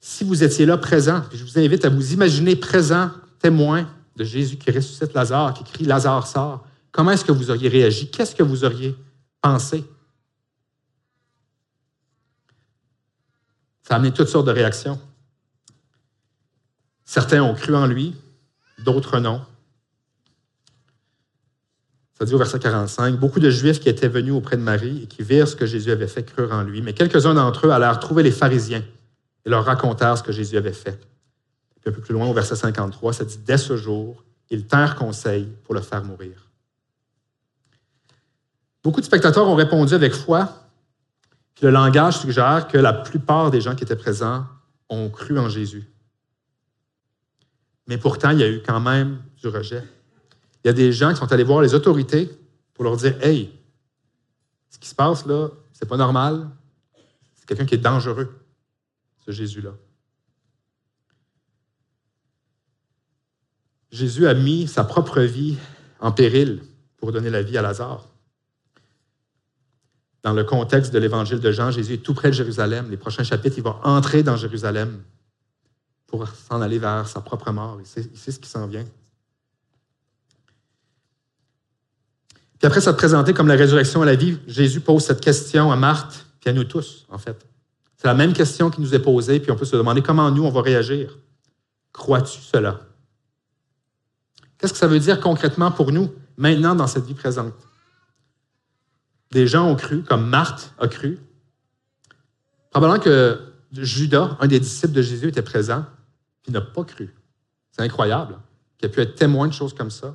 Si 0.01 0.23
vous 0.23 0.45
étiez 0.45 0.67
là 0.67 0.77
présent, 0.77 1.23
je 1.33 1.43
vous 1.43 1.59
invite 1.59 1.85
à 1.85 1.89
vous 1.89 2.13
imaginer 2.13 2.57
présent, 2.57 3.11
témoin 3.41 3.89
de 4.17 4.23
Jésus 4.25 4.57
qui 4.57 4.71
ressuscite 4.71 5.15
Lazare, 5.15 5.55
qui 5.55 5.65
crie 5.65 5.85
Lazare 5.85 6.27
sort, 6.27 6.67
comment 6.93 7.11
est-ce 7.11 7.25
que 7.25 7.33
vous 7.33 7.51
auriez 7.51 7.69
réagi? 7.69 8.11
Qu'est-ce 8.11 8.35
que 8.35 8.43
vous 8.43 8.65
auriez 8.65 8.95
pensé? 9.41 9.85
Ça 13.87 13.95
a 13.95 13.97
amené 13.99 14.13
toutes 14.13 14.29
sortes 14.29 14.47
de 14.47 14.53
réactions. 14.53 14.99
Certains 17.05 17.43
ont 17.43 17.55
cru 17.55 17.75
en 17.77 17.87
lui, 17.87 18.17
d'autres 18.83 19.21
non. 19.21 19.43
Ça 22.19 22.25
dit 22.25 22.35
au 22.35 22.39
verset 22.39 22.59
45, 22.59 23.19
beaucoup 23.19 23.41
de 23.41 23.51
Juifs 23.51 23.81
qui 23.81 23.89
étaient 23.89 24.09
venus 24.09 24.33
auprès 24.33 24.57
de 24.57 24.63
Marie 24.63 25.03
et 25.03 25.07
qui 25.07 25.23
virent 25.23 25.49
ce 25.49 25.57
que 25.57 25.67
Jésus 25.67 25.91
avait 25.91 26.07
fait 26.07 26.23
crurent 26.23 26.53
en 26.53 26.63
lui, 26.63 26.81
mais 26.81 26.95
quelques-uns 26.95 27.35
d'entre 27.35 27.67
eux 27.67 27.71
allèrent 27.71 27.99
trouver 27.99 28.23
les 28.23 28.31
pharisiens 28.31 28.83
et 29.45 29.51
leur 29.51 29.65
racontèrent 29.65 30.17
ce 30.17 30.23
que 30.23 30.33
Jésus 30.33 30.57
avait 30.57 30.73
fait. 30.73 30.99
un 31.87 31.93
peu 31.93 32.01
plus 32.01 32.15
loin, 32.15 32.27
au 32.27 32.33
verset 32.33 32.57
53, 32.57 33.13
ça 33.13 33.25
dit, 33.25 33.39
dès 33.45 33.59
ce 33.59 33.77
jour, 33.77 34.25
ils 34.49 34.67
tinrent 34.67 34.95
conseil 34.95 35.49
pour 35.65 35.75
le 35.75 35.83
faire 35.83 36.03
mourir. 36.03 36.49
Beaucoup 38.83 39.01
de 39.01 39.07
spectateurs 39.07 39.47
ont 39.47 39.55
répondu 39.55 39.93
avec 39.95 40.15
foi 40.15 40.64
le 41.65 41.71
langage 41.71 42.19
suggère 42.19 42.69
que 42.69 42.77
la 42.77 42.93
plupart 42.93 43.51
des 43.51 43.63
gens 43.63 43.75
qui 43.75 43.85
étaient 43.85 43.97
présents 43.97 44.45
ont 44.91 45.09
cru 45.09 45.39
en 45.39 45.49
Jésus. 45.49 45.91
Mais 47.87 47.97
pourtant, 47.97 48.31
il 48.31 48.41
y 48.41 48.43
a 48.43 48.51
eu 48.51 48.61
quand 48.61 48.81
même 48.81 49.23
du 49.41 49.49
rejet. 49.49 49.83
Il 50.63 50.69
y 50.69 50.71
a 50.71 50.75
des 50.75 50.93
gens 50.93 51.11
qui 51.15 51.17
sont 51.17 51.33
allés 51.33 51.43
voir 51.43 51.63
les 51.63 51.73
autorités 51.73 52.31
pour 52.75 52.85
leur 52.85 52.99
dire 52.99 53.17
Hey, 53.25 53.51
ce 54.69 54.79
qui 54.79 54.87
se 54.87 54.95
passe 54.95 55.25
là, 55.25 55.49
c'est 55.73 55.89
pas 55.89 55.97
normal. 55.97 56.51
C'est 57.35 57.47
quelqu'un 57.47 57.65
qui 57.65 57.77
est 57.77 57.79
dangereux, 57.79 58.39
ce 59.25 59.31
Jésus-là. 59.33 59.71
Jésus 63.91 64.27
a 64.27 64.35
mis 64.35 64.69
sa 64.69 64.85
propre 64.85 65.23
vie 65.23 65.57
en 65.99 66.13
péril 66.13 66.63
pour 66.99 67.11
donner 67.11 67.31
la 67.31 67.41
vie 67.41 67.57
à 67.57 67.63
Lazare 67.63 68.07
dans 70.25 70.33
le 70.33 70.43
contexte 70.43 70.93
de 70.93 70.99
l'évangile 70.99 71.39
de 71.39 71.53
Jean, 71.53 71.71
Jésus 71.71 71.95
est 71.95 71.99
tout 71.99 72.15
près 72.15 72.31
de 72.31 72.35
Jérusalem. 72.35 72.91
Les 72.91 72.97
prochains 72.97 73.25
chapitres, 73.25 73.59
il 73.59 73.63
va 73.63 73.79
entrer 73.85 74.23
dans 74.23 74.37
Jérusalem 74.37 75.03
pour 76.07 76.27
s'en 76.27 76.63
aller 76.63 76.79
vers 76.79 77.07
sa 77.07 77.21
propre 77.21 77.53
mort. 77.53 77.79
Il 77.79 77.87
sait, 77.87 78.33
ce 78.33 78.39
qui 78.39 78.49
s'en 78.49 78.67
vient. 78.67 78.87
Puis 82.59 82.67
après 82.67 82.81
s'être 82.81 82.97
présenté 82.97 83.35
comme 83.35 83.49
la 83.49 83.57
résurrection 83.57 84.03
et 84.03 84.07
la 84.07 84.15
vie, 84.15 84.39
Jésus 84.47 84.81
pose 84.81 85.05
cette 85.05 85.21
question 85.21 85.71
à 85.71 85.77
Marthe, 85.77 86.25
puis 86.41 86.49
à 86.49 86.55
nous 86.55 86.65
tous, 86.65 87.05
en 87.11 87.19
fait. 87.19 87.47
C'est 87.99 88.07
la 88.07 88.15
même 88.15 88.33
question 88.33 88.71
qui 88.71 88.81
nous 88.81 88.95
est 88.95 89.01
posée, 89.01 89.41
puis 89.41 89.51
on 89.51 89.57
peut 89.57 89.67
se 89.67 89.77
demander 89.77 90.01
comment 90.01 90.31
nous, 90.31 90.45
on 90.45 90.51
va 90.51 90.63
réagir. 90.63 91.19
Crois-tu 91.93 92.41
cela? 92.41 92.81
Qu'est-ce 94.57 94.73
que 94.73 94.79
ça 94.79 94.87
veut 94.87 95.01
dire 95.01 95.21
concrètement 95.21 95.71
pour 95.71 95.93
nous, 95.93 96.11
maintenant, 96.39 96.75
dans 96.75 96.87
cette 96.87 97.05
vie 97.05 97.15
présente? 97.15 97.53
Des 99.35 99.49
gens 99.49 99.69
ont 99.69 99.75
cru, 99.75 100.05
comme 100.05 100.29
Marthe 100.29 100.73
a 100.79 100.87
cru. 100.87 101.19
Probablement 102.71 103.03
que 103.03 103.41
Judas, 103.73 104.37
un 104.39 104.47
des 104.47 104.61
disciples 104.61 104.93
de 104.93 105.03
Jésus, 105.03 105.27
était 105.27 105.43
présent, 105.43 105.85
puis 106.45 106.53
n'a 106.53 106.61
pas 106.61 106.85
cru. 106.85 107.13
C'est 107.73 107.83
incroyable 107.83 108.39
qu'il 108.79 108.87
ait 108.87 108.93
pu 108.93 109.01
être 109.01 109.17
témoin 109.17 109.49
de 109.49 109.53
choses 109.53 109.75
comme 109.75 109.91
ça. 109.91 110.15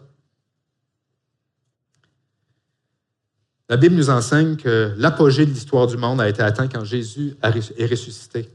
La 3.67 3.75
Bible 3.75 3.95
nous 3.95 4.09
enseigne 4.09 4.55
que 4.55 4.93
l'apogée 4.95 5.45
de 5.45 5.51
l'histoire 5.51 5.85
du 5.85 5.97
monde 5.97 6.21
a 6.21 6.29
été 6.29 6.41
atteint 6.41 6.69
quand 6.69 6.85
Jésus 6.85 7.35
est 7.43 7.85
ressuscité. 7.87 8.49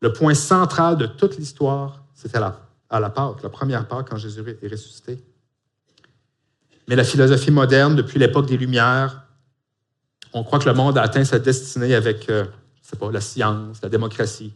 Le 0.00 0.14
point 0.14 0.32
central 0.32 0.96
de 0.96 1.04
toute 1.04 1.36
l'histoire, 1.36 2.02
c'était 2.14 2.38
à 2.38 3.00
la 3.00 3.10
Pâque, 3.10 3.42
la 3.42 3.50
première 3.50 3.86
Pâque 3.86 4.08
quand 4.08 4.16
Jésus 4.16 4.40
est 4.62 4.68
ressuscité. 4.68 5.22
Mais 6.88 6.96
la 6.96 7.04
philosophie 7.04 7.50
moderne, 7.50 7.96
depuis 7.96 8.18
l'époque 8.18 8.46
des 8.46 8.56
Lumières, 8.56 9.25
on 10.36 10.44
croit 10.44 10.58
que 10.58 10.68
le 10.68 10.74
monde 10.74 10.98
a 10.98 11.02
atteint 11.02 11.24
sa 11.24 11.38
destinée 11.38 11.94
avec, 11.94 12.28
euh, 12.28 12.44
pas, 12.98 13.10
la 13.10 13.22
science, 13.22 13.80
la 13.82 13.88
démocratie. 13.88 14.52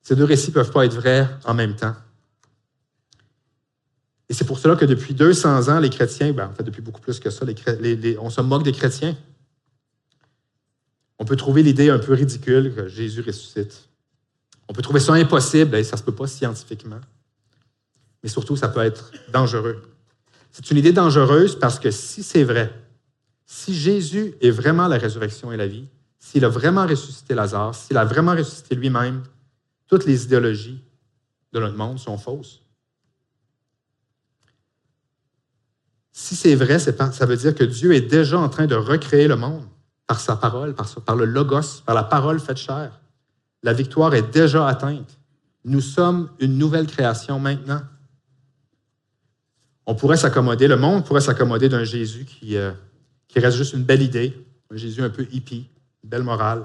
Ces 0.00 0.14
deux 0.14 0.24
récits 0.24 0.50
ne 0.50 0.54
peuvent 0.54 0.70
pas 0.70 0.86
être 0.86 0.94
vrais 0.94 1.28
en 1.44 1.54
même 1.54 1.74
temps. 1.74 1.94
Et 4.28 4.34
c'est 4.34 4.44
pour 4.44 4.60
cela 4.60 4.76
que 4.76 4.84
depuis 4.84 5.12
200 5.12 5.68
ans, 5.68 5.80
les 5.80 5.90
chrétiens, 5.90 6.32
ben, 6.32 6.46
en 6.46 6.52
fait 6.52 6.62
depuis 6.62 6.82
beaucoup 6.82 7.00
plus 7.00 7.18
que 7.18 7.30
ça, 7.30 7.44
on 8.20 8.30
se 8.30 8.40
moque 8.42 8.62
des 8.62 8.70
chrétiens. 8.70 9.16
On 11.18 11.24
peut 11.24 11.36
trouver 11.36 11.64
l'idée 11.64 11.90
un 11.90 11.98
peu 11.98 12.14
ridicule 12.14 12.72
que 12.76 12.86
Jésus 12.86 13.22
ressuscite. 13.22 13.88
On 14.68 14.72
peut 14.72 14.82
trouver 14.82 15.00
ça 15.00 15.14
impossible, 15.14 15.74
et 15.74 15.82
ça 15.82 15.96
ne 15.96 15.98
se 15.98 16.04
peut 16.04 16.14
pas 16.14 16.28
scientifiquement. 16.28 17.00
Mais 18.22 18.28
surtout, 18.28 18.54
ça 18.54 18.68
peut 18.68 18.84
être 18.84 19.10
dangereux. 19.32 19.82
C'est 20.52 20.70
une 20.70 20.76
idée 20.76 20.92
dangereuse 20.92 21.58
parce 21.58 21.80
que 21.80 21.90
si 21.90 22.22
c'est 22.22 22.44
vrai, 22.44 22.72
si 23.46 23.74
Jésus 23.74 24.34
est 24.40 24.50
vraiment 24.50 24.88
la 24.88 24.98
résurrection 24.98 25.52
et 25.52 25.56
la 25.56 25.68
vie, 25.68 25.86
s'il 26.18 26.44
a 26.44 26.48
vraiment 26.48 26.86
ressuscité 26.86 27.34
Lazare, 27.34 27.74
s'il 27.74 27.96
a 27.96 28.04
vraiment 28.04 28.32
ressuscité 28.32 28.74
lui-même, 28.74 29.22
toutes 29.86 30.04
les 30.04 30.24
idéologies 30.24 30.82
de 31.52 31.60
notre 31.60 31.76
monde 31.76 32.00
sont 32.00 32.18
fausses. 32.18 32.60
Si 36.10 36.34
c'est 36.34 36.56
vrai, 36.56 36.78
ça 36.80 37.26
veut 37.26 37.36
dire 37.36 37.54
que 37.54 37.62
Dieu 37.62 37.94
est 37.94 38.00
déjà 38.00 38.38
en 38.38 38.48
train 38.48 38.66
de 38.66 38.74
recréer 38.74 39.28
le 39.28 39.36
monde 39.36 39.64
par 40.06 40.18
sa 40.18 40.34
parole, 40.34 40.74
par, 40.74 41.14
le 41.14 41.24
logos, 41.24 41.82
par 41.84 41.94
la 41.94 42.02
parole 42.02 42.40
faite 42.40 42.56
chair. 42.56 43.00
La 43.62 43.72
victoire 43.72 44.14
est 44.14 44.32
déjà 44.32 44.66
atteinte. 44.66 45.18
Nous 45.64 45.80
sommes 45.80 46.30
une 46.40 46.58
nouvelle 46.58 46.86
création 46.86 47.38
maintenant. 47.38 47.82
On 49.84 49.94
pourrait 49.94 50.16
s'accommoder, 50.16 50.66
le 50.66 50.76
monde 50.76 51.04
pourrait 51.04 51.20
s'accommoder 51.20 51.68
d'un 51.68 51.84
Jésus 51.84 52.24
qui, 52.24 52.56
euh, 52.56 52.72
qui 53.36 53.40
reste 53.44 53.58
juste 53.58 53.74
une 53.74 53.84
belle 53.84 54.00
idée, 54.00 54.34
un 54.70 54.78
Jésus 54.78 55.02
un 55.02 55.10
peu 55.10 55.28
hippie, 55.30 55.68
une 56.02 56.08
belle 56.08 56.22
morale. 56.22 56.64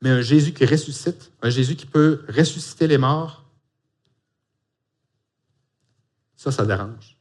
Mais 0.00 0.10
un 0.10 0.20
Jésus 0.20 0.52
qui 0.52 0.64
ressuscite, 0.64 1.32
un 1.42 1.50
Jésus 1.50 1.74
qui 1.74 1.84
peut 1.84 2.20
ressusciter 2.28 2.86
les 2.86 2.96
morts, 2.96 3.44
ça, 6.36 6.52
ça 6.52 6.64
dérange. 6.64 7.16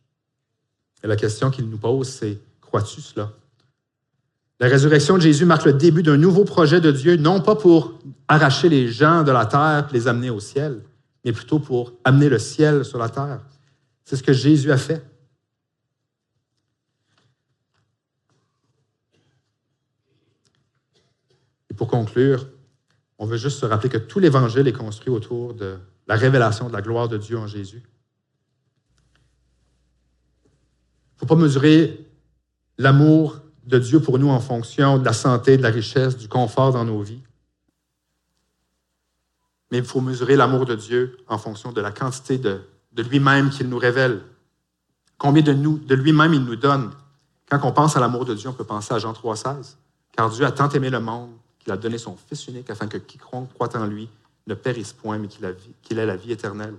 Et 1.04 1.08
la 1.08 1.16
question 1.16 1.50
qu'il 1.50 1.68
nous 1.68 1.80
pose, 1.80 2.08
c'est 2.08 2.38
crois-tu 2.62 3.02
cela? 3.02 3.32
La 4.60 4.68
résurrection 4.68 5.18
de 5.18 5.24
Jésus 5.24 5.46
marque 5.46 5.66
le 5.66 5.74
début 5.74 6.04
d'un 6.04 6.18
nouveau 6.18 6.46
projet 6.46 6.80
de 6.80 6.92
Dieu, 6.92 7.16
non 7.16 7.42
pas 7.42 7.56
pour 7.56 7.98
arracher 8.28 8.70
les 8.70 8.88
gens 8.88 9.24
de 9.24 9.32
la 9.32 9.48
terre 9.48 9.88
et 9.90 9.94
les 9.94 10.08
amener 10.08 10.30
au 10.30 10.40
ciel, 10.40 10.84
mais 11.24 11.34
plutôt 11.34 11.58
pour 11.58 11.94
amener 12.04 12.30
le 12.30 12.38
ciel 12.38 12.86
sur 12.86 13.00
la 13.00 13.10
terre. 13.10 13.42
C'est 14.04 14.16
ce 14.16 14.22
que 14.22 14.32
Jésus 14.32 14.72
a 14.72 14.78
fait. 14.78 15.04
Pour 21.76 21.88
conclure, 21.88 22.48
on 23.18 23.26
veut 23.26 23.38
juste 23.38 23.60
se 23.60 23.66
rappeler 23.66 23.90
que 23.90 23.98
tout 23.98 24.20
l'Évangile 24.20 24.68
est 24.68 24.74
construit 24.74 25.14
autour 25.14 25.54
de 25.54 25.78
la 26.08 26.16
révélation 26.16 26.68
de 26.68 26.74
la 26.74 26.82
gloire 26.82 27.08
de 27.08 27.18
Dieu 27.18 27.38
en 27.38 27.48
Jésus. 27.48 27.84
Il 30.46 31.16
ne 31.16 31.20
faut 31.20 31.26
pas 31.26 31.36
mesurer 31.36 32.06
l'amour 32.78 33.40
de 33.66 33.80
Dieu 33.80 34.00
pour 34.02 34.20
nous 34.20 34.30
en 34.30 34.40
fonction 34.40 34.98
de 34.98 35.06
la 35.06 35.14
santé, 35.14 35.58
de 35.58 35.64
la 35.64 35.70
richesse, 35.70 36.18
du 36.18 36.28
confort 36.28 36.74
dans 36.74 36.84
nos 36.84 37.02
vies. 37.02 37.24
Mais 39.72 39.80
il 39.80 39.86
faut 39.86 40.02
mesurer 40.02 40.36
l'amour 40.36 40.66
de 40.66 40.76
Dieu 40.76 41.18
en 41.28 41.38
fonction 41.38 41.72
de 41.72 41.82
la 41.82 41.92
quantité 41.92 42.38
de, 42.38 42.62
lui-même 42.98 43.50
qu'il 43.50 43.70
nous 43.70 43.78
révèle. 43.78 44.22
Combien 45.18 45.42
de, 45.42 45.54
de 45.54 45.96
lui-même 45.96 46.34
il 46.34 46.44
nous 46.44 46.58
donne. 46.58 46.92
Quand 47.50 47.60
on 47.64 47.72
pense 47.72 47.96
à 47.96 48.00
l'amour 48.00 48.26
de 48.26 48.36
Dieu, 48.36 48.50
on 48.50 48.54
peut 48.54 48.66
penser 48.66 48.94
à 48.94 49.00
Jean 49.00 49.14
3,16. 49.14 49.78
Car 50.12 50.30
Dieu 50.30 50.46
a 50.46 50.52
tant 50.52 50.70
aimé 50.70 50.90
le 50.90 51.00
monde 51.00 51.32
qu'il 51.66 51.74
a 51.74 51.78
donné 51.78 51.98
son 51.98 52.16
Fils 52.16 52.48
unique 52.48 52.70
afin 52.70 52.88
que 52.88 52.98
quiconque 52.98 53.52
croit 53.56 53.76
en 53.76 53.88
lui 53.88 54.08
ne 54.46 54.54
périsse 54.54 54.94
point, 54.94 55.18
mais 55.18 55.28
qu'il 55.28 55.98
ait 56.00 56.06
la 56.06 56.16
vie 56.16 56.32
éternelle. 56.32 56.76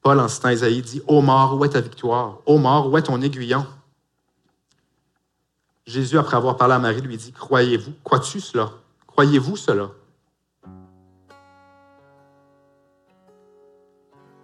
Paul, 0.00 0.18
en 0.18 0.28
citant 0.28 0.48
Isaïe, 0.48 0.80
dit 0.80 1.02
Ô 1.06 1.20
mort, 1.20 1.58
où 1.58 1.64
est 1.66 1.68
ta 1.68 1.82
victoire? 1.82 2.38
Ô 2.46 2.56
mort, 2.56 2.90
où 2.90 2.96
est 2.96 3.02
ton 3.02 3.20
aiguillon 3.20 3.66
Jésus, 5.84 6.16
après 6.16 6.36
avoir 6.36 6.56
parlé 6.56 6.74
à 6.74 6.78
Marie, 6.78 7.02
lui 7.02 7.18
dit 7.18 7.32
Croyez-vous? 7.32 7.92
Crois-tu 8.02 8.40
cela? 8.40 8.70
Croyez-vous 9.06 9.56
cela 9.56 9.90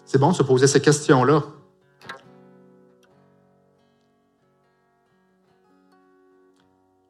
C'est 0.05 0.19
bon 0.19 0.33
de 0.33 0.37
se 0.37 0.43
poser 0.43 0.67
ces 0.67 0.83
questions-là. 0.83 1.43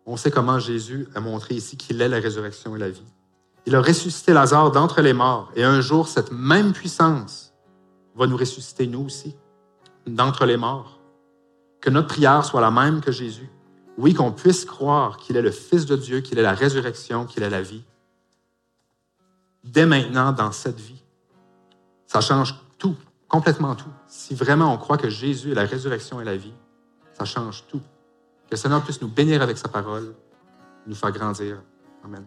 On 0.06 0.16
sait 0.16 0.30
comment 0.30 0.60
Jésus 0.60 1.08
a 1.16 1.20
montré 1.20 1.56
ici 1.56 1.76
qu'il 1.76 2.00
est 2.00 2.08
la 2.08 2.20
résurrection 2.20 2.76
et 2.76 2.78
la 2.78 2.90
vie. 2.90 3.02
Il 3.66 3.74
a 3.74 3.82
ressuscité 3.82 4.32
Lazare 4.32 4.70
d'entre 4.70 5.02
les 5.02 5.12
morts, 5.12 5.50
et 5.56 5.64
un 5.64 5.80
jour, 5.80 6.06
cette 6.06 6.30
même 6.30 6.72
puissance 6.72 7.52
va 8.14 8.28
nous 8.28 8.36
ressusciter 8.36 8.86
nous 8.86 9.04
aussi, 9.04 9.34
d'entre 10.06 10.46
les 10.46 10.56
morts. 10.56 11.00
Que 11.80 11.90
notre 11.90 12.06
prière 12.06 12.44
soit 12.44 12.60
la 12.60 12.70
même 12.70 13.00
que 13.00 13.10
Jésus. 13.10 13.50
Oui, 13.98 14.14
qu'on 14.14 14.30
puisse 14.30 14.64
croire 14.64 15.16
qu'il 15.16 15.36
est 15.36 15.42
le 15.42 15.50
Fils 15.50 15.86
de 15.86 15.96
Dieu, 15.96 16.20
qu'il 16.20 16.38
est 16.38 16.42
la 16.42 16.54
résurrection, 16.54 17.26
qu'il 17.26 17.42
est 17.42 17.50
la 17.50 17.62
vie. 17.62 17.82
Dès 19.64 19.86
maintenant, 19.86 20.30
dans 20.30 20.52
cette 20.52 20.78
vie, 20.78 21.02
ça 22.06 22.20
change 22.20 22.54
tout, 22.78 22.94
complètement 23.26 23.74
tout. 23.74 23.90
Si 24.06 24.36
vraiment 24.36 24.72
on 24.72 24.78
croit 24.78 24.98
que 24.98 25.10
Jésus 25.10 25.50
est 25.50 25.56
la 25.56 25.64
résurrection 25.64 26.20
et 26.20 26.24
la 26.24 26.36
vie, 26.36 26.54
ça 27.18 27.24
change 27.24 27.64
tout. 27.66 27.80
Que 28.46 28.52
le 28.52 28.56
Seigneur 28.56 28.82
puisse 28.82 29.00
nous 29.02 29.08
bénir 29.08 29.42
avec 29.42 29.58
sa 29.58 29.68
parole, 29.68 30.14
nous 30.86 30.94
faire 30.94 31.10
grandir. 31.10 31.62
Amen. 32.04 32.24